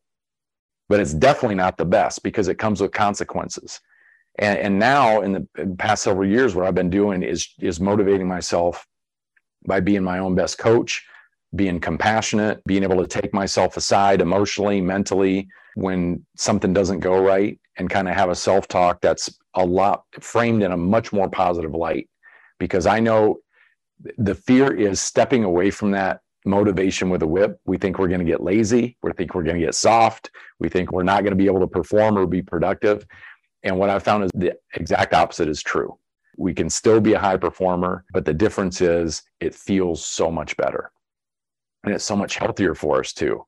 but 0.88 1.00
it's 1.00 1.14
definitely 1.14 1.54
not 1.54 1.76
the 1.76 1.84
best 1.84 2.22
because 2.22 2.48
it 2.48 2.58
comes 2.58 2.80
with 2.80 2.92
consequences. 2.92 3.80
And, 4.38 4.58
and 4.58 4.78
now, 4.78 5.22
in 5.22 5.32
the 5.32 5.66
past 5.78 6.04
several 6.04 6.28
years, 6.28 6.54
what 6.54 6.66
I've 6.66 6.74
been 6.74 6.90
doing 6.90 7.22
is 7.22 7.48
is 7.60 7.80
motivating 7.80 8.28
myself 8.28 8.86
by 9.66 9.80
being 9.80 10.04
my 10.04 10.20
own 10.20 10.34
best 10.34 10.58
coach, 10.58 11.04
being 11.54 11.80
compassionate, 11.80 12.62
being 12.64 12.82
able 12.82 13.04
to 13.04 13.06
take 13.06 13.32
myself 13.32 13.76
aside 13.76 14.20
emotionally, 14.20 14.80
mentally 14.80 15.48
when 15.74 16.24
something 16.36 16.72
doesn't 16.72 17.00
go 17.00 17.22
right, 17.22 17.58
and 17.78 17.88
kind 17.88 18.08
of 18.08 18.14
have 18.14 18.30
a 18.30 18.34
self 18.34 18.68
talk 18.68 19.00
that's 19.00 19.38
a 19.54 19.64
lot 19.64 20.02
framed 20.20 20.62
in 20.62 20.72
a 20.72 20.76
much 20.76 21.12
more 21.12 21.28
positive 21.28 21.72
light 21.72 22.08
because 22.58 22.86
I 22.86 23.00
know 23.00 23.38
the 24.16 24.34
fear 24.34 24.72
is 24.72 25.00
stepping 25.00 25.44
away 25.44 25.70
from 25.70 25.92
that 25.92 26.20
motivation 26.44 27.10
with 27.10 27.22
a 27.22 27.26
whip. 27.26 27.60
We 27.66 27.78
think 27.78 27.98
we're 27.98 28.08
going 28.08 28.20
to 28.20 28.26
get 28.26 28.42
lazy. 28.42 28.96
We 29.02 29.12
think 29.12 29.34
we're 29.34 29.42
going 29.42 29.58
to 29.58 29.64
get 29.64 29.74
soft. 29.74 30.30
We 30.60 30.68
think 30.68 30.92
we're 30.92 31.02
not 31.02 31.22
going 31.22 31.32
to 31.32 31.36
be 31.36 31.46
able 31.46 31.60
to 31.60 31.66
perform 31.66 32.16
or 32.16 32.26
be 32.26 32.42
productive. 32.42 33.06
And 33.62 33.78
what 33.78 33.90
I 33.90 33.98
found 33.98 34.24
is 34.24 34.30
the 34.34 34.54
exact 34.74 35.14
opposite 35.14 35.48
is 35.48 35.62
true. 35.62 35.98
We 36.36 36.54
can 36.54 36.70
still 36.70 37.00
be 37.00 37.14
a 37.14 37.18
high 37.18 37.36
performer, 37.36 38.04
but 38.12 38.24
the 38.24 38.34
difference 38.34 38.80
is 38.80 39.22
it 39.40 39.54
feels 39.54 40.04
so 40.04 40.30
much 40.30 40.56
better. 40.56 40.92
And 41.84 41.94
it's 41.94 42.04
so 42.04 42.16
much 42.16 42.36
healthier 42.36 42.74
for 42.74 43.00
us 43.00 43.12
too. 43.12 43.44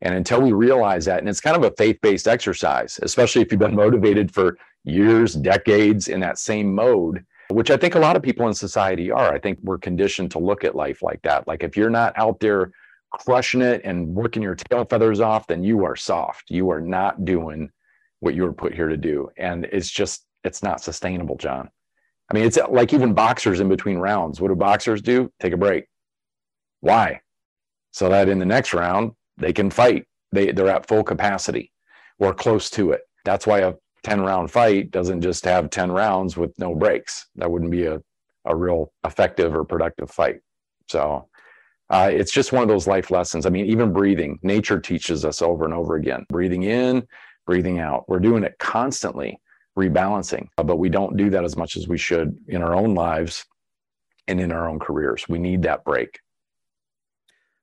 And 0.00 0.14
until 0.14 0.40
we 0.40 0.52
realize 0.52 1.04
that, 1.06 1.18
and 1.18 1.28
it's 1.28 1.40
kind 1.40 1.56
of 1.56 1.64
a 1.64 1.74
faith 1.76 1.98
based 2.02 2.28
exercise, 2.28 3.00
especially 3.02 3.42
if 3.42 3.50
you've 3.50 3.58
been 3.58 3.74
motivated 3.74 4.32
for 4.32 4.56
years, 4.84 5.34
decades 5.34 6.08
in 6.08 6.20
that 6.20 6.38
same 6.38 6.74
mode, 6.74 7.24
which 7.50 7.70
I 7.70 7.76
think 7.76 7.94
a 7.94 8.00
lot 8.00 8.16
of 8.16 8.22
people 8.22 8.46
in 8.46 8.54
society 8.54 9.10
are. 9.10 9.32
I 9.32 9.38
think 9.38 9.58
we're 9.62 9.78
conditioned 9.78 10.30
to 10.32 10.38
look 10.38 10.64
at 10.64 10.74
life 10.74 11.02
like 11.02 11.22
that. 11.22 11.48
Like 11.48 11.62
if 11.62 11.76
you're 11.76 11.90
not 11.90 12.12
out 12.16 12.40
there 12.40 12.72
crushing 13.10 13.62
it 13.62 13.80
and 13.84 14.14
working 14.14 14.42
your 14.42 14.54
tail 14.54 14.84
feathers 14.84 15.20
off, 15.20 15.46
then 15.46 15.64
you 15.64 15.84
are 15.84 15.96
soft. 15.96 16.50
You 16.50 16.70
are 16.70 16.80
not 16.80 17.24
doing 17.24 17.70
what 18.20 18.34
you 18.34 18.42
were 18.42 18.52
put 18.52 18.74
here 18.74 18.88
to 18.88 18.96
do. 18.96 19.30
And 19.36 19.64
it's 19.66 19.90
just, 19.90 20.26
it's 20.44 20.62
not 20.62 20.82
sustainable, 20.82 21.36
John. 21.36 21.70
I 22.30 22.34
mean, 22.34 22.44
it's 22.44 22.58
like 22.68 22.92
even 22.92 23.14
boxers 23.14 23.60
in 23.60 23.68
between 23.68 23.96
rounds. 23.98 24.40
What 24.40 24.48
do 24.48 24.54
boxers 24.54 25.00
do? 25.00 25.32
Take 25.40 25.54
a 25.54 25.56
break. 25.56 25.86
Why? 26.80 27.22
So 27.98 28.08
that 28.10 28.28
in 28.28 28.38
the 28.38 28.46
next 28.46 28.74
round, 28.74 29.10
they 29.38 29.52
can 29.52 29.70
fight. 29.70 30.06
They, 30.30 30.52
they're 30.52 30.68
at 30.68 30.86
full 30.86 31.02
capacity 31.02 31.72
or 32.20 32.32
close 32.32 32.70
to 32.70 32.92
it. 32.92 33.00
That's 33.24 33.44
why 33.44 33.58
a 33.58 33.74
10 34.04 34.20
round 34.20 34.52
fight 34.52 34.92
doesn't 34.92 35.20
just 35.20 35.44
have 35.46 35.68
10 35.68 35.90
rounds 35.90 36.36
with 36.36 36.56
no 36.60 36.76
breaks. 36.76 37.26
That 37.34 37.50
wouldn't 37.50 37.72
be 37.72 37.86
a, 37.86 38.00
a 38.44 38.54
real 38.54 38.92
effective 39.04 39.52
or 39.52 39.64
productive 39.64 40.12
fight. 40.12 40.36
So 40.88 41.28
uh, 41.90 42.08
it's 42.12 42.30
just 42.30 42.52
one 42.52 42.62
of 42.62 42.68
those 42.68 42.86
life 42.86 43.10
lessons. 43.10 43.46
I 43.46 43.50
mean, 43.50 43.66
even 43.66 43.92
breathing, 43.92 44.38
nature 44.44 44.78
teaches 44.78 45.24
us 45.24 45.42
over 45.42 45.64
and 45.64 45.74
over 45.74 45.96
again 45.96 46.24
breathing 46.28 46.62
in, 46.62 47.04
breathing 47.46 47.80
out. 47.80 48.08
We're 48.08 48.20
doing 48.20 48.44
it 48.44 48.54
constantly, 48.60 49.40
rebalancing, 49.76 50.46
but 50.56 50.76
we 50.76 50.88
don't 50.88 51.16
do 51.16 51.30
that 51.30 51.42
as 51.42 51.56
much 51.56 51.76
as 51.76 51.88
we 51.88 51.98
should 51.98 52.38
in 52.46 52.62
our 52.62 52.76
own 52.76 52.94
lives 52.94 53.44
and 54.28 54.40
in 54.40 54.52
our 54.52 54.68
own 54.68 54.78
careers. 54.78 55.28
We 55.28 55.40
need 55.40 55.62
that 55.62 55.82
break. 55.84 56.20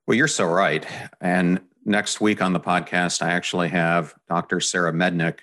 Well, 0.06 0.16
you're 0.16 0.28
so 0.28 0.46
right. 0.46 0.86
And 1.20 1.60
next 1.84 2.20
week 2.20 2.40
on 2.40 2.52
the 2.52 2.60
podcast, 2.60 3.22
I 3.22 3.30
actually 3.32 3.68
have 3.68 4.14
Dr. 4.28 4.60
Sarah 4.60 4.92
Mednick, 4.92 5.40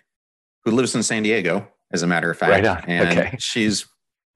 who 0.64 0.72
lives 0.72 0.95
in 0.95 1.03
San 1.03 1.24
Diego, 1.24 1.68
as 1.91 2.01
a 2.01 2.07
matter 2.07 2.32
of 2.32 2.38
fact. 2.38 2.51
Right 2.51 2.66
on. 2.66 2.84
And 2.88 3.20
okay. 3.20 3.36
she's 3.39 3.86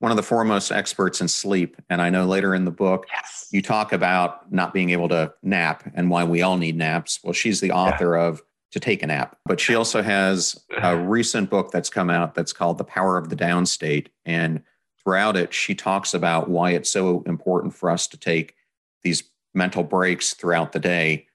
one 0.00 0.12
of 0.12 0.16
the 0.16 0.22
foremost 0.22 0.70
experts 0.70 1.20
in 1.20 1.28
sleep. 1.28 1.76
And 1.88 2.00
I 2.00 2.10
know 2.10 2.26
later 2.26 2.54
in 2.54 2.64
the 2.64 2.70
book, 2.70 3.06
yes. 3.10 3.48
you 3.50 3.62
talk 3.62 3.92
about 3.92 4.52
not 4.52 4.72
being 4.72 4.90
able 4.90 5.08
to 5.08 5.32
nap 5.42 5.90
and 5.94 6.10
why 6.10 6.24
we 6.24 6.42
all 6.42 6.56
need 6.56 6.76
naps. 6.76 7.20
Well, 7.24 7.32
she's 7.32 7.60
the 7.60 7.72
author 7.72 8.16
yeah. 8.16 8.26
of 8.26 8.42
To 8.72 8.80
Take 8.80 9.02
a 9.02 9.06
Nap, 9.06 9.38
but 9.46 9.58
she 9.58 9.74
also 9.74 10.02
has 10.02 10.60
a 10.76 10.96
recent 10.96 11.50
book 11.50 11.70
that's 11.70 11.90
come 11.90 12.10
out 12.10 12.34
that's 12.34 12.52
called 12.52 12.78
The 12.78 12.84
Power 12.84 13.16
of 13.16 13.28
the 13.28 13.36
Downstate. 13.36 14.08
And 14.24 14.62
throughout 15.02 15.36
it, 15.36 15.52
she 15.52 15.74
talks 15.74 16.14
about 16.14 16.48
why 16.48 16.72
it's 16.72 16.90
so 16.90 17.22
important 17.26 17.74
for 17.74 17.90
us 17.90 18.06
to 18.08 18.18
take 18.18 18.54
these 19.02 19.24
mental 19.58 19.82
breaks 19.82 20.32
throughout 20.32 20.72
the 20.72 20.78
day 20.78 21.26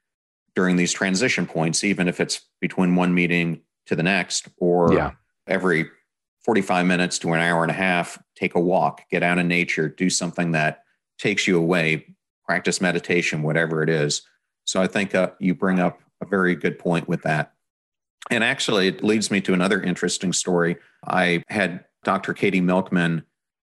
during 0.55 0.75
these 0.75 0.91
transition 0.91 1.45
points, 1.45 1.83
even 1.83 2.07
if 2.07 2.19
it's 2.19 2.41
between 2.59 2.95
one 2.95 3.13
meeting 3.13 3.61
to 3.85 3.95
the 3.95 4.03
next 4.03 4.47
or 4.57 4.93
yeah. 4.93 5.11
every 5.47 5.89
45 6.43 6.85
minutes 6.85 7.19
to 7.19 7.33
an 7.33 7.39
hour 7.39 7.63
and 7.63 7.71
a 7.71 7.75
half, 7.75 8.21
take 8.35 8.55
a 8.55 8.59
walk, 8.59 9.01
get 9.09 9.23
out 9.23 9.37
in 9.37 9.47
nature, 9.47 9.87
do 9.87 10.09
something 10.09 10.51
that 10.51 10.83
takes 11.17 11.47
you 11.47 11.57
away, 11.57 12.05
practice 12.45 12.81
meditation, 12.81 13.43
whatever 13.43 13.83
it 13.83 13.89
is. 13.89 14.23
So 14.65 14.81
I 14.81 14.87
think 14.87 15.15
uh, 15.15 15.31
you 15.39 15.53
bring 15.53 15.79
up 15.79 15.99
a 16.21 16.25
very 16.25 16.55
good 16.55 16.79
point 16.79 17.07
with 17.07 17.21
that. 17.23 17.53
And 18.29 18.43
actually, 18.43 18.87
it 18.87 19.03
leads 19.03 19.29
me 19.31 19.41
to 19.41 19.53
another 19.53 19.81
interesting 19.81 20.33
story. 20.33 20.77
I 21.05 21.43
had 21.49 21.85
Dr. 22.03 22.33
Katie 22.33 22.61
Milkman 22.61 23.23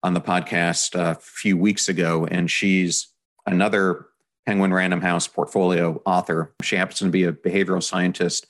on 0.02 0.14
the 0.14 0.20
podcast 0.20 0.94
a 0.94 1.16
few 1.16 1.56
weeks 1.56 1.88
ago, 1.88 2.26
and 2.30 2.50
she's 2.50 3.08
another 3.46 4.06
Penguin 4.48 4.72
Random 4.72 5.02
House 5.02 5.28
portfolio 5.28 6.00
author. 6.06 6.54
She 6.62 6.76
happens 6.76 7.00
to 7.00 7.10
be 7.10 7.24
a 7.24 7.34
behavioral 7.34 7.82
scientist 7.82 8.46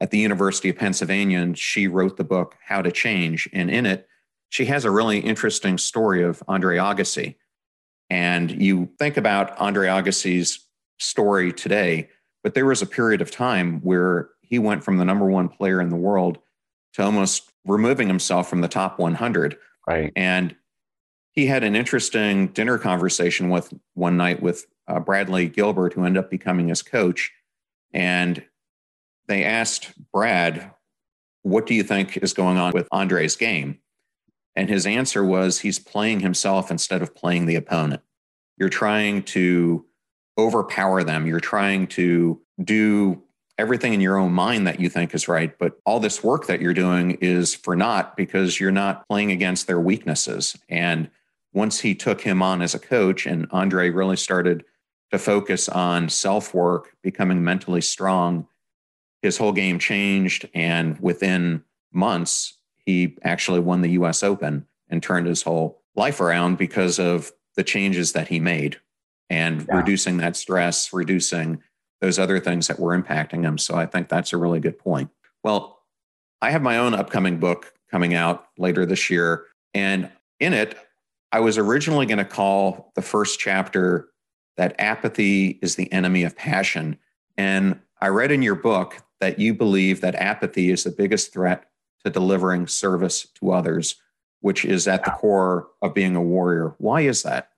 at 0.00 0.10
the 0.10 0.16
University 0.16 0.70
of 0.70 0.78
Pennsylvania, 0.78 1.38
and 1.38 1.58
she 1.58 1.86
wrote 1.86 2.16
the 2.16 2.24
book 2.24 2.56
How 2.64 2.80
to 2.80 2.90
Change. 2.90 3.46
And 3.52 3.70
in 3.70 3.84
it, 3.84 4.08
she 4.48 4.64
has 4.64 4.86
a 4.86 4.90
really 4.90 5.18
interesting 5.18 5.76
story 5.76 6.24
of 6.24 6.42
Andre 6.48 6.78
Agassi. 6.78 7.34
And 8.08 8.52
you 8.52 8.88
think 8.98 9.18
about 9.18 9.54
Andre 9.58 9.88
Agassi's 9.88 10.60
story 10.98 11.52
today, 11.52 12.08
but 12.42 12.54
there 12.54 12.64
was 12.64 12.80
a 12.80 12.86
period 12.86 13.20
of 13.20 13.30
time 13.30 13.80
where 13.82 14.30
he 14.40 14.58
went 14.58 14.82
from 14.82 14.96
the 14.96 15.04
number 15.04 15.26
one 15.26 15.50
player 15.50 15.78
in 15.78 15.90
the 15.90 15.96
world 15.96 16.38
to 16.94 17.02
almost 17.02 17.52
removing 17.66 18.08
himself 18.08 18.48
from 18.48 18.62
the 18.62 18.68
top 18.68 18.98
100. 18.98 19.58
Right. 19.86 20.10
And 20.16 20.56
he 21.32 21.44
had 21.44 21.64
an 21.64 21.76
interesting 21.76 22.46
dinner 22.46 22.78
conversation 22.78 23.50
with 23.50 23.74
one 23.92 24.16
night 24.16 24.40
with 24.40 24.64
uh, 24.86 25.00
Bradley 25.00 25.48
Gilbert, 25.48 25.94
who 25.94 26.04
ended 26.04 26.22
up 26.22 26.30
becoming 26.30 26.68
his 26.68 26.82
coach. 26.82 27.32
And 27.92 28.44
they 29.26 29.44
asked 29.44 29.92
Brad, 30.12 30.72
What 31.42 31.66
do 31.66 31.74
you 31.74 31.82
think 31.82 32.16
is 32.18 32.32
going 32.32 32.58
on 32.58 32.72
with 32.72 32.88
Andre's 32.90 33.36
game? 33.36 33.78
And 34.56 34.68
his 34.68 34.86
answer 34.86 35.24
was, 35.24 35.60
He's 35.60 35.78
playing 35.78 36.20
himself 36.20 36.70
instead 36.70 37.02
of 37.02 37.14
playing 37.14 37.46
the 37.46 37.56
opponent. 37.56 38.02
You're 38.56 38.68
trying 38.68 39.22
to 39.24 39.84
overpower 40.38 41.02
them. 41.02 41.26
You're 41.26 41.40
trying 41.40 41.86
to 41.88 42.40
do 42.62 43.22
everything 43.56 43.94
in 43.94 44.00
your 44.00 44.16
own 44.16 44.32
mind 44.32 44.66
that 44.66 44.80
you 44.80 44.88
think 44.88 45.14
is 45.14 45.28
right. 45.28 45.56
But 45.58 45.78
all 45.86 46.00
this 46.00 46.24
work 46.24 46.46
that 46.46 46.60
you're 46.60 46.74
doing 46.74 47.12
is 47.20 47.54
for 47.54 47.76
naught 47.76 48.16
because 48.16 48.58
you're 48.58 48.72
not 48.72 49.06
playing 49.08 49.30
against 49.30 49.66
their 49.66 49.78
weaknesses. 49.78 50.56
And 50.68 51.10
once 51.52 51.80
he 51.80 51.94
took 51.94 52.20
him 52.20 52.42
on 52.42 52.62
as 52.62 52.74
a 52.74 52.80
coach 52.80 53.26
and 53.26 53.46
Andre 53.50 53.90
really 53.90 54.16
started 54.16 54.64
to 55.14 55.18
focus 55.18 55.68
on 55.68 56.08
self 56.08 56.52
work, 56.52 56.96
becoming 57.02 57.44
mentally 57.44 57.80
strong, 57.80 58.48
his 59.22 59.38
whole 59.38 59.52
game 59.52 59.78
changed. 59.78 60.48
And 60.54 60.98
within 61.00 61.62
months, 61.92 62.58
he 62.84 63.16
actually 63.22 63.60
won 63.60 63.80
the 63.80 63.90
US 63.90 64.22
Open 64.22 64.66
and 64.88 65.02
turned 65.02 65.26
his 65.26 65.42
whole 65.42 65.80
life 65.94 66.20
around 66.20 66.58
because 66.58 66.98
of 66.98 67.32
the 67.54 67.62
changes 67.62 68.12
that 68.12 68.28
he 68.28 68.40
made 68.40 68.80
and 69.30 69.64
yeah. 69.68 69.76
reducing 69.76 70.16
that 70.18 70.36
stress, 70.36 70.92
reducing 70.92 71.62
those 72.00 72.18
other 72.18 72.40
things 72.40 72.66
that 72.66 72.80
were 72.80 73.00
impacting 73.00 73.42
him. 73.42 73.56
So 73.56 73.76
I 73.76 73.86
think 73.86 74.08
that's 74.08 74.32
a 74.32 74.36
really 74.36 74.60
good 74.60 74.78
point. 74.78 75.10
Well, 75.44 75.78
I 76.42 76.50
have 76.50 76.60
my 76.60 76.78
own 76.78 76.92
upcoming 76.92 77.38
book 77.38 77.72
coming 77.88 78.14
out 78.14 78.48
later 78.58 78.84
this 78.84 79.08
year. 79.08 79.44
And 79.72 80.10
in 80.40 80.52
it, 80.52 80.76
I 81.30 81.38
was 81.38 81.56
originally 81.56 82.06
going 82.06 82.18
to 82.18 82.24
call 82.24 82.92
the 82.96 83.02
first 83.02 83.38
chapter 83.38 84.08
that 84.56 84.74
apathy 84.78 85.58
is 85.62 85.76
the 85.76 85.92
enemy 85.92 86.22
of 86.22 86.36
passion. 86.36 86.98
And 87.36 87.80
I 88.00 88.08
read 88.08 88.30
in 88.30 88.42
your 88.42 88.54
book 88.54 89.02
that 89.20 89.38
you 89.38 89.54
believe 89.54 90.00
that 90.00 90.14
apathy 90.14 90.70
is 90.70 90.84
the 90.84 90.90
biggest 90.90 91.32
threat 91.32 91.64
to 92.04 92.10
delivering 92.10 92.66
service 92.66 93.26
to 93.40 93.52
others, 93.52 93.96
which 94.40 94.64
is 94.64 94.86
at 94.86 95.04
the 95.04 95.10
core 95.10 95.68
of 95.82 95.94
being 95.94 96.16
a 96.16 96.22
warrior. 96.22 96.74
Why 96.78 97.02
is 97.02 97.22
that? 97.22 97.48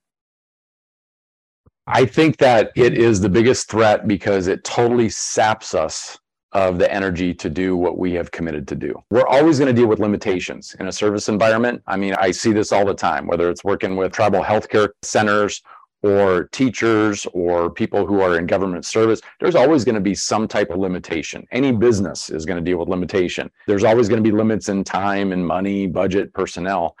I 1.85 2.05
think 2.05 2.37
that 2.37 2.71
it 2.75 2.97
is 2.97 3.21
the 3.21 3.29
biggest 3.29 3.69
threat 3.69 4.07
because 4.07 4.47
it 4.47 4.63
totally 4.63 5.09
saps 5.09 5.73
us 5.73 6.17
of 6.53 6.79
the 6.79 6.91
energy 6.93 7.33
to 7.33 7.49
do 7.49 7.75
what 7.75 7.97
we 7.97 8.13
have 8.13 8.31
committed 8.31 8.67
to 8.69 8.75
do. 8.75 9.01
We're 9.09 9.27
always 9.27 9.59
going 9.59 9.73
to 9.73 9.79
deal 9.79 9.87
with 9.87 9.99
limitations 9.99 10.75
in 10.79 10.87
a 10.87 10.91
service 10.91 11.29
environment. 11.29 11.83
I 11.87 11.97
mean, 11.97 12.15
I 12.15 12.31
see 12.31 12.51
this 12.51 12.71
all 12.71 12.85
the 12.85 12.93
time, 12.93 13.27
whether 13.27 13.49
it's 13.49 13.63
working 13.63 13.95
with 13.95 14.11
tribal 14.11 14.43
healthcare 14.43 14.89
centers 15.01 15.61
or 16.07 16.45
teachers 16.45 17.27
or 17.33 17.69
people 17.69 18.05
who 18.05 18.21
are 18.21 18.37
in 18.37 18.45
government 18.45 18.85
service, 18.85 19.21
there's 19.39 19.55
always 19.55 19.83
going 19.83 19.95
to 19.95 20.01
be 20.01 20.15
some 20.15 20.47
type 20.47 20.69
of 20.69 20.77
limitation. 20.77 21.45
Any 21.51 21.71
business 21.71 22.29
is 22.29 22.45
going 22.45 22.57
to 22.57 22.63
deal 22.63 22.77
with 22.79 22.87
limitation. 22.87 23.51
There's 23.67 23.83
always 23.83 24.07
going 24.07 24.23
to 24.23 24.29
be 24.29 24.35
limits 24.35 24.69
in 24.69 24.83
time 24.83 25.31
and 25.31 25.45
money, 25.45 25.87
budget, 25.87 26.33
personnel. 26.33 26.95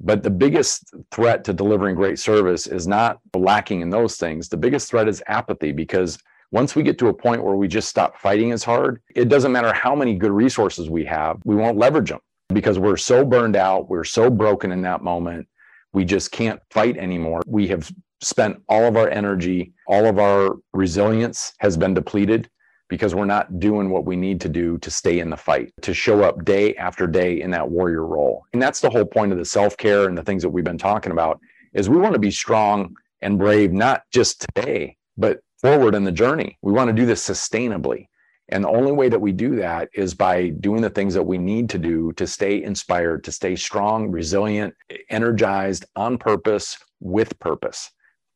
But 0.00 0.22
the 0.22 0.30
biggest 0.30 0.94
threat 1.10 1.44
to 1.44 1.52
delivering 1.52 1.94
great 1.94 2.18
service 2.18 2.66
is 2.66 2.86
not 2.86 3.20
lacking 3.36 3.82
in 3.82 3.90
those 3.90 4.16
things. 4.16 4.48
The 4.48 4.56
biggest 4.56 4.88
threat 4.90 5.08
is 5.08 5.22
apathy 5.26 5.72
because 5.72 6.18
once 6.50 6.76
we 6.76 6.82
get 6.82 6.98
to 6.98 7.08
a 7.08 7.14
point 7.14 7.42
where 7.42 7.56
we 7.56 7.66
just 7.66 7.88
stop 7.88 8.18
fighting 8.18 8.52
as 8.52 8.62
hard, 8.62 9.00
it 9.14 9.28
doesn't 9.28 9.52
matter 9.52 9.72
how 9.72 9.94
many 9.94 10.14
good 10.14 10.32
resources 10.32 10.90
we 10.90 11.04
have, 11.04 11.40
we 11.44 11.54
won't 11.54 11.78
leverage 11.78 12.10
them 12.10 12.20
because 12.52 12.78
we're 12.78 12.96
so 12.96 13.24
burned 13.24 13.56
out, 13.56 13.88
we're 13.88 14.04
so 14.04 14.28
broken 14.28 14.72
in 14.72 14.82
that 14.82 15.02
moment. 15.02 15.48
We 15.92 16.04
just 16.04 16.30
can't 16.32 16.60
fight 16.70 16.96
anymore. 16.96 17.42
We 17.46 17.68
have 17.68 17.90
spent 18.22 18.62
all 18.68 18.84
of 18.84 18.96
our 18.96 19.08
energy, 19.08 19.72
all 19.86 20.06
of 20.06 20.18
our 20.18 20.56
resilience 20.72 21.52
has 21.58 21.76
been 21.76 21.94
depleted 21.94 22.48
because 22.88 23.14
we're 23.14 23.24
not 23.24 23.58
doing 23.58 23.90
what 23.90 24.04
we 24.04 24.16
need 24.16 24.40
to 24.40 24.48
do 24.48 24.76
to 24.78 24.90
stay 24.90 25.20
in 25.20 25.30
the 25.30 25.36
fight, 25.36 25.72
to 25.80 25.94
show 25.94 26.22
up 26.22 26.44
day 26.44 26.74
after 26.76 27.06
day 27.06 27.40
in 27.40 27.50
that 27.50 27.68
warrior 27.68 28.06
role. 28.06 28.44
And 28.52 28.60
that's 28.60 28.80
the 28.80 28.90
whole 28.90 29.06
point 29.06 29.32
of 29.32 29.38
the 29.38 29.44
self-care 29.44 30.08
and 30.08 30.16
the 30.16 30.22
things 30.22 30.42
that 30.42 30.50
we've 30.50 30.62
been 30.62 30.78
talking 30.78 31.12
about 31.12 31.40
is 31.72 31.88
we 31.88 31.96
want 31.96 32.12
to 32.12 32.18
be 32.18 32.30
strong 32.30 32.94
and 33.22 33.38
brave 33.38 33.72
not 33.72 34.02
just 34.12 34.44
today, 34.54 34.96
but 35.16 35.40
forward 35.60 35.94
in 35.94 36.04
the 36.04 36.12
journey. 36.12 36.58
We 36.60 36.72
want 36.72 36.88
to 36.88 36.94
do 36.94 37.06
this 37.06 37.26
sustainably. 37.26 38.08
And 38.48 38.64
the 38.64 38.68
only 38.68 38.92
way 38.92 39.08
that 39.08 39.20
we 39.20 39.32
do 39.32 39.56
that 39.56 39.88
is 39.94 40.12
by 40.12 40.48
doing 40.48 40.82
the 40.82 40.90
things 40.90 41.14
that 41.14 41.22
we 41.22 41.38
need 41.38 41.70
to 41.70 41.78
do 41.78 42.12
to 42.14 42.26
stay 42.26 42.62
inspired, 42.62 43.24
to 43.24 43.32
stay 43.32 43.56
strong, 43.56 44.10
resilient, 44.10 44.74
energized, 45.08 45.86
on 45.96 46.18
purpose, 46.18 46.76
with 47.00 47.38
purpose. 47.38 47.90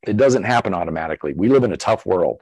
It 0.07 0.17
doesn't 0.17 0.43
happen 0.43 0.73
automatically. 0.73 1.33
We 1.33 1.49
live 1.49 1.63
in 1.63 1.73
a 1.73 1.77
tough 1.77 2.05
world. 2.05 2.41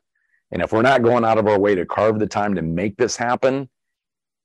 And 0.51 0.61
if 0.61 0.71
we're 0.71 0.83
not 0.83 1.03
going 1.03 1.25
out 1.25 1.37
of 1.37 1.47
our 1.47 1.59
way 1.59 1.75
to 1.75 1.85
carve 1.85 2.19
the 2.19 2.27
time 2.27 2.55
to 2.55 2.61
make 2.61 2.95
this 2.97 3.15
happen, 3.15 3.69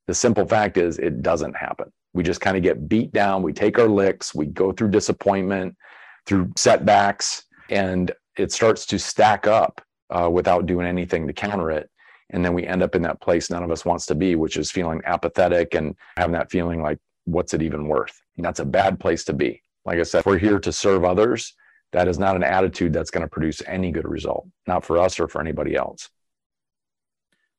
the 0.07 0.13
simple 0.13 0.45
fact 0.47 0.77
is 0.77 0.97
it 0.97 1.21
doesn't 1.21 1.55
happen. 1.55 1.91
We 2.13 2.23
just 2.23 2.41
kind 2.41 2.57
of 2.57 2.63
get 2.63 2.89
beat 2.89 3.13
down. 3.13 3.43
We 3.43 3.53
take 3.53 3.79
our 3.79 3.87
licks. 3.87 4.33
We 4.35 4.47
go 4.47 4.71
through 4.71 4.89
disappointment, 4.89 5.77
through 6.25 6.51
setbacks, 6.57 7.43
and 7.69 8.11
it 8.37 8.51
starts 8.51 8.85
to 8.87 8.99
stack 8.99 9.47
up 9.47 9.81
uh, 10.09 10.29
without 10.29 10.65
doing 10.65 10.87
anything 10.87 11.27
to 11.27 11.33
counter 11.33 11.71
it. 11.71 11.89
And 12.31 12.43
then 12.43 12.53
we 12.53 12.65
end 12.65 12.81
up 12.81 12.95
in 12.95 13.01
that 13.03 13.21
place 13.21 13.49
none 13.49 13.63
of 13.63 13.71
us 13.71 13.85
wants 13.85 14.05
to 14.07 14.15
be, 14.15 14.35
which 14.35 14.57
is 14.57 14.71
feeling 14.71 15.01
apathetic 15.05 15.75
and 15.75 15.95
having 16.17 16.33
that 16.33 16.49
feeling 16.49 16.81
like, 16.81 16.97
what's 17.25 17.53
it 17.53 17.61
even 17.61 17.87
worth? 17.87 18.19
And 18.37 18.45
that's 18.45 18.59
a 18.59 18.65
bad 18.65 18.99
place 18.99 19.23
to 19.25 19.33
be. 19.33 19.61
Like 19.85 19.99
I 19.99 20.03
said, 20.03 20.25
we're 20.25 20.37
here 20.37 20.59
to 20.59 20.71
serve 20.71 21.03
others 21.03 21.53
that 21.91 22.07
is 22.07 22.17
not 22.17 22.35
an 22.35 22.43
attitude 22.43 22.93
that's 22.93 23.11
going 23.11 23.23
to 23.23 23.29
produce 23.29 23.61
any 23.67 23.91
good 23.91 24.07
result, 24.07 24.47
not 24.67 24.85
for 24.85 24.97
us 24.97 25.19
or 25.19 25.27
for 25.27 25.41
anybody 25.41 25.75
else. 25.75 26.09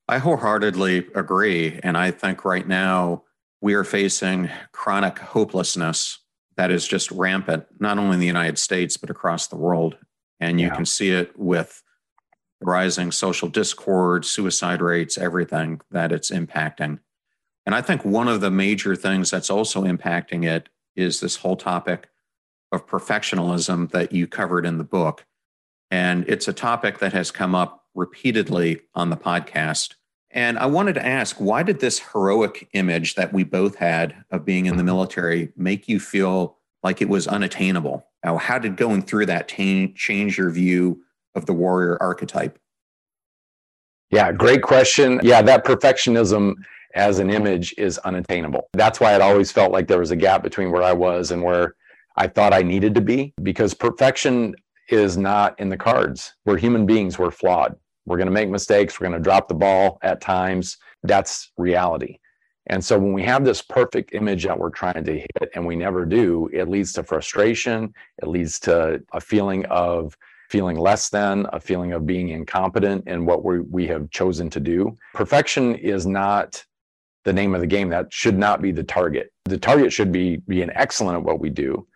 I 0.09 0.19
wholeheartedly 0.19 1.09
agree. 1.15 1.79
And 1.83 1.97
I 1.97 2.11
think 2.11 2.45
right 2.45 2.67
now 2.67 3.25
we 3.61 3.75
are 3.75 3.85
facing 3.85 4.51
chronic 4.73 5.19
hopelessness 5.19 6.19
that 6.57 6.71
is 6.71 6.87
just 6.87 7.11
rampant, 7.11 7.67
not 7.79 7.99
only 7.99 8.15
in 8.15 8.21
the 8.21 8.27
United 8.27 8.59
States, 8.59 8.97
but 8.97 9.11
across 9.11 9.47
the 9.47 9.57
world. 9.57 9.97
And 10.41 10.61
you 10.61 10.67
yeah. 10.67 10.75
can 10.75 10.87
see 10.87 11.11
it 11.11 11.39
with 11.39 11.83
rising 12.61 13.13
social 13.13 13.49
discord, 13.49 14.25
suicide 14.25 14.83
rates, 14.83 15.17
everything 15.17 15.81
that 15.91 16.13
it's 16.13 16.31
impacting. 16.31 16.99
And 17.65 17.75
I 17.75 17.81
think 17.81 18.05
one 18.05 18.29
of 18.29 18.41
the 18.41 18.51
major 18.51 18.97
things 18.97 19.31
that's 19.31 19.51
also 19.51 19.85
impacting 19.85 20.45
it 20.45 20.69
is 20.97 21.21
this 21.21 21.37
whole 21.37 21.57
topic 21.57 22.09
of 22.73 22.87
perfectionism 22.87 23.91
that 23.91 24.13
you 24.13 24.27
covered 24.27 24.67
in 24.67 24.79
the 24.79 24.85
book. 24.85 25.25
And 25.91 26.25
it's 26.27 26.49
a 26.49 26.53
topic 26.53 26.99
that 26.99 27.13
has 27.13 27.31
come 27.31 27.55
up 27.55 27.85
repeatedly 27.95 28.81
on 28.95 29.11
the 29.11 29.17
podcast. 29.17 29.95
And 30.31 30.59
I 30.59 30.67
wanted 30.67 30.95
to 30.95 31.07
ask 31.07 31.37
why 31.37 31.63
did 31.63 31.81
this 31.81 31.99
heroic 31.99 32.69
image 32.73 33.15
that 33.15 33.33
we 33.33 33.45
both 33.45 33.77
had 33.77 34.25
of 34.31 34.47
being 34.47 34.65
in 34.67 34.79
the 34.79 34.85
military 34.85 35.53
make 35.57 35.89
you 35.89 36.01
feel 36.01 36.57
like 36.83 37.03
it 37.03 37.09
was 37.11 37.29
unattainable? 37.29 38.07
How, 38.23 38.39
how 38.39 38.59
did 38.59 38.77
going 38.77 39.03
through 39.03 39.27
that 39.27 39.49
t- 39.49 39.93
change 39.93 40.39
your 40.39 40.51
view 40.51 41.03
of 41.35 41.45
the 41.45 41.53
warrior 41.53 41.99
archetype? 42.01 42.59
Yeah, 44.11 44.33
great 44.33 44.63
question. 44.63 45.21
Yeah, 45.23 45.43
that 45.43 45.65
perfectionism 45.65 46.55
as 46.95 47.19
an 47.19 47.31
image 47.31 47.75
is 47.79 47.99
unattainable. 47.99 48.69
That's 48.73 49.01
why 49.01 49.15
it 49.15 49.21
always 49.21 49.51
felt 49.51 49.73
like 49.73 49.89
there 49.89 49.99
was 49.99 50.11
a 50.11 50.17
gap 50.17 50.43
between 50.43 50.71
where 50.71 50.83
I 50.83 50.93
was 50.93 51.31
and 51.31 51.43
where 51.43 51.75
I 52.17 52.27
thought 52.27 52.53
I 52.53 52.63
needed 52.63 52.95
to 52.95 53.01
be 53.01 53.35
because 53.43 53.75
perfection 53.75 54.55
is 54.89 55.17
not 55.17 55.59
in 55.59 55.69
the 55.69 55.77
cards. 55.77 56.35
We're 56.45 56.59
human 56.59 56.87
beings, 56.87 57.19
we're 57.19 57.31
flawed. 57.31 57.77
We're 58.05 58.17
going 58.17 58.27
to 58.27 58.33
make 58.33 58.51
mistakes, 58.51 59.01
we're 59.01 59.09
going 59.09 59.21
to 59.21 59.25
drop 59.25 59.49
the 59.49 59.55
ball 59.55 59.99
at 60.03 60.21
times. 60.21 60.77
That's 61.03 61.53
reality. 61.57 62.19
And 62.67 62.85
so 62.85 62.99
when 62.99 63.13
we 63.13 63.23
have 63.25 63.45
this 63.45 63.61
perfect 63.61 64.15
image 64.15 64.45
that 64.45 64.59
we're 64.59 64.71
trying 64.71 65.05
to 65.05 65.19
hit 65.19 65.51
and 65.55 65.67
we 65.67 65.75
never 65.75 66.05
do, 66.05 66.49
it 66.53 66.69
leads 66.69 66.93
to 66.95 67.03
frustration, 67.03 67.93
it 68.23 68.29
leads 68.29 68.61
to 68.61 69.03
a 69.13 69.21
feeling 69.21 69.65
of 69.67 70.17
feeling 70.49 70.77
less 70.77 71.09
than, 71.09 71.47
a 71.53 71.59
feeling 71.59 71.93
of 71.93 72.07
being 72.07 72.29
incompetent 72.29 73.09
in 73.09 73.25
what 73.25 73.43
we, 73.43 73.61
we 73.61 73.87
have 73.87 74.11
chosen 74.11 74.51
to 74.51 74.61
do. 74.61 74.95
Perfection 75.15 75.75
is 75.77 76.07
not 76.07 76.63
the 77.25 77.33
name 77.33 77.55
of 77.55 77.63
the 77.63 77.67
game. 77.67 77.89
That 77.89 78.13
should 78.13 78.37
not 78.37 78.61
be 78.61 78.71
the 78.71 78.83
target. 78.85 79.33
The 79.47 79.59
target 79.59 79.93
should 79.93 80.13
be 80.13 80.37
being 80.49 80.71
excellent 80.75 81.17
at 81.17 81.25
what 81.25 81.41
we 81.41 81.49
do 81.49 81.87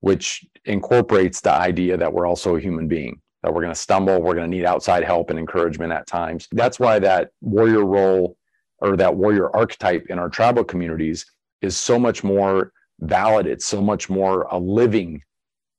which 0.00 0.44
incorporates 0.64 1.40
the 1.40 1.52
idea 1.52 1.96
that 1.96 2.12
we're 2.12 2.26
also 2.26 2.56
a 2.56 2.60
human 2.60 2.88
being, 2.88 3.20
that 3.42 3.52
we're 3.52 3.62
going 3.62 3.74
to 3.74 3.80
stumble, 3.80 4.20
we're 4.20 4.34
going 4.34 4.50
to 4.50 4.56
need 4.56 4.64
outside 4.64 5.04
help 5.04 5.30
and 5.30 5.38
encouragement 5.38 5.92
at 5.92 6.06
times. 6.06 6.48
That's 6.52 6.80
why 6.80 6.98
that 6.98 7.30
warrior 7.40 7.84
role 7.84 8.36
or 8.78 8.96
that 8.96 9.14
warrior 9.14 9.54
archetype 9.54 10.06
in 10.08 10.18
our 10.18 10.28
tribal 10.28 10.64
communities 10.64 11.26
is 11.62 11.76
so 11.76 11.98
much 11.98 12.24
more 12.24 12.72
valid. 13.00 13.46
It's 13.46 13.66
so 13.66 13.80
much 13.80 14.08
more 14.08 14.42
a 14.50 14.58
living 14.58 15.22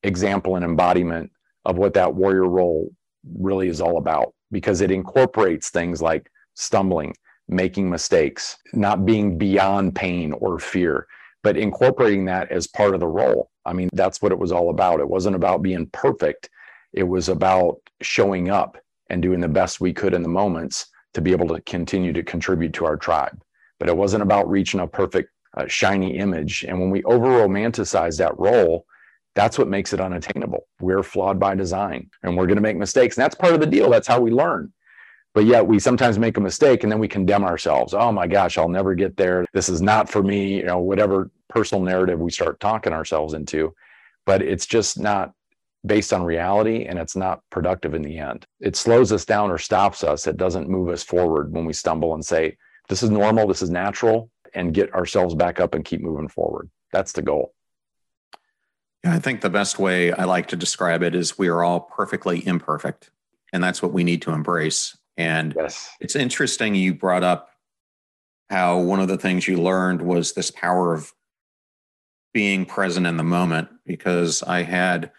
example 0.03 0.55
and 0.55 0.65
embodiment 0.65 1.31
of 1.65 1.77
what 1.77 1.93
that 1.93 2.13
warrior 2.13 2.47
role 2.47 2.91
really 3.37 3.67
is 3.67 3.81
all 3.81 3.97
about 3.97 4.33
because 4.51 4.81
it 4.81 4.91
incorporates 4.91 5.69
things 5.69 6.01
like 6.01 6.29
stumbling, 6.55 7.13
making 7.47 7.89
mistakes, 7.89 8.57
not 8.73 9.05
being 9.05 9.37
beyond 9.37 9.95
pain 9.95 10.33
or 10.33 10.59
fear, 10.59 11.07
but 11.43 11.57
incorporating 11.57 12.25
that 12.25 12.51
as 12.51 12.67
part 12.67 12.93
of 12.93 12.99
the 12.99 13.07
role. 13.07 13.50
I 13.65 13.73
mean, 13.73 13.89
that's 13.93 14.21
what 14.21 14.31
it 14.31 14.39
was 14.39 14.51
all 14.51 14.69
about. 14.69 14.99
It 14.99 15.09
wasn't 15.09 15.35
about 15.35 15.61
being 15.61 15.87
perfect, 15.87 16.49
it 16.93 17.03
was 17.03 17.29
about 17.29 17.77
showing 18.01 18.49
up 18.49 18.77
and 19.09 19.21
doing 19.21 19.39
the 19.39 19.47
best 19.47 19.81
we 19.81 19.93
could 19.93 20.13
in 20.13 20.23
the 20.23 20.29
moments 20.29 20.87
to 21.13 21.21
be 21.21 21.31
able 21.31 21.47
to 21.49 21.61
continue 21.61 22.13
to 22.13 22.23
contribute 22.23 22.73
to 22.73 22.85
our 22.85 22.97
tribe. 22.97 23.41
But 23.79 23.89
it 23.89 23.97
wasn't 23.97 24.23
about 24.23 24.49
reaching 24.49 24.79
a 24.79 24.87
perfect, 24.87 25.29
uh, 25.57 25.67
shiny 25.67 26.17
image. 26.17 26.63
And 26.63 26.79
when 26.79 26.89
we 26.89 27.03
over 27.03 27.27
romanticize 27.27 28.17
that 28.17 28.37
role, 28.39 28.85
that's 29.35 29.57
what 29.57 29.67
makes 29.67 29.93
it 29.93 29.99
unattainable. 29.99 30.67
We're 30.79 31.03
flawed 31.03 31.39
by 31.39 31.55
design 31.55 32.09
and 32.23 32.35
we're 32.35 32.47
going 32.47 32.57
to 32.57 32.61
make 32.61 32.77
mistakes. 32.77 33.17
And 33.17 33.23
that's 33.23 33.35
part 33.35 33.53
of 33.53 33.59
the 33.59 33.65
deal. 33.65 33.89
That's 33.89 34.07
how 34.07 34.19
we 34.19 34.31
learn. 34.31 34.71
But 35.33 35.45
yet 35.45 35.65
we 35.65 35.79
sometimes 35.79 36.19
make 36.19 36.35
a 36.37 36.41
mistake 36.41 36.83
and 36.83 36.91
then 36.91 36.99
we 36.99 37.07
condemn 37.07 37.45
ourselves. 37.45 37.93
Oh 37.93 38.11
my 38.11 38.27
gosh, 38.27 38.57
I'll 38.57 38.67
never 38.67 38.93
get 38.93 39.15
there. 39.15 39.45
This 39.53 39.69
is 39.69 39.81
not 39.81 40.09
for 40.09 40.21
me. 40.21 40.57
You 40.57 40.65
know, 40.65 40.79
whatever 40.79 41.31
personal 41.51 41.83
narrative 41.83 42.19
we 42.19 42.31
start 42.31 42.59
talking 42.59 42.93
ourselves 42.93 43.33
into. 43.33 43.73
But 44.25 44.41
it's 44.41 44.65
just 44.65 44.99
not 44.99 45.33
based 45.85 46.13
on 46.13 46.23
reality 46.23 46.85
and 46.85 46.99
it's 46.99 47.15
not 47.15 47.41
productive 47.49 47.93
in 47.93 48.01
the 48.01 48.17
end. 48.17 48.45
It 48.59 48.75
slows 48.75 49.11
us 49.11 49.25
down 49.25 49.51
or 49.51 49.57
stops 49.57 50.03
us. 50.03 50.27
It 50.27 50.37
doesn't 50.37 50.69
move 50.69 50.89
us 50.89 51.03
forward 51.03 51.51
when 51.51 51.65
we 51.65 51.73
stumble 51.73 52.13
and 52.13 52.25
say, 52.25 52.57
this 52.87 53.03
is 53.03 53.09
normal, 53.09 53.47
this 53.47 53.61
is 53.61 53.69
natural, 53.69 54.29
and 54.53 54.73
get 54.73 54.93
ourselves 54.93 55.33
back 55.33 55.59
up 55.59 55.73
and 55.73 55.85
keep 55.85 56.01
moving 56.01 56.27
forward. 56.27 56.69
That's 56.91 57.13
the 57.13 57.21
goal. 57.21 57.53
Yeah, 59.03 59.13
I 59.13 59.19
think 59.19 59.41
the 59.41 59.49
best 59.49 59.79
way 59.79 60.11
I 60.11 60.25
like 60.25 60.47
to 60.49 60.55
describe 60.55 61.01
it 61.01 61.15
is 61.15 61.37
we 61.37 61.47
are 61.47 61.63
all 61.63 61.79
perfectly 61.79 62.45
imperfect. 62.45 63.09
And 63.53 63.63
that's 63.63 63.81
what 63.81 63.93
we 63.93 64.03
need 64.03 64.21
to 64.23 64.31
embrace. 64.31 64.97
And 65.17 65.53
yes. 65.57 65.89
it's 65.99 66.15
interesting 66.15 66.75
you 66.75 66.93
brought 66.93 67.23
up 67.23 67.49
how 68.49 68.79
one 68.79 68.99
of 68.99 69.07
the 69.07 69.17
things 69.17 69.47
you 69.47 69.57
learned 69.61 70.01
was 70.01 70.33
this 70.33 70.51
power 70.51 70.93
of 70.93 71.13
being 72.33 72.65
present 72.65 73.05
in 73.05 73.17
the 73.17 73.23
moment 73.23 73.69
because 73.85 74.43
I 74.43 74.63
had 74.63 75.11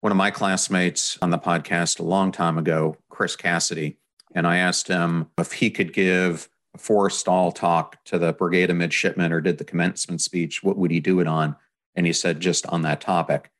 one 0.00 0.10
of 0.10 0.16
my 0.16 0.30
classmates 0.30 1.18
on 1.22 1.30
the 1.30 1.38
podcast 1.38 1.98
a 1.98 2.04
long 2.04 2.32
time 2.32 2.58
ago, 2.58 2.96
Chris 3.08 3.36
Cassidy, 3.36 3.98
and 4.34 4.46
I 4.46 4.56
asked 4.56 4.88
him 4.88 5.30
if 5.38 5.52
he 5.52 5.70
could 5.70 5.92
give 5.92 6.48
a 6.74 6.78
Forrestal 6.78 7.54
talk 7.54 8.02
to 8.04 8.18
the 8.18 8.32
brigade 8.32 8.70
of 8.70 8.76
midshipmen 8.76 9.32
or 9.32 9.40
did 9.40 9.58
the 9.58 9.64
commencement 9.64 10.20
speech, 10.20 10.62
what 10.62 10.76
would 10.76 10.90
he 10.90 11.00
do 11.00 11.20
it 11.20 11.26
on? 11.26 11.56
And 11.94 12.06
he 12.06 12.12
said 12.12 12.40
just 12.40 12.66
on 12.66 12.82
that 12.82 13.00
topic. 13.00 13.50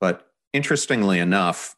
But 0.00 0.30
interestingly 0.52 1.18
enough, 1.18 1.76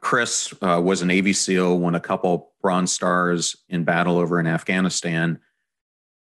Chris 0.00 0.54
uh, 0.62 0.80
was 0.82 1.02
a 1.02 1.06
Navy 1.06 1.32
SEAL, 1.32 1.78
won 1.78 1.94
a 1.94 2.00
couple 2.00 2.52
Bronze 2.62 2.92
Stars 2.92 3.56
in 3.68 3.84
battle 3.84 4.18
over 4.18 4.40
in 4.40 4.46
Afghanistan, 4.46 5.38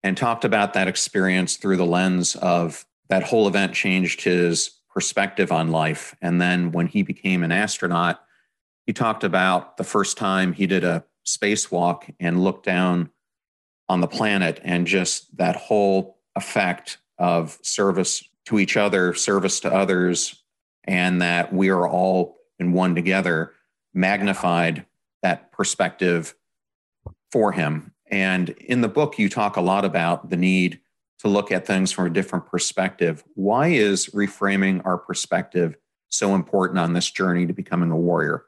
and 0.02 0.16
talked 0.16 0.44
about 0.44 0.74
that 0.74 0.88
experience 0.88 1.56
through 1.56 1.78
the 1.78 1.86
lens 1.86 2.36
of 2.36 2.84
that 3.08 3.24
whole 3.24 3.48
event 3.48 3.74
changed 3.74 4.22
his 4.22 4.70
perspective 4.92 5.52
on 5.52 5.70
life. 5.70 6.14
And 6.22 6.40
then 6.40 6.72
when 6.72 6.86
he 6.86 7.02
became 7.02 7.42
an 7.42 7.52
astronaut, 7.52 8.20
he 8.86 8.92
talked 8.92 9.24
about 9.24 9.76
the 9.76 9.84
first 9.84 10.16
time 10.16 10.52
he 10.52 10.66
did 10.66 10.84
a 10.84 11.04
spacewalk 11.26 12.14
and 12.20 12.42
looked 12.42 12.64
down 12.64 13.10
on 13.88 14.00
the 14.00 14.06
planet 14.06 14.60
and 14.64 14.86
just 14.86 15.36
that 15.36 15.56
whole 15.56 16.18
effect 16.34 16.98
of 17.18 17.58
service 17.62 18.24
to 18.46 18.58
each 18.58 18.76
other, 18.76 19.12
service 19.12 19.60
to 19.60 19.72
others, 19.72 20.42
and 20.84 21.20
that 21.20 21.52
we 21.52 21.68
are 21.68 21.88
all 21.88 22.38
in 22.58 22.72
one 22.72 22.94
together 22.94 23.52
magnified 23.92 24.86
that 25.22 25.50
perspective 25.52 26.34
for 27.32 27.52
him. 27.52 27.92
And 28.08 28.50
in 28.50 28.82
the 28.82 28.88
book, 28.88 29.18
you 29.18 29.28
talk 29.28 29.56
a 29.56 29.60
lot 29.60 29.84
about 29.84 30.30
the 30.30 30.36
need 30.36 30.80
to 31.20 31.28
look 31.28 31.50
at 31.50 31.66
things 31.66 31.92
from 31.92 32.06
a 32.06 32.10
different 32.10 32.46
perspective. 32.46 33.24
Why 33.34 33.68
is 33.68 34.06
reframing 34.08 34.84
our 34.84 34.98
perspective 34.98 35.76
so 36.08 36.34
important 36.34 36.78
on 36.78 36.92
this 36.92 37.10
journey 37.10 37.46
to 37.46 37.52
becoming 37.52 37.90
a 37.90 37.96
warrior? 37.96 38.44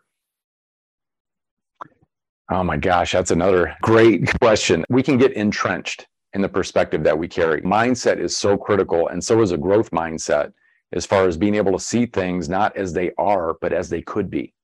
Oh 2.50 2.64
my 2.64 2.76
gosh, 2.76 3.12
that's 3.12 3.30
another 3.30 3.76
great 3.82 4.26
question. 4.40 4.84
We 4.88 5.02
can 5.02 5.18
get 5.18 5.32
entrenched 5.32 6.06
in 6.32 6.40
the 6.40 6.48
perspective 6.48 7.02
that 7.04 7.18
we 7.18 7.28
carry. 7.28 7.60
Mindset 7.62 8.18
is 8.18 8.36
so 8.36 8.56
critical, 8.56 9.08
and 9.08 9.22
so 9.22 9.42
is 9.42 9.52
a 9.52 9.58
growth 9.58 9.90
mindset 9.90 10.52
as 10.92 11.04
far 11.04 11.26
as 11.26 11.36
being 11.36 11.54
able 11.54 11.72
to 11.72 11.78
see 11.78 12.06
things 12.06 12.48
not 12.48 12.74
as 12.76 12.92
they 12.92 13.12
are, 13.18 13.56
but 13.60 13.72
as 13.72 13.90
they 13.90 14.00
could 14.00 14.30
be. 14.30 14.54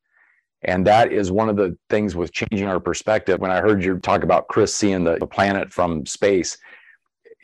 And 0.62 0.86
that 0.86 1.12
is 1.12 1.30
one 1.30 1.50
of 1.50 1.57
the 1.57 1.76
things 1.90 2.16
with 2.16 2.32
changing 2.32 2.66
our 2.66 2.80
perspective. 2.80 3.38
When 3.38 3.50
I 3.50 3.61
heard 3.61 3.84
you 3.84 3.98
talk 3.98 4.22
about 4.22 4.48
Chris 4.48 4.74
seeing 4.74 5.05
the 5.05 5.18
planet 5.26 5.70
from 5.70 6.07
space, 6.07 6.57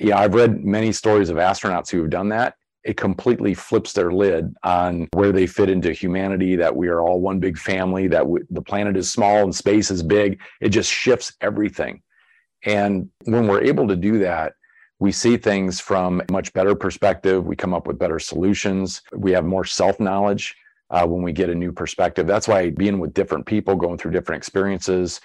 yeah, 0.01 0.18
I've 0.18 0.34
read 0.34 0.64
many 0.64 0.92
stories 0.92 1.28
of 1.28 1.36
astronauts 1.36 1.90
who 1.90 2.01
have 2.01 2.11
done 2.11 2.30
that. 2.30 2.55
It 2.82 2.96
completely 2.96 3.53
flips 3.53 3.92
their 3.92 4.11
lid 4.11 4.55
on 4.62 5.09
where 5.12 5.32
they 5.32 5.46
fit 5.46 5.68
into 5.68 5.92
humanity, 5.92 6.57
that 6.57 6.74
we 6.74 6.88
are 6.88 7.03
all 7.03 7.20
one 7.20 7.38
big 7.38 7.59
family, 7.59 8.09
that 8.09 8.26
we, 8.26 8.40
the 8.48 8.62
planet 8.62 8.96
is 8.96 9.12
small 9.12 9.42
and 9.42 9.55
space 9.55 9.90
is 9.90 10.03
big. 10.03 10.40
It 10.62 10.70
just 10.70 10.90
shifts 10.90 11.34
everything. 11.42 12.03
And 12.64 13.11
when 13.24 13.46
we're 13.46 13.62
able 13.62 13.86
to 13.88 13.96
do 13.96 14.18
that, 14.20 14.55
we 14.98 15.12
see 15.12 15.36
things 15.36 15.80
from 15.80 16.22
a 16.26 16.32
much 16.32 16.53
better 16.55 16.74
perspective. 16.74 17.44
We 17.44 17.57
come 17.57 17.74
up 17.74 17.86
with 17.86 17.98
better 17.98 18.18
solutions. 18.18 19.03
We 19.12 19.32
have 19.32 19.44
more 19.44 19.64
self 19.64 20.01
knowledge 20.01 20.57
uh, 20.90 21.07
when 21.07 21.22
we 21.22 21.32
get 21.32 21.51
a 21.51 21.55
new 21.55 21.72
perspective. 21.72 22.26
That's 22.26 22.48
why 22.48 22.70
being 22.70 22.98
with 22.98 23.14
different 23.14 23.46
people, 23.46 23.76
going 23.76 23.98
through 23.98 24.12
different 24.12 24.38
experiences, 24.38 25.20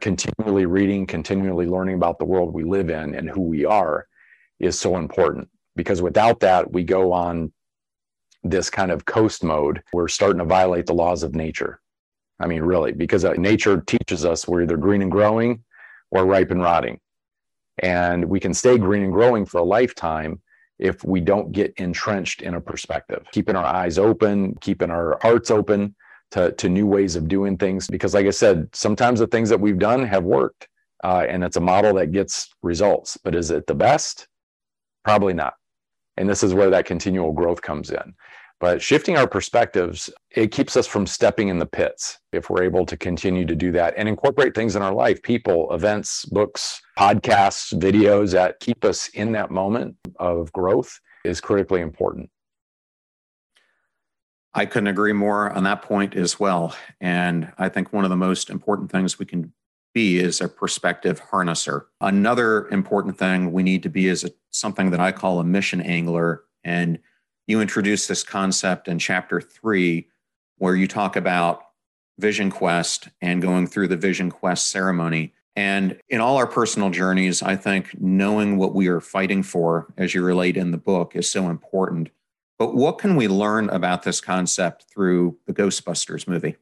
continually 0.00 0.66
reading, 0.66 1.06
continually 1.06 1.66
learning 1.66 1.96
about 1.96 2.18
the 2.18 2.24
world 2.24 2.52
we 2.52 2.64
live 2.64 2.90
in 2.90 3.14
and 3.14 3.28
who 3.28 3.42
we 3.42 3.64
are 3.64 4.06
is 4.60 4.78
so 4.78 4.96
important. 4.96 5.48
Because 5.74 6.00
without 6.02 6.40
that, 6.40 6.70
we 6.72 6.84
go 6.84 7.12
on 7.12 7.52
this 8.44 8.70
kind 8.70 8.90
of 8.90 9.04
coast 9.04 9.42
mode. 9.42 9.82
We're 9.92 10.08
starting 10.08 10.38
to 10.38 10.44
violate 10.44 10.86
the 10.86 10.94
laws 10.94 11.22
of 11.22 11.34
nature. 11.34 11.80
I 12.40 12.46
mean, 12.46 12.62
really, 12.62 12.92
because 12.92 13.24
uh, 13.24 13.32
nature 13.34 13.80
teaches 13.80 14.24
us 14.24 14.48
we're 14.48 14.62
either 14.62 14.76
green 14.76 15.02
and 15.02 15.10
growing 15.10 15.64
or 16.10 16.26
ripe 16.26 16.50
and 16.50 16.62
rotting. 16.62 17.00
And 17.78 18.24
we 18.24 18.40
can 18.40 18.52
stay 18.52 18.78
green 18.78 19.04
and 19.04 19.12
growing 19.12 19.46
for 19.46 19.58
a 19.58 19.64
lifetime 19.64 20.40
if 20.78 21.04
we 21.04 21.20
don't 21.20 21.52
get 21.52 21.72
entrenched 21.76 22.42
in 22.42 22.54
a 22.54 22.60
perspective, 22.60 23.24
keeping 23.32 23.56
our 23.56 23.64
eyes 23.64 23.98
open, 23.98 24.56
keeping 24.60 24.90
our 24.90 25.18
hearts 25.22 25.50
open 25.50 25.94
to, 26.32 26.52
to 26.52 26.68
new 26.68 26.86
ways 26.86 27.16
of 27.16 27.28
doing 27.28 27.56
things. 27.56 27.86
Because, 27.86 28.14
like 28.14 28.26
I 28.26 28.30
said, 28.30 28.68
sometimes 28.74 29.20
the 29.20 29.26
things 29.26 29.48
that 29.48 29.60
we've 29.60 29.78
done 29.78 30.04
have 30.04 30.24
worked 30.24 30.68
uh, 31.02 31.26
and 31.28 31.42
it's 31.42 31.56
a 31.56 31.60
model 31.60 31.94
that 31.94 32.12
gets 32.12 32.54
results. 32.62 33.18
But 33.22 33.34
is 33.34 33.50
it 33.50 33.66
the 33.66 33.74
best? 33.74 34.28
Probably 35.04 35.34
not. 35.34 35.54
And 36.16 36.28
this 36.28 36.42
is 36.42 36.54
where 36.54 36.70
that 36.70 36.84
continual 36.84 37.32
growth 37.32 37.62
comes 37.62 37.90
in. 37.90 38.14
But 38.60 38.80
shifting 38.80 39.16
our 39.16 39.26
perspectives, 39.26 40.08
it 40.30 40.52
keeps 40.52 40.76
us 40.76 40.86
from 40.86 41.04
stepping 41.04 41.48
in 41.48 41.58
the 41.58 41.66
pits 41.66 42.18
if 42.32 42.48
we're 42.48 42.62
able 42.62 42.86
to 42.86 42.96
continue 42.96 43.44
to 43.44 43.56
do 43.56 43.72
that 43.72 43.94
and 43.96 44.08
incorporate 44.08 44.54
things 44.54 44.76
in 44.76 44.82
our 44.82 44.94
life 44.94 45.20
people, 45.22 45.72
events, 45.74 46.24
books, 46.26 46.80
podcasts, 46.96 47.76
videos 47.76 48.30
that 48.32 48.60
keep 48.60 48.84
us 48.84 49.08
in 49.08 49.32
that 49.32 49.50
moment 49.50 49.96
of 50.20 50.52
growth 50.52 51.00
is 51.24 51.40
critically 51.40 51.80
important. 51.80 52.30
I 54.54 54.66
couldn't 54.66 54.88
agree 54.88 55.12
more 55.12 55.50
on 55.50 55.64
that 55.64 55.82
point 55.82 56.14
as 56.14 56.38
well. 56.38 56.76
And 57.00 57.52
I 57.58 57.68
think 57.68 57.92
one 57.92 58.04
of 58.04 58.10
the 58.10 58.16
most 58.16 58.50
important 58.50 58.90
things 58.90 59.18
we 59.18 59.26
can 59.26 59.52
be 59.94 60.18
is 60.18 60.40
a 60.40 60.48
perspective 60.48 61.22
harnesser. 61.30 61.84
Another 62.00 62.68
important 62.68 63.18
thing 63.18 63.52
we 63.52 63.62
need 63.62 63.82
to 63.82 63.88
be 63.88 64.08
is 64.08 64.24
a, 64.24 64.30
something 64.50 64.90
that 64.90 65.00
I 65.00 65.12
call 65.12 65.38
a 65.38 65.44
mission 65.44 65.80
angler. 65.80 66.44
And 66.64 66.98
you 67.46 67.60
introduce 67.60 68.06
this 68.06 68.22
concept 68.22 68.88
in 68.88 68.98
chapter 68.98 69.40
three, 69.40 70.08
where 70.58 70.76
you 70.76 70.86
talk 70.86 71.16
about 71.16 71.62
Vision 72.18 72.50
Quest 72.50 73.08
and 73.20 73.42
going 73.42 73.66
through 73.66 73.88
the 73.88 73.96
Vision 73.96 74.30
Quest 74.30 74.70
ceremony. 74.70 75.32
And 75.56 76.00
in 76.08 76.20
all 76.20 76.36
our 76.36 76.46
personal 76.46 76.90
journeys, 76.90 77.42
I 77.42 77.56
think 77.56 78.00
knowing 78.00 78.56
what 78.56 78.74
we 78.74 78.86
are 78.88 79.00
fighting 79.00 79.42
for, 79.42 79.92
as 79.98 80.14
you 80.14 80.22
relate 80.22 80.56
in 80.56 80.70
the 80.70 80.78
book, 80.78 81.16
is 81.16 81.30
so 81.30 81.48
important. 81.50 82.10
But 82.62 82.76
what 82.76 82.98
can 82.98 83.16
we 83.16 83.26
learn 83.26 83.70
about 83.70 84.04
this 84.04 84.20
concept 84.20 84.84
through 84.84 85.36
the 85.48 85.52
Ghostbusters 85.52 86.28
movie? 86.28 86.54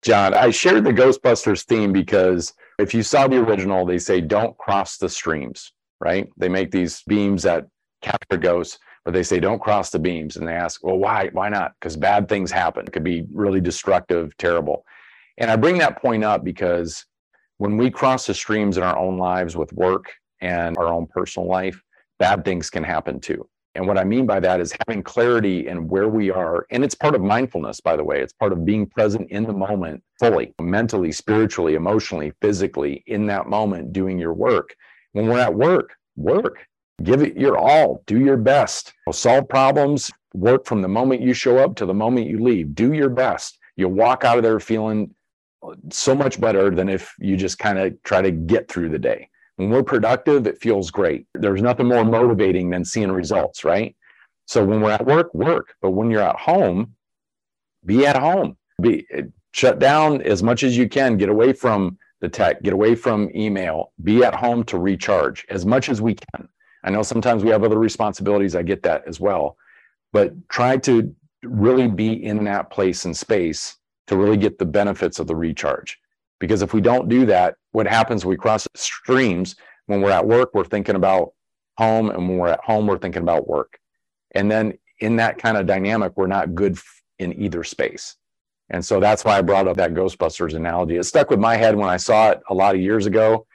John, 0.00 0.32
I 0.32 0.52
shared 0.52 0.84
the 0.84 0.90
Ghostbusters 0.90 1.64
theme 1.64 1.92
because 1.92 2.54
if 2.78 2.94
you 2.94 3.02
saw 3.02 3.28
the 3.28 3.36
original, 3.36 3.84
they 3.84 3.98
say 3.98 4.22
don't 4.22 4.56
cross 4.56 4.96
the 4.96 5.10
streams, 5.10 5.72
right? 6.00 6.30
They 6.38 6.48
make 6.48 6.70
these 6.70 7.02
beams 7.02 7.42
that 7.42 7.66
capture 8.00 8.38
ghosts 8.38 8.78
but 9.04 9.12
they 9.12 9.22
say 9.22 9.38
don't 9.38 9.60
cross 9.60 9.90
the 9.90 9.98
beams. 9.98 10.38
And 10.38 10.48
they 10.48 10.54
ask 10.54 10.82
well 10.82 10.96
why? 10.96 11.28
Why 11.34 11.50
not? 11.50 11.74
Because 11.78 11.94
bad 11.94 12.26
things 12.26 12.50
happen. 12.50 12.86
It 12.86 12.92
could 12.94 13.04
be 13.04 13.26
really 13.34 13.60
destructive 13.60 14.34
terrible. 14.38 14.86
And 15.36 15.50
i 15.50 15.56
bring 15.56 15.76
that 15.76 16.00
point 16.00 16.24
up 16.24 16.42
because 16.42 17.04
when 17.58 17.76
we 17.76 17.90
cross 17.90 18.26
the 18.26 18.32
streams 18.32 18.78
in 18.78 18.82
our 18.82 18.96
own 18.96 19.18
lives 19.18 19.58
with 19.58 19.70
work 19.74 20.10
and 20.40 20.78
our 20.78 20.86
own 20.86 21.06
personal 21.06 21.46
life 21.46 21.82
bad 22.18 22.46
things 22.46 22.70
can 22.70 22.82
happen 22.82 23.20
too 23.20 23.46
and 23.74 23.86
what 23.86 23.98
i 23.98 24.04
mean 24.04 24.26
by 24.26 24.40
that 24.40 24.60
is 24.60 24.74
having 24.86 25.02
clarity 25.02 25.66
in 25.68 25.88
where 25.88 26.08
we 26.08 26.30
are 26.30 26.66
and 26.70 26.84
it's 26.84 26.94
part 26.94 27.14
of 27.14 27.20
mindfulness 27.20 27.80
by 27.80 27.96
the 27.96 28.04
way 28.04 28.20
it's 28.20 28.32
part 28.32 28.52
of 28.52 28.64
being 28.64 28.86
present 28.86 29.30
in 29.30 29.44
the 29.44 29.52
moment 29.52 30.02
fully 30.18 30.54
mentally 30.60 31.12
spiritually 31.12 31.74
emotionally 31.74 32.32
physically 32.40 33.02
in 33.06 33.26
that 33.26 33.46
moment 33.46 33.92
doing 33.92 34.18
your 34.18 34.32
work 34.32 34.74
when 35.12 35.26
we're 35.26 35.38
at 35.38 35.54
work 35.54 35.94
work 36.16 36.66
Give 37.02 37.22
it 37.22 37.36
your 37.36 37.58
all. 37.58 38.02
Do 38.06 38.20
your 38.20 38.36
best. 38.36 38.92
Solve 39.10 39.48
problems. 39.48 40.10
Work 40.32 40.64
from 40.64 40.80
the 40.80 40.88
moment 40.88 41.22
you 41.22 41.32
show 41.32 41.58
up 41.58 41.74
to 41.76 41.86
the 41.86 41.94
moment 41.94 42.28
you 42.28 42.42
leave. 42.42 42.74
Do 42.74 42.92
your 42.92 43.08
best. 43.08 43.58
You'll 43.76 43.92
walk 43.92 44.24
out 44.24 44.36
of 44.36 44.44
there 44.44 44.60
feeling 44.60 45.12
so 45.90 46.14
much 46.14 46.40
better 46.40 46.70
than 46.70 46.88
if 46.88 47.14
you 47.18 47.36
just 47.36 47.58
kind 47.58 47.78
of 47.78 48.00
try 48.04 48.22
to 48.22 48.30
get 48.30 48.68
through 48.68 48.90
the 48.90 48.98
day. 48.98 49.28
When 49.56 49.70
we're 49.70 49.84
productive, 49.84 50.46
it 50.46 50.60
feels 50.60 50.90
great. 50.90 51.26
There's 51.34 51.62
nothing 51.62 51.88
more 51.88 52.04
motivating 52.04 52.70
than 52.70 52.84
seeing 52.84 53.12
results, 53.12 53.64
right? 53.64 53.94
So 54.46 54.64
when 54.64 54.80
we're 54.80 54.90
at 54.90 55.06
work, 55.06 55.32
work. 55.34 55.74
But 55.80 55.92
when 55.92 56.10
you're 56.10 56.20
at 56.22 56.36
home, 56.36 56.94
be 57.86 58.06
at 58.06 58.16
home. 58.16 58.56
Be 58.80 59.06
shut 59.52 59.78
down 59.78 60.22
as 60.22 60.42
much 60.42 60.64
as 60.64 60.76
you 60.76 60.88
can. 60.88 61.16
Get 61.16 61.28
away 61.28 61.52
from 61.52 61.98
the 62.20 62.28
tech. 62.28 62.62
Get 62.62 62.72
away 62.72 62.94
from 62.94 63.30
email. 63.34 63.92
Be 64.02 64.24
at 64.24 64.34
home 64.34 64.64
to 64.64 64.78
recharge 64.78 65.46
as 65.48 65.64
much 65.64 65.88
as 65.88 66.02
we 66.02 66.14
can. 66.14 66.48
I 66.82 66.90
know 66.90 67.02
sometimes 67.02 67.44
we 67.44 67.50
have 67.50 67.64
other 67.64 67.78
responsibilities. 67.78 68.54
I 68.54 68.62
get 68.62 68.82
that 68.82 69.06
as 69.06 69.20
well. 69.20 69.56
But 70.12 70.32
try 70.48 70.76
to 70.78 71.14
really 71.42 71.88
be 71.88 72.24
in 72.24 72.44
that 72.44 72.70
place 72.70 73.04
and 73.04 73.16
space 73.16 73.76
to 74.06 74.16
really 74.16 74.36
get 74.36 74.58
the 74.58 74.66
benefits 74.66 75.18
of 75.18 75.26
the 75.26 75.36
recharge. 75.36 75.98
Because 76.44 76.60
if 76.60 76.74
we 76.74 76.82
don't 76.82 77.08
do 77.08 77.24
that, 77.24 77.54
what 77.72 77.86
happens 77.86 78.26
we 78.26 78.36
cross 78.36 78.68
streams 78.76 79.56
when 79.86 80.02
we're 80.02 80.10
at 80.10 80.26
work, 80.26 80.50
we're 80.52 80.64
thinking 80.64 80.94
about 80.94 81.32
home, 81.78 82.10
and 82.10 82.28
when 82.28 82.36
we're 82.36 82.48
at 82.48 82.60
home, 82.62 82.86
we're 82.86 82.98
thinking 82.98 83.22
about 83.22 83.48
work. 83.48 83.78
And 84.34 84.50
then 84.50 84.74
in 85.00 85.16
that 85.16 85.38
kind 85.38 85.56
of 85.56 85.66
dynamic, 85.66 86.12
we're 86.16 86.26
not 86.26 86.54
good 86.54 86.76
in 87.18 87.40
either 87.40 87.64
space. 87.64 88.16
And 88.68 88.84
so 88.84 89.00
that's 89.00 89.24
why 89.24 89.38
I 89.38 89.40
brought 89.40 89.66
up 89.66 89.78
that 89.78 89.94
Ghostbusters 89.94 90.52
analogy. 90.52 90.96
It 90.96 91.04
stuck 91.04 91.30
with 91.30 91.40
my 91.40 91.56
head 91.56 91.76
when 91.76 91.88
I 91.88 91.96
saw 91.96 92.32
it 92.32 92.40
a 92.50 92.54
lot 92.54 92.74
of 92.74 92.80
years 92.82 93.06
ago. 93.06 93.46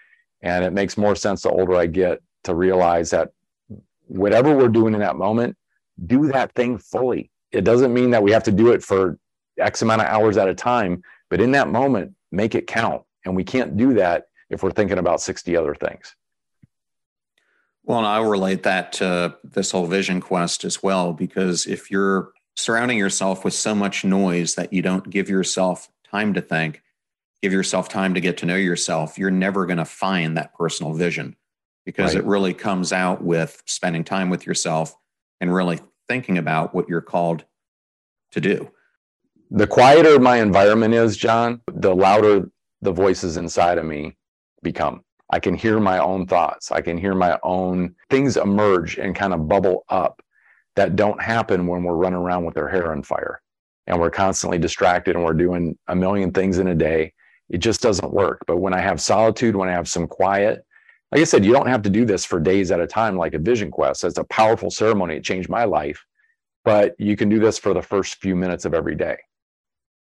And 0.42 0.66
it 0.66 0.74
makes 0.74 0.98
more 0.98 1.16
sense 1.16 1.44
the 1.44 1.52
older 1.52 1.76
I 1.76 1.86
get 1.86 2.22
to 2.46 2.56
realize 2.56 3.12
that 3.12 3.30
whatever 4.08 4.58
we're 4.58 4.68
doing 4.68 4.96
in 4.96 5.02
that 5.02 5.16
moment, 5.16 5.56
do 6.08 6.28
that 6.28 6.54
thing 6.56 6.80
fully. 6.80 7.30
It 7.52 7.64
doesn't 7.64 7.94
mean 7.94 8.10
that 8.12 8.24
we 8.24 8.32
have 8.32 8.44
to 8.46 8.52
do 8.52 8.72
it 8.72 8.84
for 8.84 9.20
X 9.60 9.84
amount 9.84 10.02
of 10.02 10.08
hours 10.08 10.38
at 10.38 10.48
a 10.48 10.56
time, 10.56 11.04
but 11.30 11.40
in 11.40 11.52
that 11.52 11.68
moment, 11.68 12.16
make 12.32 12.56
it 12.56 12.68
count. 12.68 13.04
And 13.26 13.36
we 13.36 13.44
can't 13.44 13.78
do 13.78 13.94
that 13.96 14.28
if 14.50 14.64
we're 14.64 14.72
thinking 14.72 14.98
about 14.98 15.22
60 15.22 15.56
other 15.56 15.76
things. 15.76 16.16
Well, 17.84 18.00
and 18.00 18.08
I'll 18.08 18.26
relate 18.26 18.64
that 18.64 18.94
to 18.94 19.38
this 19.44 19.72
whole 19.72 19.88
vision 19.88 20.22
quest 20.22 20.64
as 20.64 20.84
well, 20.84 21.14
because 21.14 21.66
if 21.66 21.90
you're 21.90 22.32
surrounding 22.56 22.98
yourself 22.98 23.44
with 23.44 23.54
so 23.54 23.74
much 23.74 24.04
noise 24.04 24.56
that 24.56 24.74
you 24.74 24.82
don't 24.82 25.10
give 25.10 25.30
yourself 25.30 25.90
time 26.10 26.34
to 26.34 26.42
think, 26.42 26.82
give 27.42 27.54
yourself 27.54 27.90
time 27.90 28.14
to 28.14 28.22
get 28.22 28.38
to 28.38 28.46
know 28.46 28.56
yourself, 28.56 29.18
you're 29.18 29.32
never 29.32 29.66
going 29.66 29.78
to 29.78 29.86
find 29.86 30.38
that 30.38 30.54
personal 30.54 30.94
vision 30.94 31.36
because 31.86 32.14
right. 32.14 32.24
it 32.24 32.28
really 32.28 32.54
comes 32.54 32.94
out 32.94 33.24
with 33.24 33.64
spending 33.66 34.04
time 34.04 34.30
with 34.30 34.46
yourself 34.46 34.96
and 35.40 35.54
really 35.54 35.80
thinking 36.08 36.38
about 36.38 36.76
what 36.76 36.90
you're 36.90 37.02
called 37.02 37.46
to 38.32 38.42
do. 38.42 38.70
The 39.52 39.66
quieter 39.66 40.20
my 40.20 40.38
environment 40.38 40.94
is, 40.94 41.18
John, 41.18 41.62
the 41.74 41.96
louder 41.96 42.52
the 42.82 42.92
voices 42.92 43.38
inside 43.38 43.80
of 43.80 43.86
me 43.86 44.16
become. 44.62 45.04
I 45.32 45.40
can 45.40 45.56
hear 45.56 45.80
my 45.80 45.98
own 46.00 46.28
thoughts. 46.28 46.72
I 46.72 46.82
can 46.82 46.98
hear 46.98 47.16
my 47.16 47.40
own 47.44 47.96
things 48.10 48.38
emerge 48.38 48.98
and 48.98 49.16
kind 49.16 49.34
of 49.34 49.48
bubble 49.48 49.86
up 49.90 50.22
that 50.76 50.96
don't 50.96 51.22
happen 51.22 51.66
when 51.66 51.84
we're 51.84 51.96
running 51.96 52.20
around 52.20 52.46
with 52.46 52.58
our 52.58 52.68
hair 52.68 52.92
on 52.92 53.02
fire 53.02 53.42
and 53.88 54.00
we're 54.00 54.12
constantly 54.12 54.60
distracted 54.60 55.16
and 55.16 55.26
we're 55.26 55.34
doing 55.34 55.78
a 55.88 55.96
million 55.96 56.32
things 56.32 56.60
in 56.60 56.68
a 56.68 56.76
day. 56.76 57.12
It 57.50 57.58
just 57.58 57.82
doesn't 57.82 58.14
work. 58.14 58.44
But 58.46 58.58
when 58.58 58.74
I 58.74 58.80
have 58.80 59.02
solitude, 59.02 59.56
when 59.56 59.68
I 59.68 59.74
have 59.74 59.90
some 59.90 60.08
quiet, 60.08 60.64
like 61.12 61.22
I 61.22 61.24
said, 61.24 61.44
you 61.44 61.54
don't 61.54 61.68
have 61.68 61.82
to 61.82 61.90
do 61.90 62.06
this 62.06 62.24
for 62.24 62.40
days 62.40 62.70
at 62.70 62.80
a 62.80 62.88
time 62.88 63.18
like 63.18 63.34
a 63.34 63.40
vision 63.40 63.72
quest. 63.72 64.04
It's 64.04 64.20
a 64.20 64.24
powerful 64.26 64.70
ceremony. 64.70 65.16
It 65.16 65.24
changed 65.24 65.50
my 65.50 65.64
life. 65.64 66.06
But 66.64 66.94
you 67.00 67.16
can 67.16 67.30
do 67.30 67.40
this 67.40 67.58
for 67.58 67.74
the 67.74 67.82
first 67.82 68.22
few 68.22 68.36
minutes 68.36 68.66
of 68.66 68.76
every 68.76 68.96
day. 68.96 69.18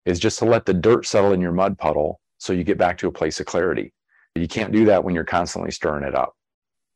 Is 0.06 0.20
just 0.20 0.39
to 0.39 0.45
let 0.45 0.66
the 0.66 0.74
dirt 0.74 1.06
settle 1.06 1.32
in 1.32 1.41
your 1.41 1.52
mud 1.52 1.78
puddle 1.78 2.20
so 2.39 2.54
you 2.54 2.64
get 2.64 2.80
back 2.80 2.97
to 2.97 3.08
a 3.08 3.12
place 3.12 3.39
of 3.39 3.45
clarity. 3.45 3.93
You 4.34 4.47
can't 4.47 4.72
do 4.72 4.86
that 4.86 5.04
when 5.04 5.14
you're 5.14 5.24
constantly 5.24 5.70
stirring 5.72 6.04
it 6.04 6.16
up. 6.16 6.34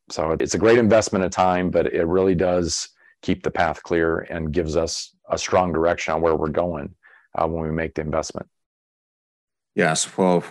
So 0.09 0.35
it's 0.39 0.55
a 0.55 0.59
great 0.59 0.79
investment 0.79 1.23
of 1.23 1.31
time, 1.31 1.69
but 1.69 1.93
it 1.93 2.05
really 2.05 2.33
does 2.33 2.89
keep 3.21 3.43
the 3.43 3.51
path 3.51 3.83
clear 3.83 4.19
and 4.19 4.51
gives 4.51 4.75
us 4.75 5.15
a 5.29 5.37
strong 5.37 5.71
direction 5.71 6.13
on 6.13 6.21
where 6.21 6.35
we're 6.35 6.49
going 6.49 6.95
uh, 7.35 7.47
when 7.47 7.63
we 7.63 7.71
make 7.71 7.93
the 7.93 8.01
investment. 8.01 8.47
Yes. 9.75 10.17
Well, 10.17 10.43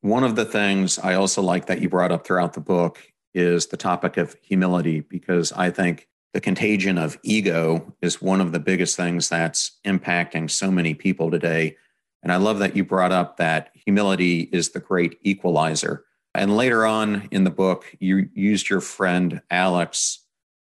one 0.00 0.24
of 0.24 0.36
the 0.36 0.44
things 0.44 0.98
I 0.98 1.14
also 1.14 1.42
like 1.42 1.66
that 1.66 1.80
you 1.80 1.88
brought 1.88 2.12
up 2.12 2.26
throughout 2.26 2.52
the 2.52 2.60
book 2.60 3.02
is 3.34 3.66
the 3.66 3.76
topic 3.76 4.16
of 4.16 4.36
humility, 4.42 5.00
because 5.00 5.52
I 5.52 5.70
think 5.70 6.08
the 6.34 6.40
contagion 6.40 6.98
of 6.98 7.16
ego 7.22 7.94
is 8.02 8.20
one 8.20 8.40
of 8.40 8.50
the 8.50 8.58
biggest 8.58 8.96
things 8.96 9.28
that's 9.28 9.78
impacting 9.86 10.50
so 10.50 10.68
many 10.68 10.92
people 10.92 11.30
today. 11.30 11.76
And 12.24 12.32
I 12.32 12.36
love 12.36 12.58
that 12.58 12.74
you 12.74 12.84
brought 12.84 13.12
up 13.12 13.36
that 13.36 13.70
humility 13.72 14.40
is 14.52 14.70
the 14.70 14.80
great 14.80 15.16
equalizer. 15.22 16.04
And 16.34 16.56
later 16.56 16.84
on 16.84 17.28
in 17.30 17.44
the 17.44 17.50
book, 17.50 17.94
you 18.00 18.28
used 18.34 18.68
your 18.68 18.80
friend 18.80 19.42
Alex 19.48 20.24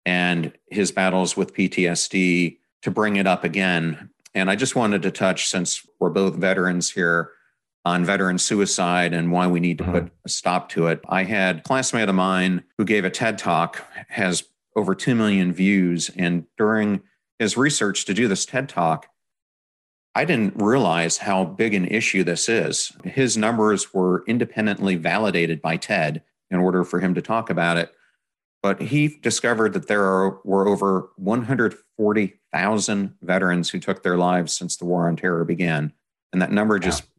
and 0.05 0.51
his 0.69 0.91
battles 0.91 1.37
with 1.37 1.53
PTSD 1.53 2.57
to 2.81 2.91
bring 2.91 3.15
it 3.15 3.25
up 3.25 3.45
again. 3.45 4.09
And 4.33 4.51
I 4.51 4.57
just 4.57 4.75
wanted 4.75 5.03
to 5.03 5.11
touch, 5.11 5.47
since 5.47 5.87
we're 6.01 6.09
both 6.09 6.35
veterans 6.35 6.91
here, 6.91 7.31
on 7.85 8.03
veteran 8.03 8.39
suicide 8.39 9.13
and 9.13 9.31
why 9.31 9.47
we 9.47 9.59
need 9.59 9.77
to 9.77 9.83
put 9.83 10.03
mm-hmm. 10.05 10.25
a 10.25 10.29
stop 10.29 10.69
to 10.69 10.87
it. 10.87 10.99
I 11.07 11.23
had 11.23 11.59
a 11.59 11.61
classmate 11.61 12.09
of 12.09 12.15
mine 12.15 12.63
who 12.77 12.83
gave 12.83 13.05
a 13.05 13.11
TED 13.11 13.37
talk, 13.37 13.85
has 14.09 14.43
over 14.75 14.95
2 14.95 15.15
million 15.15 15.53
views. 15.53 16.09
And 16.17 16.45
during 16.57 17.01
his 17.39 17.57
research 17.57 18.05
to 18.05 18.13
do 18.13 18.27
this 18.27 18.45
TED 18.45 18.69
talk, 18.69 19.07
I 20.15 20.23
didn't 20.23 20.61
realize 20.61 21.17
how 21.17 21.43
big 21.43 21.73
an 21.73 21.85
issue 21.85 22.23
this 22.23 22.47
is. 22.47 22.93
His 23.03 23.35
numbers 23.35 23.93
were 23.93 24.23
independently 24.27 24.95
validated 24.95 25.61
by 25.61 25.75
TED 25.77 26.23
in 26.49 26.59
order 26.59 26.83
for 26.85 26.99
him 27.01 27.13
to 27.15 27.21
talk 27.21 27.49
about 27.49 27.77
it. 27.77 27.93
But 28.63 28.81
he 28.81 29.19
discovered 29.21 29.73
that 29.73 29.87
there 29.87 30.05
are, 30.05 30.39
were 30.43 30.67
over 30.67 31.09
140,000 31.17 33.15
veterans 33.21 33.69
who 33.69 33.79
took 33.79 34.01
their 34.01 34.17
lives 34.17 34.55
since 34.55 34.77
the 34.77 34.85
War 34.85 35.07
on 35.07 35.17
Terror 35.17 35.43
began. 35.43 35.91
And 36.31 36.41
that 36.41 36.51
number 36.51 36.79
just 36.79 37.03
yeah. 37.03 37.09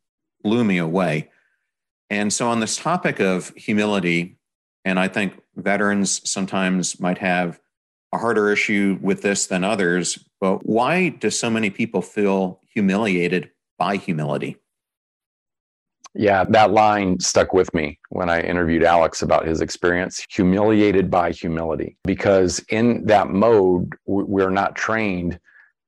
blew 0.43 0.65
me 0.65 0.79
away. 0.79 1.31
And 2.09 2.33
so, 2.33 2.49
on 2.49 2.61
this 2.61 2.77
topic 2.77 3.21
of 3.21 3.51
humility, 3.57 4.39
and 4.85 4.99
I 4.99 5.09
think 5.09 5.41
veterans 5.57 6.29
sometimes 6.29 7.01
might 7.01 7.19
have 7.19 7.61
a 8.13 8.19
harder 8.19 8.53
issue 8.53 8.99
with 9.01 9.23
this 9.23 9.47
than 9.47 9.65
others, 9.65 10.19
but 10.41 10.65
why 10.67 11.09
do 11.09 11.31
so 11.31 11.51
many 11.51 11.71
people 11.71 12.03
feel 12.03 12.61
humiliated 12.73 13.51
by 13.79 13.97
humility? 13.97 14.57
Yeah, 16.15 16.45
that 16.45 16.71
line 16.71 17.21
stuck 17.21 17.53
with 17.53 17.73
me 17.75 17.99
when 18.09 18.31
I 18.31 18.41
interviewed 18.41 18.83
Alex 18.83 19.21
about 19.21 19.47
his 19.47 19.61
experience 19.61 20.25
humiliated 20.31 21.11
by 21.11 21.33
humility. 21.33 21.99
Because 22.05 22.59
in 22.71 23.05
that 23.05 23.29
mode, 23.29 23.93
we're 24.07 24.51
not 24.51 24.77
trained 24.77 25.39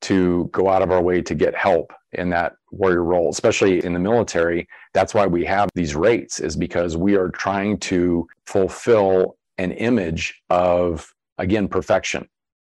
to 0.02 0.48
go 0.52 0.68
out 0.68 0.82
of 0.82 0.90
our 0.90 1.02
way 1.02 1.22
to 1.22 1.34
get 1.34 1.56
help 1.56 1.92
in 2.12 2.28
that 2.30 2.56
warrior 2.70 3.04
role, 3.04 3.30
especially 3.30 3.82
in 3.84 3.94
the 3.94 3.98
military. 3.98 4.68
That's 4.92 5.14
why 5.14 5.26
we 5.26 5.44
have 5.46 5.70
these 5.74 5.96
rates, 5.96 6.40
is 6.40 6.56
because 6.56 6.96
we 6.96 7.16
are 7.16 7.30
trying 7.30 7.78
to 7.78 8.26
fulfill 8.46 9.38
an 9.58 9.72
image 9.72 10.42
of, 10.48 11.12
again, 11.36 11.68
perfection. 11.68 12.28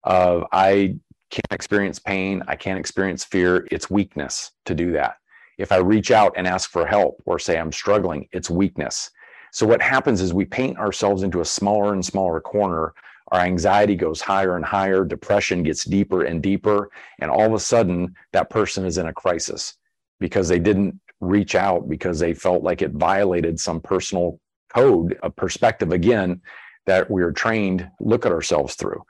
Of 0.03 0.45
I 0.51 0.95
can't 1.29 1.51
experience 1.51 1.99
pain, 1.99 2.43
I 2.47 2.55
can't 2.55 2.79
experience 2.79 3.23
fear. 3.23 3.67
It's 3.71 3.89
weakness 3.89 4.51
to 4.65 4.75
do 4.75 4.91
that. 4.93 5.15
If 5.57 5.71
I 5.71 5.77
reach 5.77 6.11
out 6.11 6.33
and 6.35 6.47
ask 6.47 6.69
for 6.69 6.85
help 6.85 7.21
or 7.25 7.39
say 7.39 7.57
I'm 7.57 7.71
struggling, 7.71 8.27
it's 8.31 8.49
weakness. 8.49 9.11
So 9.51 9.65
what 9.65 9.81
happens 9.81 10.21
is 10.21 10.33
we 10.33 10.45
paint 10.45 10.77
ourselves 10.77 11.23
into 11.23 11.41
a 11.41 11.45
smaller 11.45 11.93
and 11.93 12.03
smaller 12.03 12.41
corner. 12.41 12.93
Our 13.31 13.41
anxiety 13.41 13.95
goes 13.95 14.21
higher 14.21 14.55
and 14.55 14.65
higher, 14.65 15.05
depression 15.05 15.63
gets 15.63 15.85
deeper 15.85 16.23
and 16.23 16.41
deeper, 16.41 16.89
and 17.19 17.29
all 17.29 17.45
of 17.45 17.53
a 17.53 17.59
sudden 17.59 18.15
that 18.33 18.49
person 18.49 18.85
is 18.85 18.97
in 18.97 19.07
a 19.07 19.13
crisis 19.13 19.77
because 20.19 20.47
they 20.47 20.59
didn't 20.59 20.99
reach 21.19 21.55
out 21.55 21.87
because 21.87 22.19
they 22.19 22.33
felt 22.33 22.63
like 22.63 22.81
it 22.81 22.91
violated 22.91 23.59
some 23.59 23.79
personal 23.79 24.39
code, 24.73 25.17
a 25.21 25.29
perspective 25.29 25.91
again 25.91 26.41
that 26.85 27.09
we 27.09 27.21
are 27.21 27.31
trained 27.31 27.89
look 27.99 28.25
at 28.25 28.31
ourselves 28.31 28.75
through. 28.75 29.03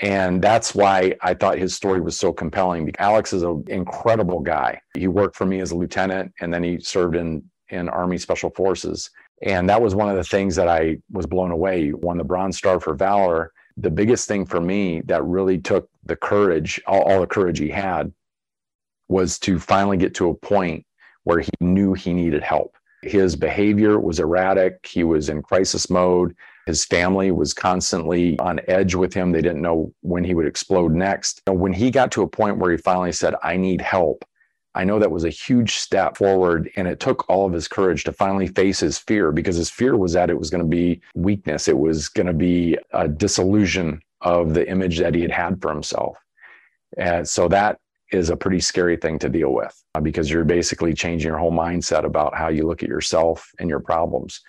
And 0.00 0.42
that's 0.42 0.74
why 0.74 1.14
I 1.22 1.34
thought 1.34 1.58
his 1.58 1.74
story 1.74 2.00
was 2.00 2.18
so 2.18 2.32
compelling. 2.32 2.90
Alex 2.98 3.32
is 3.32 3.42
an 3.42 3.64
incredible 3.68 4.40
guy. 4.40 4.80
He 4.96 5.06
worked 5.06 5.36
for 5.36 5.46
me 5.46 5.60
as 5.60 5.70
a 5.70 5.76
lieutenant 5.76 6.32
and 6.40 6.52
then 6.52 6.64
he 6.64 6.80
served 6.80 7.14
in, 7.14 7.42
in 7.68 7.88
Army 7.88 8.18
Special 8.18 8.50
Forces. 8.50 9.10
And 9.42 9.68
that 9.68 9.80
was 9.80 9.94
one 9.94 10.08
of 10.08 10.16
the 10.16 10.24
things 10.24 10.56
that 10.56 10.68
I 10.68 10.98
was 11.10 11.26
blown 11.26 11.50
away. 11.50 11.84
He 11.84 11.92
won 11.92 12.18
the 12.18 12.24
Bronze 12.24 12.56
Star 12.56 12.80
for 12.80 12.94
Valor. 12.94 13.52
The 13.76 13.90
biggest 13.90 14.28
thing 14.28 14.44
for 14.44 14.60
me 14.60 15.02
that 15.02 15.24
really 15.24 15.58
took 15.58 15.88
the 16.04 16.16
courage, 16.16 16.80
all, 16.86 17.02
all 17.02 17.20
the 17.20 17.26
courage 17.26 17.58
he 17.58 17.68
had, 17.68 18.12
was 19.08 19.38
to 19.40 19.58
finally 19.58 19.96
get 19.96 20.14
to 20.14 20.30
a 20.30 20.34
point 20.34 20.84
where 21.24 21.40
he 21.40 21.50
knew 21.60 21.92
he 21.92 22.12
needed 22.12 22.42
help. 22.42 22.76
His 23.02 23.34
behavior 23.34 23.98
was 23.98 24.20
erratic. 24.20 24.86
He 24.86 25.04
was 25.04 25.28
in 25.28 25.42
crisis 25.42 25.90
mode. 25.90 26.36
His 26.66 26.84
family 26.84 27.30
was 27.32 27.52
constantly 27.52 28.38
on 28.38 28.60
edge 28.68 28.94
with 28.94 29.12
him. 29.12 29.32
They 29.32 29.42
didn't 29.42 29.62
know 29.62 29.92
when 30.00 30.22
he 30.22 30.34
would 30.34 30.46
explode 30.46 30.92
next. 30.92 31.42
When 31.46 31.72
he 31.72 31.90
got 31.90 32.12
to 32.12 32.22
a 32.22 32.28
point 32.28 32.58
where 32.58 32.70
he 32.70 32.76
finally 32.76 33.12
said, 33.12 33.34
I 33.42 33.56
need 33.56 33.80
help, 33.80 34.24
I 34.74 34.84
know 34.84 34.98
that 34.98 35.10
was 35.10 35.24
a 35.24 35.30
huge 35.30 35.74
step 35.74 36.16
forward. 36.16 36.70
And 36.76 36.86
it 36.86 37.00
took 37.00 37.28
all 37.28 37.46
of 37.46 37.52
his 37.52 37.68
courage 37.68 38.04
to 38.04 38.12
finally 38.12 38.46
face 38.46 38.80
his 38.80 38.98
fear 38.98 39.32
because 39.32 39.56
his 39.56 39.70
fear 39.70 39.96
was 39.96 40.12
that 40.12 40.30
it 40.30 40.38
was 40.38 40.50
going 40.50 40.62
to 40.62 40.68
be 40.68 41.00
weakness, 41.14 41.68
it 41.68 41.78
was 41.78 42.08
going 42.08 42.28
to 42.28 42.32
be 42.32 42.78
a 42.92 43.08
disillusion 43.08 44.00
of 44.20 44.54
the 44.54 44.68
image 44.68 44.98
that 44.98 45.14
he 45.14 45.22
had 45.22 45.32
had 45.32 45.60
for 45.60 45.72
himself. 45.72 46.16
And 46.96 47.28
so 47.28 47.48
that 47.48 47.78
is 48.12 48.30
a 48.30 48.36
pretty 48.36 48.60
scary 48.60 48.96
thing 48.96 49.18
to 49.18 49.28
deal 49.28 49.52
with 49.52 49.74
uh, 49.94 50.00
because 50.00 50.30
you're 50.30 50.44
basically 50.44 50.94
changing 50.94 51.28
your 51.28 51.38
whole 51.38 51.52
mindset 51.52 52.04
about 52.04 52.36
how 52.36 52.48
you 52.48 52.66
look 52.66 52.82
at 52.82 52.88
yourself 52.88 53.50
and 53.58 53.68
your 53.68 53.80
problems. 53.80 54.40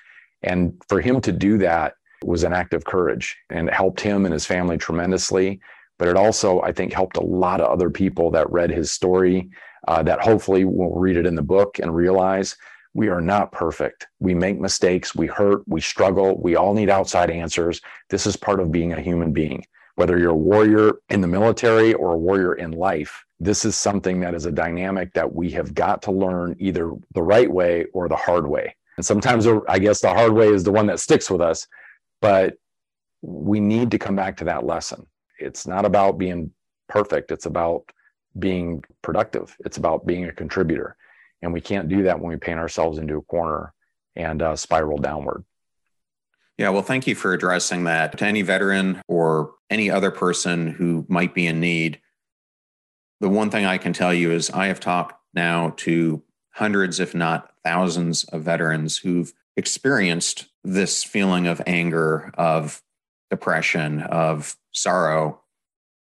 And 0.44 0.80
for 0.90 1.00
him 1.02 1.22
to 1.22 1.32
do 1.32 1.58
that 1.60 1.94
was 2.26 2.44
an 2.44 2.54
act 2.54 2.74
of 2.74 2.86
courage 2.86 3.38
and 3.50 3.68
it 3.68 3.74
helped 3.74 4.02
him 4.02 4.26
and 4.26 4.34
his 4.34 4.46
family 4.46 4.78
tremendously. 4.78 5.60
But 6.00 6.08
it 6.08 6.18
also, 6.18 6.62
I 6.62 6.72
think, 6.72 6.92
helped 6.92 7.18
a 7.18 7.24
lot 7.24 7.62
of 7.62 7.70
other 7.70 7.90
people 7.90 8.32
that 8.32 8.52
read 8.52 8.72
his 8.72 8.92
story 8.92 9.50
uh, 9.88 10.04
that 10.04 10.22
hopefully 10.22 10.66
will 10.66 10.96
read 10.96 11.18
it 11.18 11.26
in 11.26 11.36
the 11.36 11.42
book 11.42 11.80
and 11.80 11.96
realize 11.96 12.56
we 12.94 13.10
are 13.10 13.22
not 13.22 13.52
perfect. 13.52 14.08
We 14.20 14.34
make 14.34 14.60
mistakes, 14.60 15.16
we 15.16 15.28
hurt, 15.28 15.64
we 15.68 15.82
struggle, 15.82 16.40
we 16.42 16.56
all 16.56 16.74
need 16.74 16.90
outside 16.90 17.30
answers. 17.30 17.82
This 18.10 18.26
is 18.28 18.36
part 18.36 18.60
of 18.60 18.72
being 18.72 18.94
a 18.94 19.02
human 19.02 19.34
being. 19.34 19.66
Whether 19.96 20.18
you're 20.18 20.32
a 20.32 20.36
warrior 20.36 20.94
in 21.10 21.22
the 21.22 21.28
military 21.28 21.94
or 21.94 22.14
a 22.14 22.18
warrior 22.18 22.54
in 22.54 22.72
life, 22.72 23.24
this 23.40 23.66
is 23.66 23.76
something 23.76 24.20
that 24.22 24.34
is 24.34 24.46
a 24.46 24.52
dynamic 24.52 25.14
that 25.14 25.34
we 25.34 25.52
have 25.52 25.74
got 25.74 26.02
to 26.04 26.12
learn 26.12 26.56
either 26.60 26.92
the 27.14 27.22
right 27.22 27.52
way 27.52 27.86
or 27.94 28.08
the 28.08 28.16
hard 28.16 28.48
way. 28.48 28.76
And 28.98 29.06
sometimes 29.06 29.48
I 29.68 29.80
guess 29.80 30.02
the 30.02 30.10
hard 30.10 30.34
way 30.34 30.48
is 30.48 30.64
the 30.64 30.72
one 30.72 30.86
that 30.88 31.00
sticks 31.00 31.30
with 31.30 31.42
us, 31.42 31.68
but 32.24 32.56
we 33.22 33.60
need 33.60 33.92
to 33.92 34.00
come 34.00 34.16
back 34.16 34.38
to 34.38 34.46
that 34.46 34.66
lesson. 34.66 35.06
It's 35.40 35.68
not 35.68 35.84
about 35.84 36.18
being 36.18 36.52
perfect, 36.88 37.32
it's 37.32 37.46
about 37.46 37.92
being 38.40 38.82
productive, 39.02 39.56
it's 39.66 39.76
about 39.76 40.08
being 40.08 40.26
a 40.26 40.32
contributor. 40.32 40.96
And 41.42 41.52
we 41.52 41.60
can't 41.60 41.90
do 41.90 42.04
that 42.04 42.22
when 42.22 42.32
we 42.32 42.38
paint 42.38 42.60
ourselves 42.60 42.98
into 42.98 43.18
a 43.18 43.22
corner 43.24 43.74
and 44.16 44.42
uh, 44.42 44.56
spiral 44.56 44.98
downward. 44.98 45.44
Yeah, 46.58 46.70
well, 46.70 46.82
thank 46.82 47.08
you 47.08 47.16
for 47.16 47.34
addressing 47.34 47.84
that. 47.84 48.18
To 48.20 48.26
any 48.26 48.42
veteran 48.42 49.02
or 49.10 49.56
any 49.70 49.90
other 49.92 50.12
person 50.12 50.68
who 50.68 51.06
might 51.10 51.34
be 51.34 51.46
in 51.46 51.60
need, 51.60 52.00
the 53.20 53.28
one 53.28 53.50
thing 53.50 53.66
I 53.66 53.78
can 53.78 53.92
tell 53.92 54.14
you 54.14 54.32
is 54.32 54.50
I 54.50 54.68
have 54.68 54.80
talked 54.80 55.16
now 55.34 55.74
to 55.78 56.24
hundreds, 56.52 57.02
if 57.02 57.14
not 57.14 57.52
thousands, 57.66 58.24
of 58.26 58.44
veterans 58.44 58.98
who've 58.98 59.34
experienced 59.58 60.48
this 60.64 61.04
feeling 61.04 61.48
of 61.48 61.62
anger, 61.68 62.32
of 62.38 62.82
depression, 63.30 64.02
of 64.02 64.56
sorrow. 64.72 65.42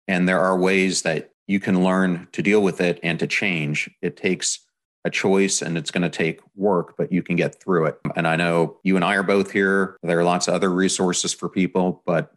And 0.07 0.29
there 0.29 0.41
are 0.41 0.59
ways 0.59 1.03
that 1.03 1.33
you 1.47 1.61
can 1.61 1.83
learn 1.83 2.29
to 2.33 2.43
deal 2.43 2.63
with 2.63 2.81
it 2.81 3.01
and 3.03 3.19
to 3.19 3.27
change. 3.27 3.91
It 4.03 4.17
takes 4.17 4.61
a 5.05 5.11
choice 5.11 5.63
and 5.63 5.79
it's 5.79 5.91
going 5.91 6.03
to 6.03 6.09
take 6.11 6.41
work, 6.55 6.95
but 6.97 7.13
you 7.13 7.23
can 7.23 7.37
get 7.37 7.61
through 7.61 7.87
it. 7.87 7.99
And 8.17 8.27
I 8.27 8.37
know 8.37 8.79
you 8.83 8.97
and 8.97 9.05
I 9.05 9.15
are 9.15 9.23
both 9.23 9.53
here. 9.53 9.97
There 10.03 10.19
are 10.19 10.25
lots 10.25 10.49
of 10.49 10.55
other 10.55 10.71
resources 10.71 11.33
for 11.33 11.49
people, 11.49 12.03
but 12.05 12.33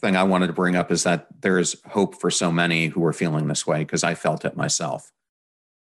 thing 0.00 0.16
I 0.16 0.24
wanted 0.24 0.48
to 0.48 0.52
bring 0.52 0.76
up 0.76 0.90
is 0.90 1.04
that 1.04 1.26
there's 1.40 1.80
hope 1.88 2.20
for 2.20 2.30
so 2.30 2.52
many 2.52 2.88
who 2.88 3.04
are 3.04 3.12
feeling 3.12 3.48
this 3.48 3.66
way 3.66 3.78
because 3.78 4.04
I 4.04 4.14
felt 4.14 4.44
it 4.44 4.56
myself. 4.56 5.10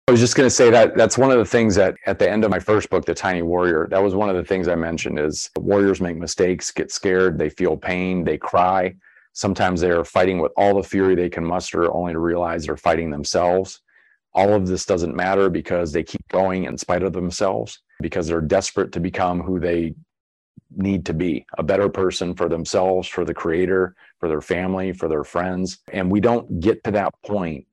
I 0.07 0.11
was 0.11 0.19
just 0.19 0.35
going 0.35 0.47
to 0.47 0.53
say 0.53 0.69
that 0.71 0.97
that's 0.97 1.17
one 1.17 1.31
of 1.31 1.37
the 1.37 1.45
things 1.45 1.73
that 1.75 1.95
at 2.05 2.19
the 2.19 2.29
end 2.29 2.43
of 2.43 2.51
my 2.51 2.59
first 2.59 2.89
book, 2.89 3.05
The 3.05 3.13
Tiny 3.13 3.43
Warrior, 3.43 3.87
that 3.91 4.03
was 4.03 4.13
one 4.13 4.29
of 4.29 4.35
the 4.35 4.43
things 4.43 4.67
I 4.67 4.75
mentioned 4.75 5.17
is 5.17 5.49
warriors 5.57 6.01
make 6.01 6.17
mistakes, 6.17 6.69
get 6.69 6.91
scared, 6.91 7.37
they 7.37 7.49
feel 7.49 7.77
pain, 7.77 8.25
they 8.25 8.37
cry. 8.37 8.93
Sometimes 9.31 9.79
they 9.79 9.89
are 9.89 10.03
fighting 10.03 10.39
with 10.39 10.51
all 10.57 10.75
the 10.75 10.83
fury 10.83 11.15
they 11.15 11.29
can 11.29 11.45
muster, 11.45 11.89
only 11.93 12.11
to 12.11 12.19
realize 12.19 12.65
they're 12.65 12.75
fighting 12.75 13.09
themselves. 13.09 13.79
All 14.33 14.53
of 14.53 14.67
this 14.67 14.85
doesn't 14.85 15.15
matter 15.15 15.49
because 15.49 15.93
they 15.93 16.03
keep 16.03 16.27
going 16.27 16.65
in 16.65 16.77
spite 16.77 17.03
of 17.03 17.13
themselves, 17.13 17.79
because 18.01 18.27
they're 18.27 18.41
desperate 18.41 18.91
to 18.91 18.99
become 18.99 19.39
who 19.39 19.61
they 19.61 19.95
need 20.75 21.05
to 21.05 21.13
be 21.13 21.45
a 21.57 21.63
better 21.63 21.87
person 21.87 22.33
for 22.33 22.49
themselves, 22.49 23.07
for 23.07 23.23
the 23.23 23.33
creator, 23.33 23.95
for 24.19 24.27
their 24.27 24.41
family, 24.41 24.91
for 24.91 25.07
their 25.07 25.23
friends. 25.23 25.79
And 25.93 26.11
we 26.11 26.19
don't 26.19 26.59
get 26.59 26.83
to 26.83 26.91
that 26.91 27.13
point 27.25 27.65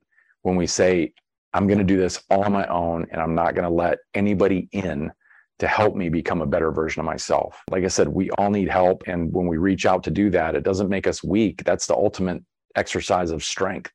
when 0.43 0.55
we 0.55 0.67
say, 0.67 1.11
I'm 1.53 1.67
going 1.67 1.79
to 1.79 1.83
do 1.83 1.97
this 1.97 2.21
all 2.29 2.43
on 2.43 2.51
my 2.51 2.67
own 2.67 3.07
and 3.11 3.21
I'm 3.21 3.35
not 3.35 3.55
going 3.55 3.67
to 3.67 3.73
let 3.73 3.99
anybody 4.13 4.69
in 4.71 5.11
to 5.59 5.67
help 5.67 5.95
me 5.95 6.09
become 6.09 6.41
a 6.41 6.47
better 6.47 6.71
version 6.71 7.01
of 7.01 7.05
myself. 7.05 7.61
Like 7.69 7.83
I 7.83 7.87
said, 7.87 8.07
we 8.07 8.29
all 8.31 8.49
need 8.49 8.69
help. 8.69 9.03
And 9.07 9.31
when 9.33 9.47
we 9.47 9.57
reach 9.57 9.85
out 9.85 10.03
to 10.03 10.11
do 10.11 10.29
that, 10.29 10.55
it 10.55 10.63
doesn't 10.63 10.89
make 10.89 11.05
us 11.05 11.23
weak. 11.23 11.63
That's 11.65 11.85
the 11.85 11.95
ultimate 11.95 12.43
exercise 12.75 13.31
of 13.31 13.43
strength 13.43 13.91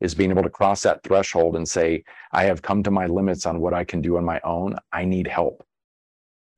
is 0.00 0.14
being 0.14 0.30
able 0.30 0.44
to 0.44 0.50
cross 0.50 0.82
that 0.82 1.02
threshold 1.02 1.56
and 1.56 1.68
say, 1.68 2.04
I 2.32 2.44
have 2.44 2.62
come 2.62 2.82
to 2.84 2.90
my 2.90 3.06
limits 3.06 3.46
on 3.46 3.60
what 3.60 3.74
I 3.74 3.84
can 3.84 4.00
do 4.00 4.16
on 4.16 4.24
my 4.24 4.40
own. 4.44 4.76
I 4.92 5.04
need 5.04 5.26
help. 5.26 5.64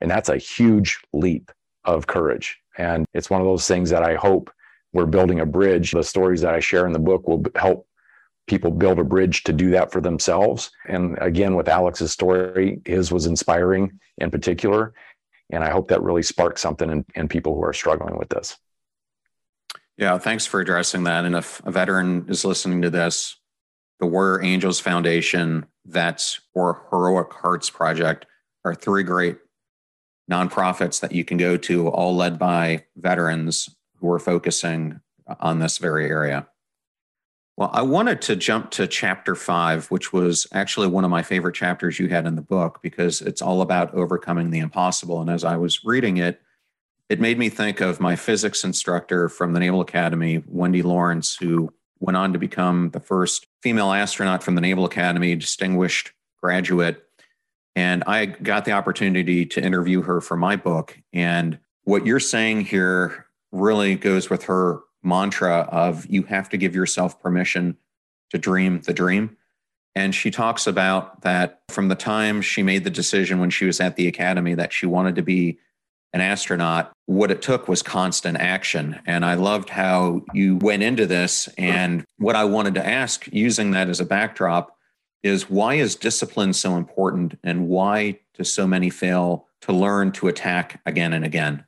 And 0.02 0.10
that's 0.10 0.28
a 0.28 0.36
huge 0.36 1.00
leap 1.12 1.50
of 1.84 2.06
courage. 2.06 2.58
And 2.76 3.06
it's 3.14 3.30
one 3.30 3.40
of 3.40 3.46
those 3.46 3.66
things 3.66 3.88
that 3.90 4.02
I 4.02 4.14
hope 4.14 4.50
we're 4.92 5.06
building 5.06 5.40
a 5.40 5.46
bridge. 5.46 5.92
The 5.92 6.02
stories 6.02 6.42
that 6.42 6.54
I 6.54 6.60
share 6.60 6.86
in 6.86 6.92
the 6.92 6.98
book 6.98 7.26
will 7.26 7.42
help 7.54 7.86
people 8.50 8.72
build 8.72 8.98
a 8.98 9.04
bridge 9.04 9.44
to 9.44 9.52
do 9.52 9.70
that 9.70 9.92
for 9.92 10.00
themselves. 10.00 10.72
And 10.88 11.16
again, 11.20 11.54
with 11.54 11.68
Alex's 11.68 12.10
story, 12.10 12.82
his 12.84 13.12
was 13.12 13.26
inspiring 13.26 14.00
in 14.18 14.28
particular. 14.28 14.92
And 15.52 15.62
I 15.62 15.70
hope 15.70 15.86
that 15.88 16.02
really 16.02 16.24
sparks 16.24 16.60
something 16.60 16.90
in, 16.90 17.04
in 17.14 17.28
people 17.28 17.54
who 17.54 17.62
are 17.62 17.72
struggling 17.72 18.18
with 18.18 18.28
this. 18.28 18.58
Yeah, 19.96 20.18
thanks 20.18 20.46
for 20.46 20.60
addressing 20.60 21.04
that. 21.04 21.24
And 21.24 21.36
if 21.36 21.64
a 21.64 21.70
veteran 21.70 22.26
is 22.28 22.44
listening 22.44 22.82
to 22.82 22.90
this, 22.90 23.36
the 24.00 24.06
Warrior 24.06 24.42
Angels 24.42 24.80
Foundation, 24.80 25.66
Vets, 25.86 26.40
or 26.52 26.86
Heroic 26.90 27.32
Hearts 27.32 27.70
Project 27.70 28.26
are 28.64 28.74
three 28.74 29.04
great 29.04 29.36
nonprofits 30.28 31.00
that 31.00 31.12
you 31.12 31.24
can 31.24 31.36
go 31.36 31.56
to, 31.56 31.86
all 31.88 32.16
led 32.16 32.36
by 32.36 32.84
veterans 32.96 33.68
who 33.98 34.10
are 34.10 34.18
focusing 34.18 35.00
on 35.38 35.60
this 35.60 35.78
very 35.78 36.06
area. 36.06 36.48
Well, 37.60 37.68
I 37.74 37.82
wanted 37.82 38.22
to 38.22 38.36
jump 38.36 38.70
to 38.70 38.86
chapter 38.86 39.34
five, 39.34 39.90
which 39.90 40.14
was 40.14 40.46
actually 40.50 40.86
one 40.86 41.04
of 41.04 41.10
my 41.10 41.22
favorite 41.22 41.54
chapters 41.54 41.98
you 41.98 42.08
had 42.08 42.26
in 42.26 42.34
the 42.34 42.40
book 42.40 42.78
because 42.80 43.20
it's 43.20 43.42
all 43.42 43.60
about 43.60 43.92
overcoming 43.92 44.48
the 44.48 44.60
impossible. 44.60 45.20
And 45.20 45.28
as 45.28 45.44
I 45.44 45.56
was 45.56 45.84
reading 45.84 46.16
it, 46.16 46.40
it 47.10 47.20
made 47.20 47.38
me 47.38 47.50
think 47.50 47.82
of 47.82 48.00
my 48.00 48.16
physics 48.16 48.64
instructor 48.64 49.28
from 49.28 49.52
the 49.52 49.60
Naval 49.60 49.82
Academy, 49.82 50.42
Wendy 50.46 50.80
Lawrence, 50.80 51.36
who 51.36 51.70
went 51.98 52.16
on 52.16 52.32
to 52.32 52.38
become 52.38 52.92
the 52.92 53.00
first 53.00 53.46
female 53.62 53.92
astronaut 53.92 54.42
from 54.42 54.54
the 54.54 54.62
Naval 54.62 54.86
Academy, 54.86 55.36
distinguished 55.36 56.12
graduate. 56.42 57.04
And 57.76 58.02
I 58.06 58.24
got 58.24 58.64
the 58.64 58.72
opportunity 58.72 59.44
to 59.44 59.62
interview 59.62 60.00
her 60.00 60.22
for 60.22 60.38
my 60.38 60.56
book. 60.56 60.98
And 61.12 61.58
what 61.84 62.06
you're 62.06 62.20
saying 62.20 62.62
here 62.62 63.26
really 63.52 63.96
goes 63.96 64.30
with 64.30 64.44
her 64.44 64.80
mantra 65.02 65.68
of 65.70 66.06
you 66.06 66.24
have 66.24 66.48
to 66.50 66.56
give 66.56 66.74
yourself 66.74 67.20
permission 67.20 67.76
to 68.30 68.38
dream 68.38 68.80
the 68.82 68.92
dream. 68.92 69.36
And 69.94 70.14
she 70.14 70.30
talks 70.30 70.66
about 70.66 71.22
that 71.22 71.62
from 71.68 71.88
the 71.88 71.94
time 71.94 72.42
she 72.42 72.62
made 72.62 72.84
the 72.84 72.90
decision 72.90 73.40
when 73.40 73.50
she 73.50 73.64
was 73.64 73.80
at 73.80 73.96
the 73.96 74.06
academy 74.06 74.54
that 74.54 74.72
she 74.72 74.86
wanted 74.86 75.16
to 75.16 75.22
be 75.22 75.58
an 76.12 76.20
astronaut, 76.20 76.92
what 77.06 77.30
it 77.30 77.42
took 77.42 77.68
was 77.68 77.82
constant 77.82 78.38
action. 78.38 79.00
And 79.06 79.24
I 79.24 79.34
loved 79.34 79.68
how 79.68 80.22
you 80.32 80.56
went 80.56 80.82
into 80.82 81.06
this. 81.06 81.48
And 81.56 82.04
what 82.18 82.36
I 82.36 82.44
wanted 82.44 82.74
to 82.74 82.86
ask, 82.86 83.28
using 83.32 83.72
that 83.72 83.88
as 83.88 84.00
a 84.00 84.04
backdrop, 84.04 84.76
is 85.22 85.50
why 85.50 85.74
is 85.74 85.96
discipline 85.96 86.52
so 86.52 86.76
important 86.76 87.38
and 87.44 87.68
why 87.68 88.18
do 88.34 88.44
so 88.44 88.66
many 88.66 88.90
fail 88.90 89.46
to 89.62 89.72
learn 89.72 90.12
to 90.12 90.28
attack 90.28 90.80
again 90.86 91.12
and 91.12 91.24
again? 91.24 91.64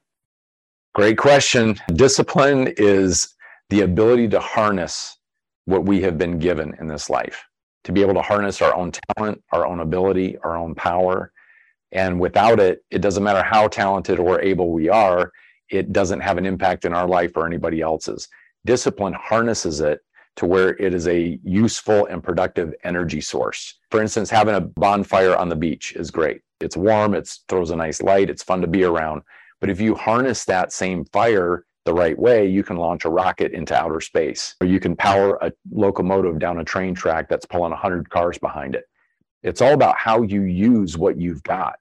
Great 0.95 1.17
question. 1.17 1.75
Discipline 1.95 2.75
is 2.77 3.35
the 3.71 3.81
ability 3.81 4.29
to 4.29 4.39
harness 4.41 5.17
what 5.65 5.87
we 5.87 6.03
have 6.03 6.19
been 6.19 6.39
given 6.39 6.75
in 6.81 6.87
this 6.87 7.09
life, 7.09 7.47
to 7.85 7.93
be 7.93 8.03
able 8.03 8.13
to 8.13 8.21
harness 8.21 8.61
our 8.61 8.75
own 8.75 8.93
talent, 9.17 9.43
our 9.53 9.67
own 9.67 9.81
ability, 9.81 10.37
our 10.45 10.55
own 10.55 10.75
power. 10.75 11.33
And 11.93 12.21
without 12.21 12.61
it, 12.61 12.85
it 12.91 13.01
doesn't 13.01 13.25
matter 13.25 13.43
how 13.43 13.69
talented 13.69 14.19
or 14.19 14.43
able 14.43 14.71
we 14.71 14.91
are, 14.91 15.33
it 15.71 15.95
doesn't 15.95 16.21
have 16.21 16.37
an 16.37 16.45
impact 16.45 16.85
in 16.85 16.93
our 16.93 17.09
life 17.09 17.33
or 17.37 17.47
anybody 17.47 17.81
else's. 17.81 18.29
Discipline 18.67 19.15
harnesses 19.15 19.81
it 19.81 20.01
to 20.37 20.45
where 20.45 20.77
it 20.77 20.93
is 20.93 21.09
a 21.09 21.39
useful 21.43 22.05
and 22.07 22.23
productive 22.23 22.75
energy 22.85 23.23
source. 23.23 23.79
For 23.91 24.03
instance, 24.03 24.29
having 24.29 24.57
a 24.57 24.61
bonfire 24.61 25.37
on 25.37 25.49
the 25.49 25.57
beach 25.57 25.95
is 25.97 26.11
great. 26.11 26.43
It's 26.61 26.77
warm, 26.77 27.15
it 27.15 27.35
throws 27.49 27.71
a 27.71 27.77
nice 27.77 28.03
light, 28.03 28.29
it's 28.29 28.43
fun 28.43 28.61
to 28.61 28.67
be 28.67 28.85
around. 28.85 29.23
But 29.63 29.71
if 29.71 29.81
you 29.81 29.95
harness 29.95 30.45
that 30.47 30.73
same 30.73 31.05
fire 31.05 31.65
the 31.85 31.95
right 31.95 32.19
way, 32.19 32.49
you 32.49 32.65
can 32.65 32.77
launch 32.77 33.05
a 33.05 33.11
rocket 33.11 33.53
into 33.53 33.77
outer 33.77 34.01
space, 34.01 34.57
or 34.61 34.67
you 34.67 34.81
can 34.81 34.97
power 34.97 35.39
a 35.41 35.53
locomotive 35.71 36.41
down 36.41 36.59
a 36.59 36.65
train 36.65 36.97
track 36.97 37.29
that's 37.29 37.47
pulling 37.47 37.71
100 37.71 38.11
cars 38.11 38.39
behind 38.39 38.75
it. 38.75 38.87
It's 39.45 39.63
all 39.63 39.73
about 39.73 39.97
how 39.97 40.23
you 40.23 40.43
use 40.43 40.99
what 40.99 41.17
you've 41.17 41.45
got. 41.45 41.77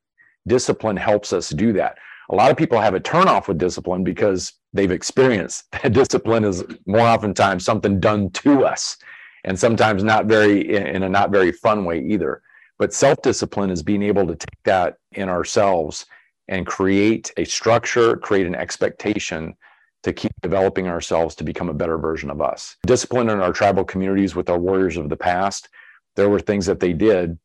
Discipline 0.47 0.95
helps 0.95 1.33
us 1.33 1.49
do 1.49 1.73
that. 1.73 1.97
A 2.29 2.35
lot 2.35 2.51
of 2.51 2.57
people 2.57 2.79
have 2.79 2.93
a 2.93 2.99
turnoff 2.99 3.47
with 3.47 3.57
discipline 3.57 4.03
because 4.03 4.53
they've 4.73 4.91
experienced 4.91 5.65
that 5.71 5.91
discipline 5.91 6.43
is 6.43 6.63
more 6.85 7.07
oftentimes 7.07 7.65
something 7.65 7.99
done 7.99 8.29
to 8.29 8.63
us 8.63 8.95
and 9.43 9.57
sometimes 9.57 10.03
not 10.03 10.27
very 10.27 10.75
in 10.75 11.01
a 11.01 11.09
not 11.09 11.31
very 11.31 11.51
fun 11.51 11.83
way 11.85 11.99
either. 11.99 12.43
But 12.77 12.93
self 12.93 13.23
discipline 13.23 13.71
is 13.71 13.81
being 13.81 14.03
able 14.03 14.27
to 14.27 14.35
take 14.35 14.63
that 14.65 14.97
in 15.13 15.29
ourselves 15.29 16.05
and 16.51 16.67
create 16.67 17.31
a 17.37 17.45
structure, 17.45 18.17
create 18.17 18.45
an 18.45 18.55
expectation 18.55 19.55
to 20.03 20.13
keep 20.13 20.31
developing 20.41 20.87
ourselves 20.87 21.33
to 21.35 21.43
become 21.43 21.69
a 21.69 21.73
better 21.73 21.97
version 21.97 22.29
of 22.29 22.41
us. 22.41 22.75
Discipline 22.85 23.29
in 23.29 23.39
our 23.39 23.53
tribal 23.53 23.85
communities 23.85 24.35
with 24.35 24.49
our 24.49 24.59
warriors 24.59 24.97
of 24.97 25.09
the 25.09 25.17
past, 25.17 25.69
there 26.15 26.29
were 26.29 26.39
things 26.39 26.65
that 26.65 26.79
they 26.79 26.93
did 26.93 27.39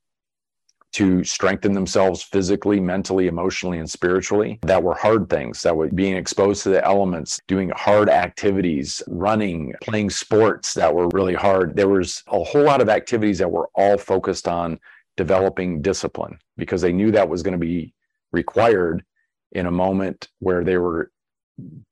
to 0.93 1.23
strengthen 1.23 1.73
themselves 1.73 2.23
physically, 2.23 2.81
mentally, 2.81 3.27
emotionally, 3.27 3.79
and 3.79 3.89
spiritually 3.89 4.59
that 4.63 4.83
were 4.83 4.95
hard 4.95 5.29
things 5.29 5.63
that 5.63 5.77
were 5.77 5.89
being 5.89 6.17
exposed 6.17 6.63
to 6.63 6.71
the 6.71 6.85
elements, 6.85 7.39
doing 7.47 7.71
hard 7.77 8.09
activities, 8.09 9.03
running, 9.07 9.75
playing 9.83 10.09
sports 10.11 10.73
that 10.75 10.93
were 10.93 11.09
really 11.09 11.35
hard. 11.35 11.77
There 11.77 11.89
was 11.89 12.25
a 12.29 12.43
whole 12.43 12.65
lot 12.65 12.81
of 12.81 12.89
activities 12.89 13.39
that 13.39 13.51
were 13.51 13.69
all 13.75 13.99
focused 13.99 14.49
on 14.49 14.81
developing 15.17 15.83
discipline 15.83 16.39
because 16.57 16.81
they 16.81 16.93
knew 16.93 17.11
that 17.13 17.29
was 17.29 17.43
going 17.43 17.53
to 17.53 17.59
be 17.59 17.93
required 18.33 19.05
in 19.53 19.67
a 19.67 19.71
moment 19.71 20.29
where 20.39 20.65
they 20.65 20.77
were 20.77 21.11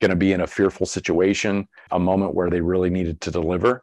going 0.01 0.11
to 0.11 0.17
be 0.17 0.33
in 0.33 0.43
a 0.43 0.47
fearful 0.47 0.87
situation, 0.87 1.67
a 1.91 1.99
moment 1.99 2.35
where 2.35 2.51
they 2.51 2.61
really 2.61 2.91
needed 2.91 3.21
to 3.23 3.31
deliver. 3.31 3.83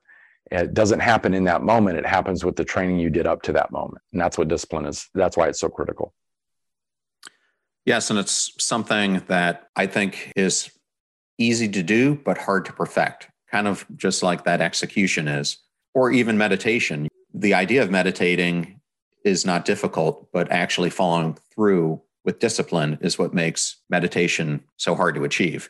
It 0.51 0.73
doesn't 0.73 0.99
happen 0.99 1.33
in 1.33 1.45
that 1.45 1.63
moment. 1.63 1.97
It 1.97 2.05
happens 2.05 2.43
with 2.43 2.55
the 2.55 2.65
training 2.65 2.99
you 2.99 3.09
did 3.09 3.25
up 3.25 3.41
to 3.43 3.53
that 3.53 3.71
moment. 3.71 4.03
And 4.11 4.21
that's 4.21 4.37
what 4.37 4.47
discipline 4.47 4.85
is. 4.85 5.09
That's 5.13 5.37
why 5.37 5.47
it's 5.47 5.59
so 5.59 5.69
critical. 5.69 6.13
Yes. 7.85 8.09
And 8.09 8.19
it's 8.19 8.53
something 8.59 9.23
that 9.27 9.69
I 9.75 9.87
think 9.87 10.31
is 10.35 10.69
easy 11.37 11.67
to 11.69 11.81
do, 11.81 12.15
but 12.15 12.37
hard 12.37 12.65
to 12.65 12.73
perfect, 12.73 13.29
kind 13.49 13.67
of 13.67 13.85
just 13.95 14.21
like 14.21 14.43
that 14.43 14.61
execution 14.61 15.27
is, 15.27 15.57
or 15.95 16.11
even 16.11 16.37
meditation. 16.37 17.07
The 17.33 17.53
idea 17.53 17.81
of 17.81 17.89
meditating 17.89 18.81
is 19.23 19.45
not 19.45 19.65
difficult, 19.65 20.27
but 20.31 20.51
actually 20.51 20.89
following 20.89 21.37
through 21.55 22.01
with 22.23 22.39
discipline 22.39 22.97
is 23.01 23.17
what 23.17 23.33
makes 23.33 23.77
meditation 23.89 24.63
so 24.77 24.95
hard 24.95 25.15
to 25.15 25.23
achieve. 25.23 25.69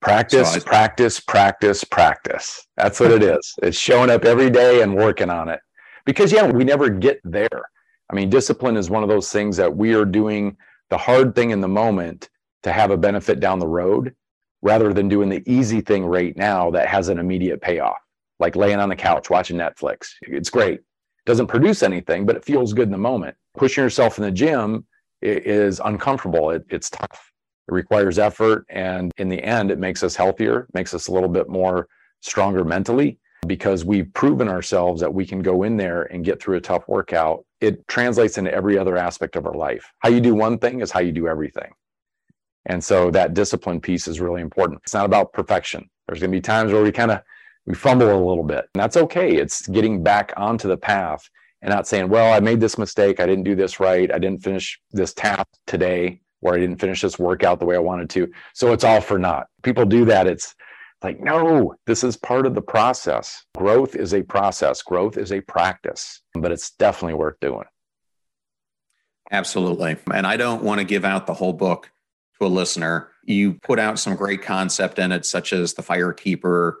Practice, 0.00 0.52
so 0.52 0.60
I, 0.60 0.60
practice, 0.60 1.18
practice, 1.18 1.82
practice. 1.84 2.66
That's 2.76 3.00
what 3.00 3.10
it 3.10 3.22
hmm. 3.22 3.38
is. 3.38 3.54
It's 3.62 3.76
showing 3.76 4.10
up 4.10 4.24
every 4.24 4.50
day 4.50 4.82
and 4.82 4.94
working 4.94 5.30
on 5.30 5.48
it. 5.48 5.60
Because, 6.04 6.32
yeah, 6.32 6.46
we 6.46 6.64
never 6.64 6.88
get 6.88 7.20
there. 7.24 7.68
I 8.10 8.14
mean, 8.14 8.30
discipline 8.30 8.76
is 8.76 8.88
one 8.88 9.02
of 9.02 9.08
those 9.08 9.30
things 9.30 9.56
that 9.56 9.76
we 9.76 9.94
are 9.94 10.04
doing 10.04 10.56
the 10.88 10.96
hard 10.96 11.34
thing 11.34 11.50
in 11.50 11.60
the 11.60 11.68
moment 11.68 12.30
to 12.62 12.72
have 12.72 12.90
a 12.90 12.96
benefit 12.96 13.40
down 13.40 13.58
the 13.58 13.66
road 13.66 14.14
rather 14.62 14.92
than 14.92 15.08
doing 15.08 15.28
the 15.28 15.42
easy 15.50 15.80
thing 15.80 16.04
right 16.04 16.36
now 16.36 16.70
that 16.70 16.88
has 16.88 17.08
an 17.08 17.18
immediate 17.18 17.60
payoff, 17.60 17.98
like 18.38 18.56
laying 18.56 18.78
on 18.78 18.88
the 18.88 18.96
couch 18.96 19.30
watching 19.30 19.56
Netflix. 19.56 20.10
It's 20.22 20.50
great. 20.50 20.80
Doesn't 21.26 21.46
produce 21.46 21.82
anything, 21.82 22.24
but 22.24 22.36
it 22.36 22.44
feels 22.44 22.72
good 22.72 22.88
in 22.88 22.92
the 22.92 22.98
moment. 22.98 23.36
Pushing 23.56 23.84
yourself 23.84 24.18
in 24.18 24.24
the 24.24 24.30
gym 24.30 24.86
is 25.22 25.80
uncomfortable. 25.84 26.50
It, 26.50 26.64
it's 26.68 26.90
tough. 26.90 27.32
It 27.68 27.72
requires 27.72 28.18
effort. 28.18 28.64
And 28.68 29.12
in 29.18 29.28
the 29.28 29.42
end, 29.42 29.70
it 29.70 29.78
makes 29.78 30.02
us 30.02 30.16
healthier, 30.16 30.68
makes 30.74 30.94
us 30.94 31.08
a 31.08 31.12
little 31.12 31.28
bit 31.28 31.48
more 31.48 31.88
stronger 32.20 32.64
mentally 32.64 33.18
because 33.46 33.84
we've 33.84 34.12
proven 34.14 34.48
ourselves 34.48 35.00
that 35.00 35.12
we 35.12 35.24
can 35.24 35.40
go 35.40 35.62
in 35.62 35.76
there 35.76 36.02
and 36.04 36.24
get 36.24 36.40
through 36.40 36.56
a 36.56 36.60
tough 36.60 36.88
workout. 36.88 37.44
It 37.60 37.86
translates 37.86 38.38
into 38.38 38.52
every 38.52 38.78
other 38.78 38.96
aspect 38.96 39.36
of 39.36 39.46
our 39.46 39.54
life. 39.54 39.92
How 40.00 40.08
you 40.08 40.20
do 40.20 40.34
one 40.34 40.58
thing 40.58 40.80
is 40.80 40.90
how 40.90 41.00
you 41.00 41.12
do 41.12 41.28
everything. 41.28 41.72
And 42.66 42.82
so 42.82 43.10
that 43.12 43.34
discipline 43.34 43.80
piece 43.80 44.08
is 44.08 44.20
really 44.20 44.42
important. 44.42 44.80
It's 44.84 44.94
not 44.94 45.06
about 45.06 45.32
perfection. 45.32 45.88
There's 46.06 46.20
going 46.20 46.30
to 46.30 46.36
be 46.36 46.42
times 46.42 46.72
where 46.72 46.82
we 46.82 46.92
kind 46.92 47.10
of 47.10 47.22
we 47.66 47.74
fumble 47.74 48.10
a 48.10 48.26
little 48.26 48.44
bit. 48.44 48.66
And 48.74 48.82
that's 48.82 48.96
okay. 48.96 49.36
It's 49.36 49.66
getting 49.66 50.02
back 50.02 50.32
onto 50.36 50.68
the 50.68 50.76
path 50.76 51.28
and 51.62 51.70
not 51.70 51.88
saying, 51.88 52.08
well, 52.08 52.32
I 52.32 52.40
made 52.40 52.60
this 52.60 52.78
mistake. 52.78 53.20
I 53.20 53.26
didn't 53.26 53.44
do 53.44 53.54
this 53.54 53.80
right. 53.80 54.12
I 54.12 54.18
didn't 54.18 54.42
finish 54.42 54.80
this 54.92 55.12
task 55.12 55.46
today, 55.66 56.20
or 56.40 56.54
I 56.54 56.58
didn't 56.58 56.80
finish 56.80 57.02
this 57.02 57.18
workout 57.18 57.58
the 57.58 57.66
way 57.66 57.76
I 57.76 57.80
wanted 57.80 58.10
to. 58.10 58.30
So 58.54 58.72
it's 58.72 58.84
all 58.84 59.00
for 59.00 59.18
naught. 59.18 59.48
People 59.62 59.84
do 59.84 60.04
that. 60.06 60.26
It's 60.26 60.54
like, 61.02 61.20
no, 61.20 61.74
this 61.86 62.04
is 62.04 62.16
part 62.16 62.46
of 62.46 62.54
the 62.54 62.62
process. 62.62 63.44
Growth 63.56 63.94
is 63.94 64.14
a 64.14 64.22
process, 64.22 64.82
growth 64.82 65.16
is 65.16 65.32
a 65.32 65.40
practice, 65.40 66.22
but 66.34 66.52
it's 66.52 66.70
definitely 66.72 67.14
worth 67.14 67.38
doing. 67.40 67.64
Absolutely. 69.30 69.96
And 70.12 70.26
I 70.26 70.36
don't 70.36 70.62
want 70.62 70.80
to 70.80 70.84
give 70.84 71.04
out 71.04 71.26
the 71.26 71.34
whole 71.34 71.52
book 71.52 71.90
to 72.40 72.46
a 72.46 72.48
listener. 72.48 73.10
You 73.24 73.54
put 73.54 73.78
out 73.78 73.98
some 73.98 74.16
great 74.16 74.42
concept 74.42 74.98
in 74.98 75.12
it, 75.12 75.26
such 75.26 75.52
as 75.52 75.74
the 75.74 75.82
firekeeper 75.82 76.74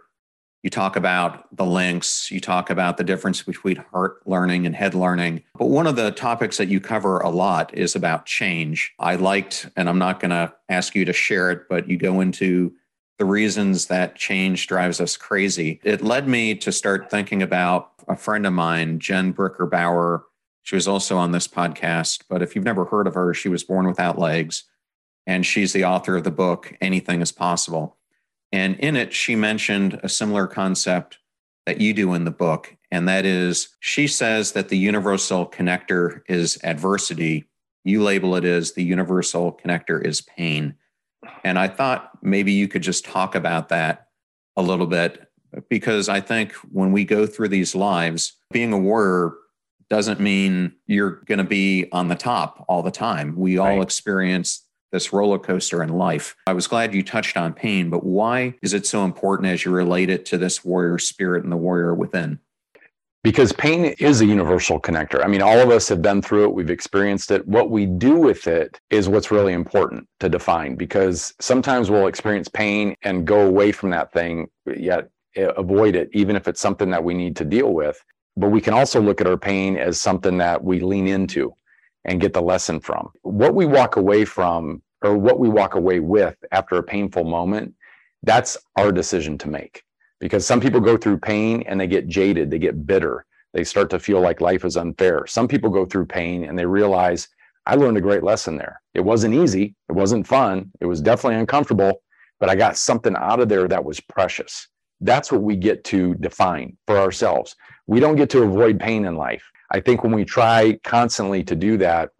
you 0.62 0.70
talk 0.70 0.96
about 0.96 1.54
the 1.56 1.64
links, 1.64 2.30
you 2.30 2.40
talk 2.40 2.68
about 2.68 2.96
the 2.96 3.04
difference 3.04 3.42
between 3.42 3.76
heart 3.92 4.26
learning 4.26 4.66
and 4.66 4.74
head 4.74 4.94
learning. 4.94 5.44
But 5.56 5.66
one 5.66 5.86
of 5.86 5.96
the 5.96 6.10
topics 6.10 6.56
that 6.56 6.68
you 6.68 6.80
cover 6.80 7.20
a 7.20 7.30
lot 7.30 7.72
is 7.76 7.94
about 7.94 8.26
change. 8.26 8.92
I 8.98 9.14
liked, 9.14 9.70
and 9.76 9.88
I'm 9.88 9.98
not 9.98 10.20
going 10.20 10.30
to 10.30 10.52
ask 10.68 10.94
you 10.94 11.04
to 11.04 11.12
share 11.12 11.50
it, 11.52 11.68
but 11.68 11.88
you 11.88 11.96
go 11.96 12.20
into 12.20 12.72
the 13.18 13.24
reasons 13.24 13.86
that 13.86 14.16
change 14.16 14.66
drives 14.66 15.00
us 15.00 15.16
crazy. 15.16 15.80
It 15.84 16.02
led 16.02 16.28
me 16.28 16.54
to 16.56 16.72
start 16.72 17.10
thinking 17.10 17.42
about 17.42 17.92
a 18.08 18.16
friend 18.16 18.46
of 18.46 18.52
mine, 18.52 18.98
Jen 18.98 19.32
Bricker 19.34 19.68
Bauer. 19.70 20.24
She 20.62 20.76
was 20.76 20.88
also 20.88 21.16
on 21.16 21.32
this 21.32 21.48
podcast, 21.48 22.24
but 22.28 22.42
if 22.42 22.54
you've 22.54 22.64
never 22.64 22.84
heard 22.84 23.06
of 23.06 23.14
her, 23.14 23.32
she 23.32 23.48
was 23.48 23.64
born 23.64 23.86
without 23.86 24.18
legs, 24.18 24.64
and 25.26 25.44
she's 25.46 25.72
the 25.72 25.84
author 25.84 26.16
of 26.16 26.24
the 26.24 26.30
book, 26.30 26.76
Anything 26.80 27.20
is 27.20 27.32
Possible. 27.32 27.97
And 28.52 28.76
in 28.76 28.96
it, 28.96 29.12
she 29.12 29.36
mentioned 29.36 30.00
a 30.02 30.08
similar 30.08 30.46
concept 30.46 31.18
that 31.66 31.80
you 31.80 31.92
do 31.92 32.14
in 32.14 32.24
the 32.24 32.30
book. 32.30 32.76
And 32.90 33.06
that 33.08 33.26
is, 33.26 33.68
she 33.80 34.06
says 34.06 34.52
that 34.52 34.70
the 34.70 34.78
universal 34.78 35.46
connector 35.46 36.22
is 36.28 36.58
adversity, 36.64 37.44
you 37.84 38.02
label 38.02 38.34
it 38.36 38.44
as 38.44 38.72
the 38.72 38.82
universal 38.82 39.52
connector 39.52 40.04
is 40.04 40.20
pain. 40.20 40.74
And 41.44 41.58
I 41.58 41.68
thought 41.68 42.10
maybe 42.22 42.52
you 42.52 42.68
could 42.68 42.82
just 42.82 43.04
talk 43.04 43.34
about 43.34 43.68
that 43.68 44.08
a 44.56 44.62
little 44.62 44.86
bit 44.86 45.30
because 45.68 46.08
I 46.08 46.20
think 46.20 46.52
when 46.72 46.92
we 46.92 47.04
go 47.04 47.26
through 47.26 47.48
these 47.48 47.74
lives, 47.74 48.34
being 48.50 48.72
a 48.72 48.78
warrior 48.78 49.34
doesn't 49.90 50.20
mean 50.20 50.72
you're 50.86 51.22
going 51.26 51.38
to 51.38 51.44
be 51.44 51.88
on 51.92 52.08
the 52.08 52.14
top 52.14 52.64
all 52.68 52.82
the 52.82 52.90
time. 52.90 53.34
We 53.36 53.58
all 53.58 53.68
right. 53.68 53.82
experience 53.82 54.64
this 54.92 55.12
roller 55.12 55.38
coaster 55.38 55.82
in 55.82 55.90
life. 55.90 56.36
I 56.46 56.52
was 56.52 56.66
glad 56.66 56.94
you 56.94 57.02
touched 57.02 57.36
on 57.36 57.52
pain, 57.52 57.90
but 57.90 58.04
why 58.04 58.54
is 58.62 58.74
it 58.74 58.86
so 58.86 59.04
important 59.04 59.48
as 59.48 59.64
you 59.64 59.70
relate 59.70 60.10
it 60.10 60.24
to 60.26 60.38
this 60.38 60.64
warrior 60.64 60.98
spirit 60.98 61.42
and 61.42 61.52
the 61.52 61.56
warrior 61.56 61.94
within? 61.94 62.38
Because 63.24 63.52
pain 63.52 63.84
is 63.98 64.20
a 64.20 64.26
universal 64.26 64.80
connector. 64.80 65.24
I 65.24 65.26
mean, 65.26 65.42
all 65.42 65.58
of 65.58 65.70
us 65.70 65.88
have 65.88 66.00
been 66.00 66.22
through 66.22 66.44
it, 66.44 66.54
we've 66.54 66.70
experienced 66.70 67.30
it. 67.30 67.46
What 67.46 67.70
we 67.70 67.84
do 67.84 68.16
with 68.16 68.46
it 68.46 68.80
is 68.90 69.08
what's 69.08 69.30
really 69.30 69.52
important 69.52 70.08
to 70.20 70.28
define 70.28 70.76
because 70.76 71.34
sometimes 71.40 71.90
we'll 71.90 72.06
experience 72.06 72.48
pain 72.48 72.94
and 73.02 73.26
go 73.26 73.40
away 73.40 73.72
from 73.72 73.90
that 73.90 74.12
thing, 74.12 74.48
yet 74.66 75.10
avoid 75.36 75.96
it, 75.96 76.08
even 76.12 76.36
if 76.36 76.48
it's 76.48 76.60
something 76.60 76.90
that 76.90 77.02
we 77.02 77.12
need 77.12 77.36
to 77.36 77.44
deal 77.44 77.74
with. 77.74 78.02
But 78.36 78.50
we 78.50 78.60
can 78.60 78.72
also 78.72 79.00
look 79.00 79.20
at 79.20 79.26
our 79.26 79.36
pain 79.36 79.76
as 79.76 80.00
something 80.00 80.38
that 80.38 80.62
we 80.62 80.80
lean 80.80 81.08
into 81.08 81.52
and 82.04 82.20
get 82.20 82.32
the 82.32 82.42
lesson 82.42 82.80
from. 82.80 83.10
What 83.22 83.54
we 83.54 83.66
walk 83.66 83.96
away 83.96 84.24
from 84.24 84.82
or 85.02 85.16
what 85.16 85.38
we 85.38 85.48
walk 85.48 85.74
away 85.74 86.00
with 86.00 86.36
after 86.52 86.76
a 86.76 86.82
painful 86.82 87.24
moment, 87.24 87.74
that's 88.22 88.56
our 88.76 88.92
decision 88.92 89.38
to 89.38 89.48
make. 89.48 89.82
Because 90.20 90.46
some 90.46 90.60
people 90.60 90.80
go 90.80 90.96
through 90.96 91.18
pain 91.18 91.62
and 91.66 91.80
they 91.80 91.86
get 91.86 92.08
jaded, 92.08 92.50
they 92.50 92.58
get 92.58 92.86
bitter, 92.86 93.24
they 93.52 93.64
start 93.64 93.90
to 93.90 94.00
feel 94.00 94.20
like 94.20 94.40
life 94.40 94.64
is 94.64 94.76
unfair. 94.76 95.26
Some 95.26 95.46
people 95.46 95.70
go 95.70 95.86
through 95.86 96.06
pain 96.06 96.44
and 96.44 96.58
they 96.58 96.66
realize, 96.66 97.28
I 97.66 97.76
learned 97.76 97.98
a 97.98 98.02
great 98.02 98.24
lesson 98.24 98.56
there. 98.56 98.80
It 98.94 99.00
wasn't 99.00 99.34
easy, 99.34 99.74
it 99.88 99.92
wasn't 99.92 100.26
fun, 100.26 100.72
it 100.80 100.86
was 100.86 101.00
definitely 101.00 101.38
uncomfortable, 101.38 102.02
but 102.40 102.48
I 102.48 102.56
got 102.56 102.76
something 102.76 103.14
out 103.16 103.40
of 103.40 103.48
there 103.48 103.68
that 103.68 103.84
was 103.84 104.00
precious. 104.00 104.68
That's 105.00 105.30
what 105.30 105.42
we 105.42 105.54
get 105.54 105.84
to 105.84 106.14
define 106.16 106.76
for 106.86 106.98
ourselves. 106.98 107.54
We 107.86 108.00
don't 108.00 108.16
get 108.16 108.30
to 108.30 108.42
avoid 108.42 108.80
pain 108.80 109.04
in 109.04 109.16
life. 109.16 109.44
I 109.70 109.80
think 109.80 110.02
when 110.02 110.12
we 110.12 110.24
try 110.24 110.78
constantly 110.84 111.44
to 111.44 111.54
do 111.54 111.76
that, 111.78 112.10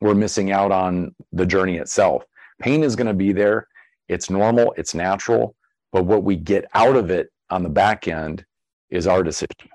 we're 0.00 0.14
missing 0.14 0.50
out 0.50 0.72
on 0.72 1.14
the 1.32 1.46
journey 1.46 1.76
itself. 1.76 2.24
Pain 2.60 2.82
is 2.82 2.96
going 2.96 3.06
to 3.06 3.14
be 3.14 3.32
there. 3.32 3.68
It's 4.08 4.28
normal, 4.28 4.74
it's 4.76 4.94
natural, 4.94 5.54
but 5.92 6.04
what 6.04 6.24
we 6.24 6.36
get 6.36 6.66
out 6.74 6.96
of 6.96 7.10
it 7.10 7.30
on 7.50 7.62
the 7.62 7.68
back 7.68 8.08
end 8.08 8.44
is 8.90 9.06
our 9.06 9.22
decision. 9.22 9.70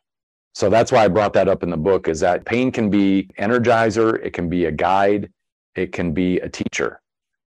So 0.53 0.69
that's 0.69 0.91
why 0.91 1.05
I 1.05 1.07
brought 1.07 1.33
that 1.33 1.47
up 1.47 1.63
in 1.63 1.69
the 1.69 1.77
book 1.77 2.07
is 2.07 2.19
that 2.19 2.45
pain 2.45 2.71
can 2.71 2.89
be 2.89 3.29
energizer, 3.39 4.23
it 4.23 4.33
can 4.33 4.49
be 4.49 4.65
a 4.65 4.71
guide, 4.71 5.31
it 5.75 5.91
can 5.91 6.13
be 6.13 6.39
a 6.39 6.49
teacher, 6.49 7.01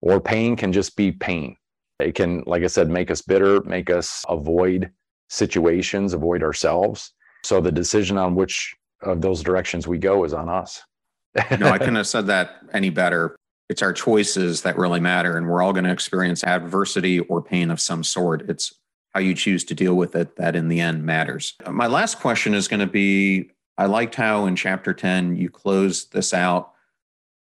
or 0.01 0.19
pain 0.21 0.55
can 0.55 0.71
just 0.71 0.95
be 0.95 1.11
pain. 1.11 1.57
It 1.99 2.15
can, 2.15 2.43
like 2.45 2.63
I 2.63 2.67
said, 2.67 2.89
make 2.89 3.11
us 3.11 3.21
bitter, 3.21 3.61
make 3.61 3.89
us 3.89 4.23
avoid 4.29 4.91
situations, 5.29 6.13
avoid 6.13 6.43
ourselves. 6.43 7.13
So 7.43 7.61
the 7.61 7.71
decision 7.71 8.17
on 8.17 8.35
which 8.35 8.75
of 9.01 9.21
those 9.21 9.41
directions 9.41 9.87
we 9.87 9.97
go 9.97 10.23
is 10.23 10.33
on 10.33 10.49
us. 10.49 10.81
no, 11.59 11.69
I 11.69 11.77
couldn't 11.79 11.95
have 11.95 12.07
said 12.07 12.27
that 12.27 12.57
any 12.73 12.89
better. 12.89 13.35
It's 13.69 13.81
our 13.81 13.93
choices 13.93 14.63
that 14.63 14.77
really 14.77 14.99
matter, 14.99 15.37
and 15.37 15.47
we're 15.47 15.61
all 15.61 15.71
going 15.71 15.85
to 15.85 15.91
experience 15.91 16.43
adversity 16.43 17.19
or 17.19 17.41
pain 17.41 17.71
of 17.71 17.79
some 17.79 18.03
sort. 18.03 18.49
It's 18.49 18.73
how 19.13 19.19
you 19.19 19.33
choose 19.33 19.63
to 19.65 19.75
deal 19.75 19.95
with 19.95 20.15
it 20.15 20.35
that 20.37 20.55
in 20.55 20.67
the 20.67 20.79
end 20.79 21.03
matters. 21.03 21.53
My 21.69 21.87
last 21.87 22.19
question 22.19 22.53
is 22.53 22.67
going 22.67 22.79
to 22.79 22.87
be 22.87 23.51
I 23.77 23.85
liked 23.85 24.15
how 24.15 24.45
in 24.45 24.55
chapter 24.55 24.93
10 24.93 25.37
you 25.37 25.49
closed 25.49 26.13
this 26.13 26.33
out 26.33 26.73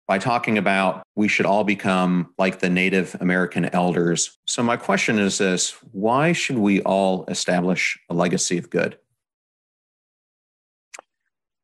by 0.06 0.18
talking 0.18 0.58
about 0.58 1.02
we 1.16 1.28
should 1.28 1.46
all 1.46 1.64
become 1.64 2.34
like 2.38 2.58
the 2.58 2.68
Native 2.68 3.16
American 3.20 3.66
elders. 3.66 4.38
So, 4.46 4.62
my 4.62 4.76
question 4.76 5.18
is 5.18 5.38
this 5.38 5.70
why 5.92 6.32
should 6.32 6.58
we 6.58 6.82
all 6.82 7.24
establish 7.28 7.98
a 8.08 8.14
legacy 8.14 8.58
of 8.58 8.70
good? 8.70 8.98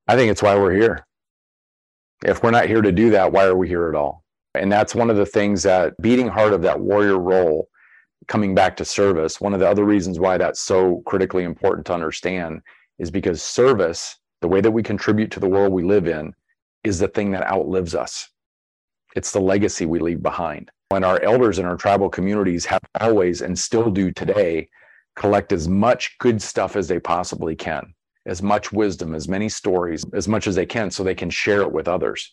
I 0.07 0.17
think 0.17 0.31
it's 0.31 0.43
why 0.43 0.55
we're 0.57 0.75
here. 0.75 1.07
If 2.25 2.43
we're 2.43 2.51
not 2.51 2.67
here 2.67 2.83
to 2.83 2.93
do 2.93 3.11
that, 3.11 3.33
why 3.33 3.47
are 3.47 3.57
we 3.57 3.69
here 3.69 3.89
at 3.89 3.95
all? 3.95 4.23
And 4.55 4.71
that's 4.71 4.95
one 4.95 5.11
of 5.11 5.17
the 5.17 5.27
things 5.27 5.63
that 5.63 5.95
beating 6.01 6.29
heart 6.29 6.53
of 6.53 6.63
that 6.63 6.79
warrior 6.79 7.19
role, 7.19 7.69
coming 8.29 8.55
back 8.55 8.77
to 8.77 8.85
service, 8.85 9.41
one 9.41 9.55
of 9.55 9.61
the 9.61 9.69
other 9.69 9.85
reasons 9.85 10.21
why 10.21 10.37
that's 10.37 10.61
so 10.61 11.03
critically 11.07 11.45
important 11.45 11.87
to 11.87 11.95
understand 11.95 12.61
is 12.99 13.11
because 13.11 13.43
service, 13.43 14.19
the 14.43 14.49
way 14.49 14.61
that 14.61 14.71
we 14.71 14.83
contribute 14.83 15.31
to 15.31 15.41
the 15.41 15.49
world 15.49 15.73
we 15.73 15.83
live 15.83 16.07
in, 16.07 16.35
is 16.85 16.99
the 16.99 17.09
thing 17.09 17.31
that 17.31 17.51
outlives 17.51 17.95
us. 17.95 18.29
It's 19.17 19.33
the 19.33 19.41
legacy 19.41 19.87
we 19.87 20.01
leave 20.01 20.23
behind. 20.23 20.71
When 20.91 21.03
our 21.03 21.21
elders 21.23 21.59
in 21.59 21.65
our 21.65 21.77
tribal 21.77 22.11
communities 22.11 22.67
have 22.67 22.83
always 23.01 23.41
and 23.41 23.59
still 23.59 23.91
do 23.91 24.13
today 24.13 24.69
collect 25.17 25.53
as 25.53 25.67
much 25.67 26.17
good 26.19 26.43
stuff 26.43 26.77
as 26.77 26.89
they 26.89 26.99
possibly 27.01 27.57
can 27.57 27.94
as 28.27 28.43
much 28.43 28.72
wisdom, 28.72 29.14
as 29.14 29.29
many 29.29 29.49
stories, 29.49 30.05
as 30.12 30.29
much 30.29 30.47
as 30.47 30.55
they 30.55 30.66
can, 30.66 30.91
so 30.91 31.03
they 31.03 31.14
can 31.14 31.31
share 31.31 31.62
it 31.62 31.72
with 31.72 31.89
others 31.89 32.33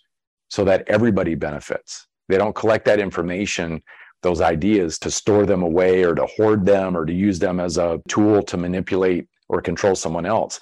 so 0.49 0.63
that 0.65 0.83
everybody 0.87 1.35
benefits. 1.35 2.07
They 2.29 2.37
don't 2.37 2.55
collect 2.55 2.85
that 2.85 2.99
information, 2.99 3.81
those 4.21 4.41
ideas 4.41 4.99
to 4.99 5.11
store 5.11 5.45
them 5.45 5.63
away 5.63 6.03
or 6.03 6.15
to 6.15 6.25
hoard 6.25 6.65
them 6.65 6.95
or 6.95 7.05
to 7.05 7.13
use 7.13 7.39
them 7.39 7.59
as 7.59 7.77
a 7.77 8.01
tool 8.07 8.43
to 8.43 8.57
manipulate 8.57 9.27
or 9.49 9.61
control 9.61 9.95
someone 9.95 10.25
else. 10.25 10.59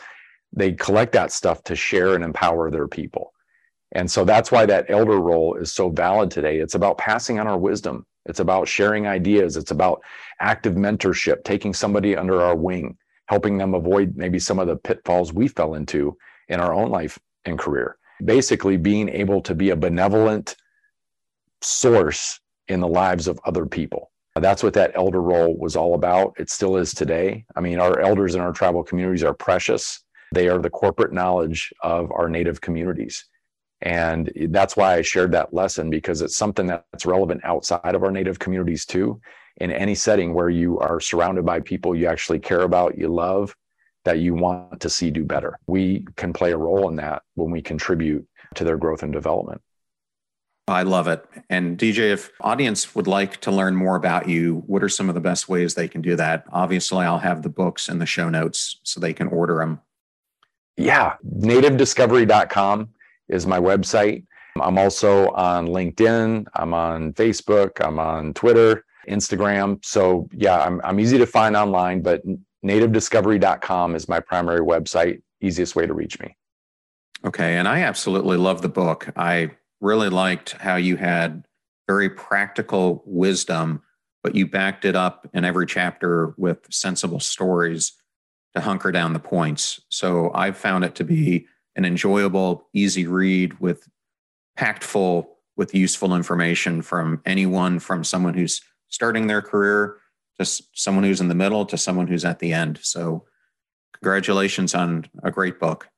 They 0.54 0.74
collect 0.74 1.12
that 1.14 1.32
stuff 1.32 1.64
to 1.66 1.76
share 1.76 2.16
and 2.16 2.24
empower 2.24 2.72
their 2.72 2.88
people. 2.88 3.34
And 3.92 4.10
so 4.10 4.24
that's 4.24 4.52
why 4.52 4.66
that 4.68 4.90
elder 4.90 5.20
role 5.20 5.56
is 5.56 5.74
so 5.74 5.90
valid 5.90 6.32
today. 6.32 6.60
It's 6.60 6.76
about 6.76 6.98
passing 6.98 7.40
on 7.40 7.48
our 7.48 7.58
wisdom. 7.58 8.06
It's 8.26 8.40
about 8.40 8.68
sharing 8.68 9.08
ideas. 9.08 9.58
It's 9.58 9.72
about 9.72 10.02
active 10.40 10.74
mentorship, 10.74 11.44
taking 11.44 11.74
somebody 11.74 12.16
under 12.16 12.42
our 12.42 12.56
wing 12.56 12.98
helping 13.30 13.60
them 13.60 13.76
avoid 13.76 14.18
maybe 14.18 14.40
some 14.40 14.58
of 14.58 14.68
the 14.68 14.76
pitfalls 14.76 15.32
we 15.32 15.48
fell 15.48 15.76
into 15.76 16.18
in 16.48 16.60
our 16.60 16.74
own 16.74 16.90
life 16.90 17.20
and 17.46 17.60
career. 17.60 17.96
Basically, 18.26 18.76
being 18.76 19.08
able 19.08 19.40
to 19.44 19.54
be 19.54 19.70
a 19.70 19.76
benevolent 19.76 20.56
source 21.62 22.40
in 22.68 22.80
the 22.80 22.88
lives 22.88 23.28
of 23.28 23.40
other 23.46 23.68
people. 23.68 24.12
That's 24.36 24.64
what 24.64 24.74
that 24.74 24.94
elder 24.96 25.22
role 25.22 25.56
was 25.58 25.76
all 25.76 25.94
about. 25.94 26.34
It 26.40 26.50
still 26.50 26.76
is 26.78 26.94
today. 26.94 27.46
I 27.56 27.62
mean, 27.62 27.80
our 27.80 28.00
elders 28.00 28.34
in 28.34 28.42
our 28.42 28.52
tribal 28.52 28.84
communities 28.84 29.24
are 29.24 29.34
precious. 29.34 30.04
They 30.34 30.48
are 30.48 30.60
the 30.60 30.70
corporate 30.70 31.14
knowledge 31.14 31.72
of 31.82 32.12
our 32.12 32.30
native 32.30 32.62
communities. 32.62 33.26
And 33.82 34.32
that's 34.50 34.76
why 34.76 34.96
I 34.96 35.02
shared 35.02 35.32
that 35.34 35.54
lesson 35.54 35.90
because 35.90 36.22
it's 36.22 36.36
something 36.36 36.68
that's 36.68 37.06
relevant 37.06 37.42
outside 37.44 37.96
of 37.96 38.04
our 38.04 38.12
native 38.12 38.40
communities 38.40 38.86
too 38.86 39.22
in 39.60 39.72
any 39.72 39.96
setting 39.96 40.34
where 40.34 40.50
you 40.50 40.80
are 40.80 41.00
surrounded 41.00 41.46
by 41.46 41.60
people 41.60 41.96
you 41.96 42.08
actually 42.08 42.40
care 42.40 42.62
about, 42.62 42.98
you 42.98 43.08
love, 43.08 43.56
that 44.06 44.20
you 44.20 44.34
want 44.34 44.80
to 44.82 44.90
see 44.90 45.12
do 45.12 45.26
better. 45.26 45.58
We 45.68 46.06
can 46.16 46.34
play 46.34 46.52
a 46.52 46.58
role 46.58 46.90
in 46.90 46.96
that 46.98 47.24
when 47.36 47.52
we 47.52 47.62
contribute 47.62 48.28
to 48.56 48.64
their 48.64 48.78
growth 48.78 49.04
and 49.04 49.12
development. 49.12 49.62
I 50.68 50.84
love 50.84 51.08
it. 51.08 51.26
And 51.50 51.78
DJ, 51.78 52.12
if 52.12 52.32
audience 52.42 52.94
would 52.94 53.08
like 53.08 53.42
to 53.42 53.52
learn 53.52 53.76
more 53.76 53.96
about 53.96 54.30
you, 54.30 54.64
what 54.68 54.84
are 54.84 54.90
some 54.90 55.10
of 55.10 55.16
the 55.16 55.22
best 55.22 55.50
ways 55.50 55.74
they 55.74 55.88
can 55.88 56.02
do 56.02 56.16
that? 56.16 56.46
Obviously, 56.52 57.06
I'll 57.06 57.20
have 57.20 57.42
the 57.42 57.50
books 57.50 57.90
in 57.90 57.98
the 57.98 58.06
show 58.06 58.30
notes 58.30 58.80
so 58.84 59.00
they 59.00 59.14
can 59.14 59.28
order 59.28 59.58
them. 59.58 59.82
Yeah, 60.78 61.16
nativediscovery.com 61.26 62.90
is 63.30 63.48
my 63.48 63.60
website. 63.60 64.26
I'm 64.62 64.78
also 64.78 65.30
on 65.32 65.68
LinkedIn, 65.68 66.46
I'm 66.54 66.74
on 66.74 67.14
Facebook, 67.14 67.86
I'm 67.86 68.00
on 68.00 68.34
Twitter. 68.34 68.86
Instagram. 69.08 69.84
So 69.84 70.28
yeah, 70.34 70.60
I'm, 70.60 70.82
I'm 70.84 71.00
easy 71.00 71.18
to 71.18 71.26
find 71.26 71.56
online, 71.56 72.02
but 72.02 72.22
nativediscovery.com 72.66 73.96
is 73.96 74.10
my 74.10 74.20
primary 74.20 74.62
website, 74.62 75.22
easiest 75.42 75.76
way 75.76 75.86
to 75.86 75.94
reach 75.94 76.20
me. 76.20 76.36
Okay. 77.26 77.58
And 77.58 77.68
I 77.68 77.82
absolutely 77.82 78.38
love 78.38 78.62
the 78.62 78.70
book. 78.70 79.10
I 79.16 79.52
really 79.82 80.10
liked 80.10 80.54
how 80.54 80.76
you 80.76 80.96
had 80.96 81.46
very 81.88 82.10
practical 82.10 83.04
wisdom, 83.06 83.82
but 84.24 84.36
you 84.36 84.48
backed 84.48 84.86
it 84.86 84.96
up 84.96 85.30
in 85.34 85.44
every 85.44 85.66
chapter 85.66 86.34
with 86.38 86.60
sensible 86.70 87.20
stories 87.20 87.94
to 88.56 88.62
hunker 88.62 88.92
down 88.92 89.14
the 89.14 89.20
points. 89.20 89.80
So 89.90 90.32
I've 90.34 90.58
found 90.58 90.84
it 90.84 90.96
to 90.96 91.04
be 91.04 91.48
an 91.76 91.86
enjoyable, 91.86 92.68
easy 92.74 93.08
read 93.08 93.60
with 93.60 93.88
packed 94.56 94.84
full 94.84 95.38
with 95.56 95.76
useful 95.76 96.16
information 96.16 96.82
from 96.82 97.22
anyone 97.26 97.80
from 97.80 98.04
someone 98.04 98.34
who's 98.34 98.62
starting 98.90 99.28
their 99.28 99.42
career 99.42 99.98
to 100.40 100.46
someone 100.46 101.04
who's 101.04 101.22
in 101.22 101.28
the 101.28 101.36
middle 101.36 101.66
to 101.66 101.78
someone 101.78 102.08
who's 102.08 102.26
at 102.26 102.40
the 102.40 102.54
end. 102.54 102.80
So, 102.82 103.26
congratulations 103.94 104.76
on 104.76 105.06
a 105.24 105.32
great 105.32 105.60
book. 105.60 105.90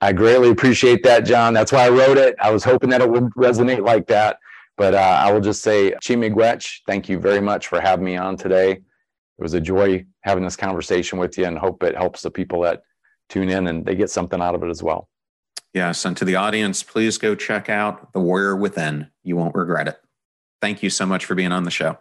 I 0.00 0.12
greatly 0.12 0.50
appreciate 0.50 1.02
that, 1.02 1.26
John. 1.26 1.54
That's 1.54 1.72
why 1.72 1.86
I 1.86 1.88
wrote 1.88 2.18
it. 2.18 2.36
I 2.40 2.50
was 2.50 2.62
hoping 2.62 2.90
that 2.90 3.00
it 3.00 3.10
would 3.10 3.30
resonate 3.36 3.84
like 3.84 4.06
that. 4.08 4.38
But 4.76 4.94
uh, 4.94 5.20
I 5.20 5.32
will 5.32 5.40
just 5.40 5.62
say, 5.62 5.92
Chi 6.06 6.58
thank 6.86 7.08
you 7.08 7.18
very 7.18 7.40
much 7.40 7.66
for 7.66 7.80
having 7.80 8.04
me 8.04 8.16
on 8.16 8.36
today. 8.36 8.72
It 8.72 9.42
was 9.42 9.54
a 9.54 9.60
joy 9.60 10.06
having 10.20 10.44
this 10.44 10.56
conversation 10.56 11.18
with 11.18 11.36
you 11.36 11.46
and 11.46 11.58
hope 11.58 11.82
it 11.82 11.96
helps 11.96 12.22
the 12.22 12.30
people 12.30 12.62
that 12.62 12.82
tune 13.28 13.48
in 13.48 13.66
and 13.66 13.84
they 13.84 13.96
get 13.96 14.10
something 14.10 14.40
out 14.40 14.54
of 14.54 14.62
it 14.62 14.70
as 14.70 14.82
well. 14.82 15.08
Yes. 15.74 16.04
And 16.04 16.16
to 16.16 16.24
the 16.24 16.36
audience, 16.36 16.82
please 16.82 17.18
go 17.18 17.34
check 17.34 17.68
out 17.68 18.12
The 18.12 18.20
Warrior 18.20 18.56
Within. 18.56 19.08
You 19.24 19.36
won't 19.36 19.54
regret 19.54 19.88
it. 19.88 19.98
Thank 20.60 20.82
you 20.82 20.90
so 20.90 21.06
much 21.06 21.24
for 21.24 21.34
being 21.34 21.52
on 21.52 21.64
the 21.64 21.70
show. 21.70 21.98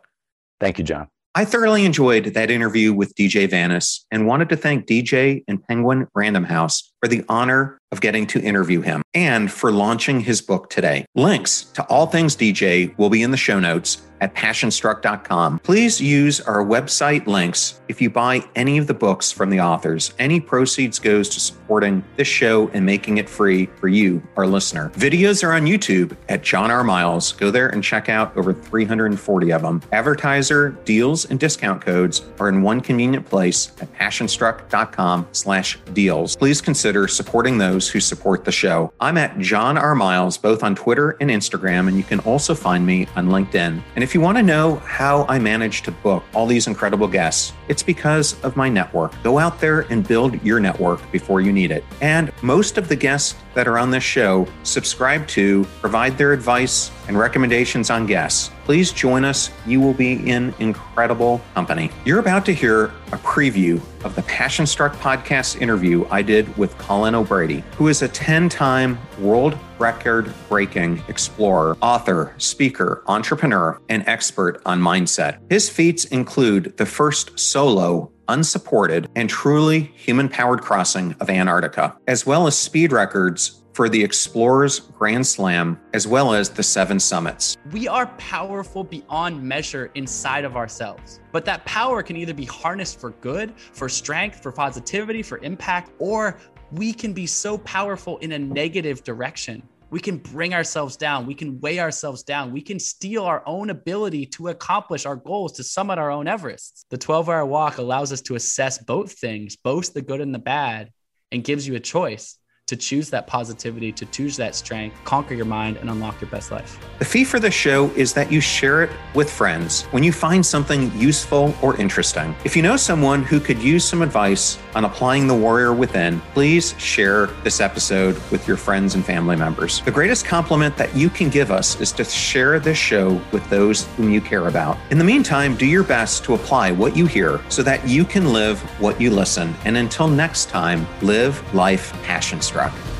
Thank 0.59 0.77
you, 0.79 0.83
John. 0.83 1.07
I 1.35 1.45
thoroughly 1.45 1.85
enjoyed 1.85 2.25
that 2.33 2.49
interview 2.49 2.93
with 2.93 3.13
DJ 3.13 3.47
Vanas 3.47 3.99
and 4.09 4.25
wanted 4.25 4.49
to 4.49 4.57
thank 4.57 4.87
DJ 4.87 5.43
and 5.47 5.61
Penguin 5.61 6.07
Random 6.15 6.43
House 6.43 6.91
for 7.01 7.07
the 7.07 7.23
honor 7.29 7.77
of 7.91 8.01
getting 8.01 8.27
to 8.27 8.41
interview 8.41 8.81
him 8.81 9.01
and 9.13 9.51
for 9.51 9.71
launching 9.71 10.21
his 10.21 10.41
book 10.41 10.69
today. 10.69 11.05
Links 11.15 11.63
to 11.63 11.83
all 11.83 12.07
things 12.07 12.35
DJ 12.35 12.97
will 12.97 13.09
be 13.09 13.23
in 13.23 13.31
the 13.31 13.37
show 13.37 13.59
notes 13.59 14.01
at 14.19 14.33
passionstruck.com. 14.33 15.59
Please 15.59 16.01
use 16.01 16.41
our 16.41 16.65
website 16.65 17.27
links 17.27 17.79
if 17.87 18.01
you 18.01 18.09
buy 18.09 18.41
any 18.55 18.79
of 18.79 18.87
the 18.87 18.93
books 18.93 19.31
from 19.31 19.51
the 19.51 19.61
authors. 19.61 20.13
Any 20.17 20.39
proceeds 20.39 20.97
goes 20.97 21.29
to 21.29 21.39
supporting 21.39 22.03
this 22.15 22.27
show 22.27 22.67
and 22.69 22.83
making 22.83 23.17
it 23.19 23.29
free 23.29 23.67
for 23.79 23.87
you, 23.87 24.21
our 24.35 24.47
listener. 24.47 24.89
Videos 24.95 25.43
are 25.43 25.53
on 25.53 25.65
YouTube 25.65 26.17
at 26.29 26.41
John 26.41 26.71
R. 26.71 26.83
Miles. 26.83 27.33
Go 27.33 27.51
there 27.51 27.69
and 27.69 27.83
check 27.83 28.09
out 28.09 28.35
over 28.35 28.53
340 28.53 29.51
of 29.51 29.61
them. 29.61 29.83
Advertiser 29.91 30.69
deals 30.83 31.25
and 31.25 31.39
discount 31.39 31.81
codes 31.81 32.23
are 32.39 32.49
in 32.49 32.63
one 32.63 32.81
convenient 32.81 33.25
place 33.27 33.71
at 33.81 33.93
passionstruck.com 33.93 35.27
slash 35.31 35.77
deals. 35.93 36.35
Please 36.35 36.59
consider 36.59 36.96
supporting 37.05 37.57
those 37.57 37.89
who 37.89 37.99
support 37.99 38.45
the 38.45 38.51
show. 38.53 38.93
I'm 39.01 39.17
at 39.17 39.37
John 39.39 39.77
R. 39.77 39.93
Miles, 39.93 40.37
both 40.37 40.63
on 40.63 40.73
Twitter 40.73 41.17
and 41.19 41.29
Instagram, 41.29 41.89
and 41.89 41.97
you 41.97 42.03
can 42.03 42.19
also 42.21 42.55
find 42.55 42.85
me 42.85 43.09
on 43.17 43.27
LinkedIn. 43.27 43.83
And 43.95 44.03
if 44.05 44.13
you 44.13 44.21
want 44.21 44.37
to 44.37 44.43
know 44.43 44.77
how 44.77 45.25
I 45.27 45.37
manage 45.37 45.81
to 45.81 45.91
book 45.91 46.23
all 46.33 46.45
these 46.45 46.67
incredible 46.67 47.09
guests, 47.09 47.51
it's 47.67 47.83
because 47.83 48.41
of 48.45 48.55
my 48.55 48.69
network. 48.69 49.11
Go 49.23 49.37
out 49.37 49.59
there 49.59 49.81
and 49.91 50.07
build 50.07 50.41
your 50.43 50.61
network 50.61 51.11
before 51.11 51.41
you 51.41 51.51
need 51.51 51.71
it. 51.71 51.83
And 51.99 52.31
most 52.41 52.77
of 52.77 52.87
the 52.87 52.95
guests 52.95 53.35
that 53.53 53.67
are 53.67 53.77
on 53.77 53.91
this 53.91 54.03
show 54.03 54.47
subscribe 54.63 55.27
to, 55.27 55.65
provide 55.81 56.17
their 56.17 56.31
advice 56.31 56.89
and 57.09 57.19
recommendations 57.19 57.89
on 57.89 58.05
guests. 58.05 58.51
Please 58.67 58.91
join 58.91 59.23
us. 59.23 59.49
You 59.65 59.79
will 59.79 59.93
be 59.93 60.29
in 60.29 60.53
incredible 60.59 61.39
company. 61.53 61.89
You're 62.03 62.19
about 62.19 62.45
to 62.47 62.53
hear 62.53 62.87
a 63.13 63.17
preview 63.19 63.79
of 64.03 64.13
the 64.13 64.23
Passion 64.23 64.65
Struck 64.67 64.93
podcast 64.97 65.61
interview 65.61 66.05
I 66.11 66.21
did 66.21 66.53
with 66.57 66.77
Colin 66.77 67.15
O'Brady, 67.15 67.63
who 67.77 67.87
is 67.87 68.01
a 68.01 68.09
10 68.09 68.49
time 68.49 68.99
world 69.19 69.57
record 69.79 70.33
breaking 70.49 71.01
explorer, 71.07 71.77
author, 71.81 72.33
speaker, 72.39 73.03
entrepreneur, 73.07 73.79
and 73.87 74.05
expert 74.05 74.61
on 74.65 74.81
mindset. 74.81 75.39
His 75.49 75.69
feats 75.69 76.03
include 76.03 76.75
the 76.75 76.85
first 76.85 77.39
solo 77.39 78.11
unsupported, 78.27 79.09
and 79.15 79.29
truly 79.29 79.79
human 79.95 80.27
powered 80.27 80.61
crossing 80.61 81.15
of 81.21 81.29
Antarctica, 81.29 81.95
as 82.07 82.25
well 82.25 82.47
as 82.47 82.57
speed 82.57 82.91
records 82.91 83.63
for 83.77 83.87
the 83.89 84.03
Explorers 84.03 84.79
Grand 84.79 85.27
Slam, 85.27 85.79
as 85.93 86.07
well 86.07 86.33
as 86.33 86.49
the 86.49 86.63
Seven 86.63 86.99
Summits. 86.99 87.55
We 87.71 87.87
are 87.87 88.07
powerful 88.17 88.83
beyond 88.83 89.39
measure 89.43 89.91
inside 89.93 90.45
of 90.45 90.55
ourselves, 90.55 91.19
but 91.31 91.45
that 91.45 91.63
power 91.65 92.01
can 92.01 92.15
either 92.15 92.33
be 92.33 92.45
harnessed 92.45 92.99
for 92.99 93.11
good, 93.21 93.53
for 93.55 93.87
strength, 93.87 94.41
for 94.41 94.51
positivity, 94.51 95.21
for 95.21 95.37
impact, 95.43 95.91
or 95.99 96.39
we 96.71 96.91
can 96.91 97.13
be 97.13 97.27
so 97.27 97.59
powerful 97.59 98.17
in 98.17 98.31
a 98.31 98.39
negative 98.39 99.03
direction. 99.03 99.61
We 99.91 99.99
can 99.99 100.17
bring 100.17 100.55
ourselves 100.55 100.97
down. 100.97 101.27
We 101.27 101.35
can 101.35 101.59
weigh 101.59 101.79
ourselves 101.79 102.23
down. 102.23 102.51
We 102.51 102.63
can 102.63 102.79
steal 102.79 103.25
our 103.25 103.43
own 103.45 103.69
ability 103.69 104.25
to 104.37 104.47
accomplish 104.47 105.05
our 105.05 105.17
goals, 105.17 105.51
to 105.51 105.63
summit 105.63 105.99
our 105.99 106.09
own 106.09 106.25
Everests. 106.25 106.85
The 106.89 106.97
12 106.97 107.29
hour 107.29 107.45
walk 107.45 107.77
allows 107.77 108.11
us 108.11 108.21
to 108.21 108.33
assess 108.33 108.79
both 108.79 109.11
things, 109.11 109.55
both 109.55 109.93
the 109.93 110.01
good 110.01 110.19
and 110.19 110.33
the 110.33 110.39
bad, 110.39 110.89
and 111.31 111.43
gives 111.43 111.67
you 111.67 111.75
a 111.75 111.79
choice 111.79 112.39
to 112.67 112.75
choose 112.75 113.09
that 113.09 113.27
positivity, 113.27 113.93
to 113.93 114.05
choose 114.07 114.35
that 114.35 114.53
strength, 114.53 114.97
conquer 115.05 115.33
your 115.33 115.45
mind, 115.45 115.77
and 115.77 115.89
unlock 115.89 116.19
your 116.19 116.29
best 116.29 116.51
life. 116.51 116.77
The 116.99 117.05
fee 117.05 117.23
for 117.23 117.39
the 117.39 117.49
show 117.49 117.89
is 117.91 118.11
that 118.13 118.29
you 118.29 118.41
share 118.41 118.83
it 118.83 118.89
with 119.15 119.31
friends 119.31 119.83
when 119.85 120.03
you 120.03 120.11
find 120.11 120.45
something 120.45 120.91
useful 120.97 121.55
or 121.61 121.77
interesting. 121.77 122.35
If 122.43 122.57
you 122.57 122.61
know 122.61 122.75
someone 122.75 123.23
who 123.23 123.39
could 123.39 123.57
use 123.59 123.85
some 123.85 124.01
advice 124.01 124.57
on 124.75 124.83
applying 124.83 125.27
the 125.27 125.33
warrior 125.33 125.73
within, 125.73 126.19
please 126.33 126.75
share 126.77 127.27
this 127.43 127.61
episode 127.61 128.21
with 128.31 128.45
your 128.47 128.57
friends 128.57 128.95
and 128.95 129.05
family 129.05 129.37
members. 129.37 129.81
The 129.81 129.91
greatest 129.91 130.25
compliment 130.25 130.75
that 130.75 130.93
you 130.93 131.09
can 131.09 131.29
give 131.29 131.51
us 131.51 131.79
is 131.79 131.93
to 131.93 132.03
share 132.03 132.59
this 132.59 132.77
show 132.77 133.21
with 133.31 133.49
those 133.49 133.85
whom 133.95 134.09
you 134.09 134.19
care 134.19 134.47
about. 134.47 134.77
In 134.89 134.97
the 134.97 135.05
meantime, 135.05 135.55
do 135.55 135.65
your 135.65 135.83
best 135.83 136.25
to 136.25 136.33
apply 136.33 136.71
what 136.71 136.97
you 136.97 137.05
hear 137.05 137.39
so 137.47 137.63
that 137.63 137.87
you 137.87 138.03
can 138.03 138.33
live 138.33 138.59
what 138.81 138.99
you 138.99 139.09
listen. 139.09 139.55
And 139.63 139.77
until 139.77 140.09
next 140.09 140.49
time, 140.49 140.85
live 141.01 141.41
life 141.53 141.93
passion 142.03 142.41
struck. 142.57 142.96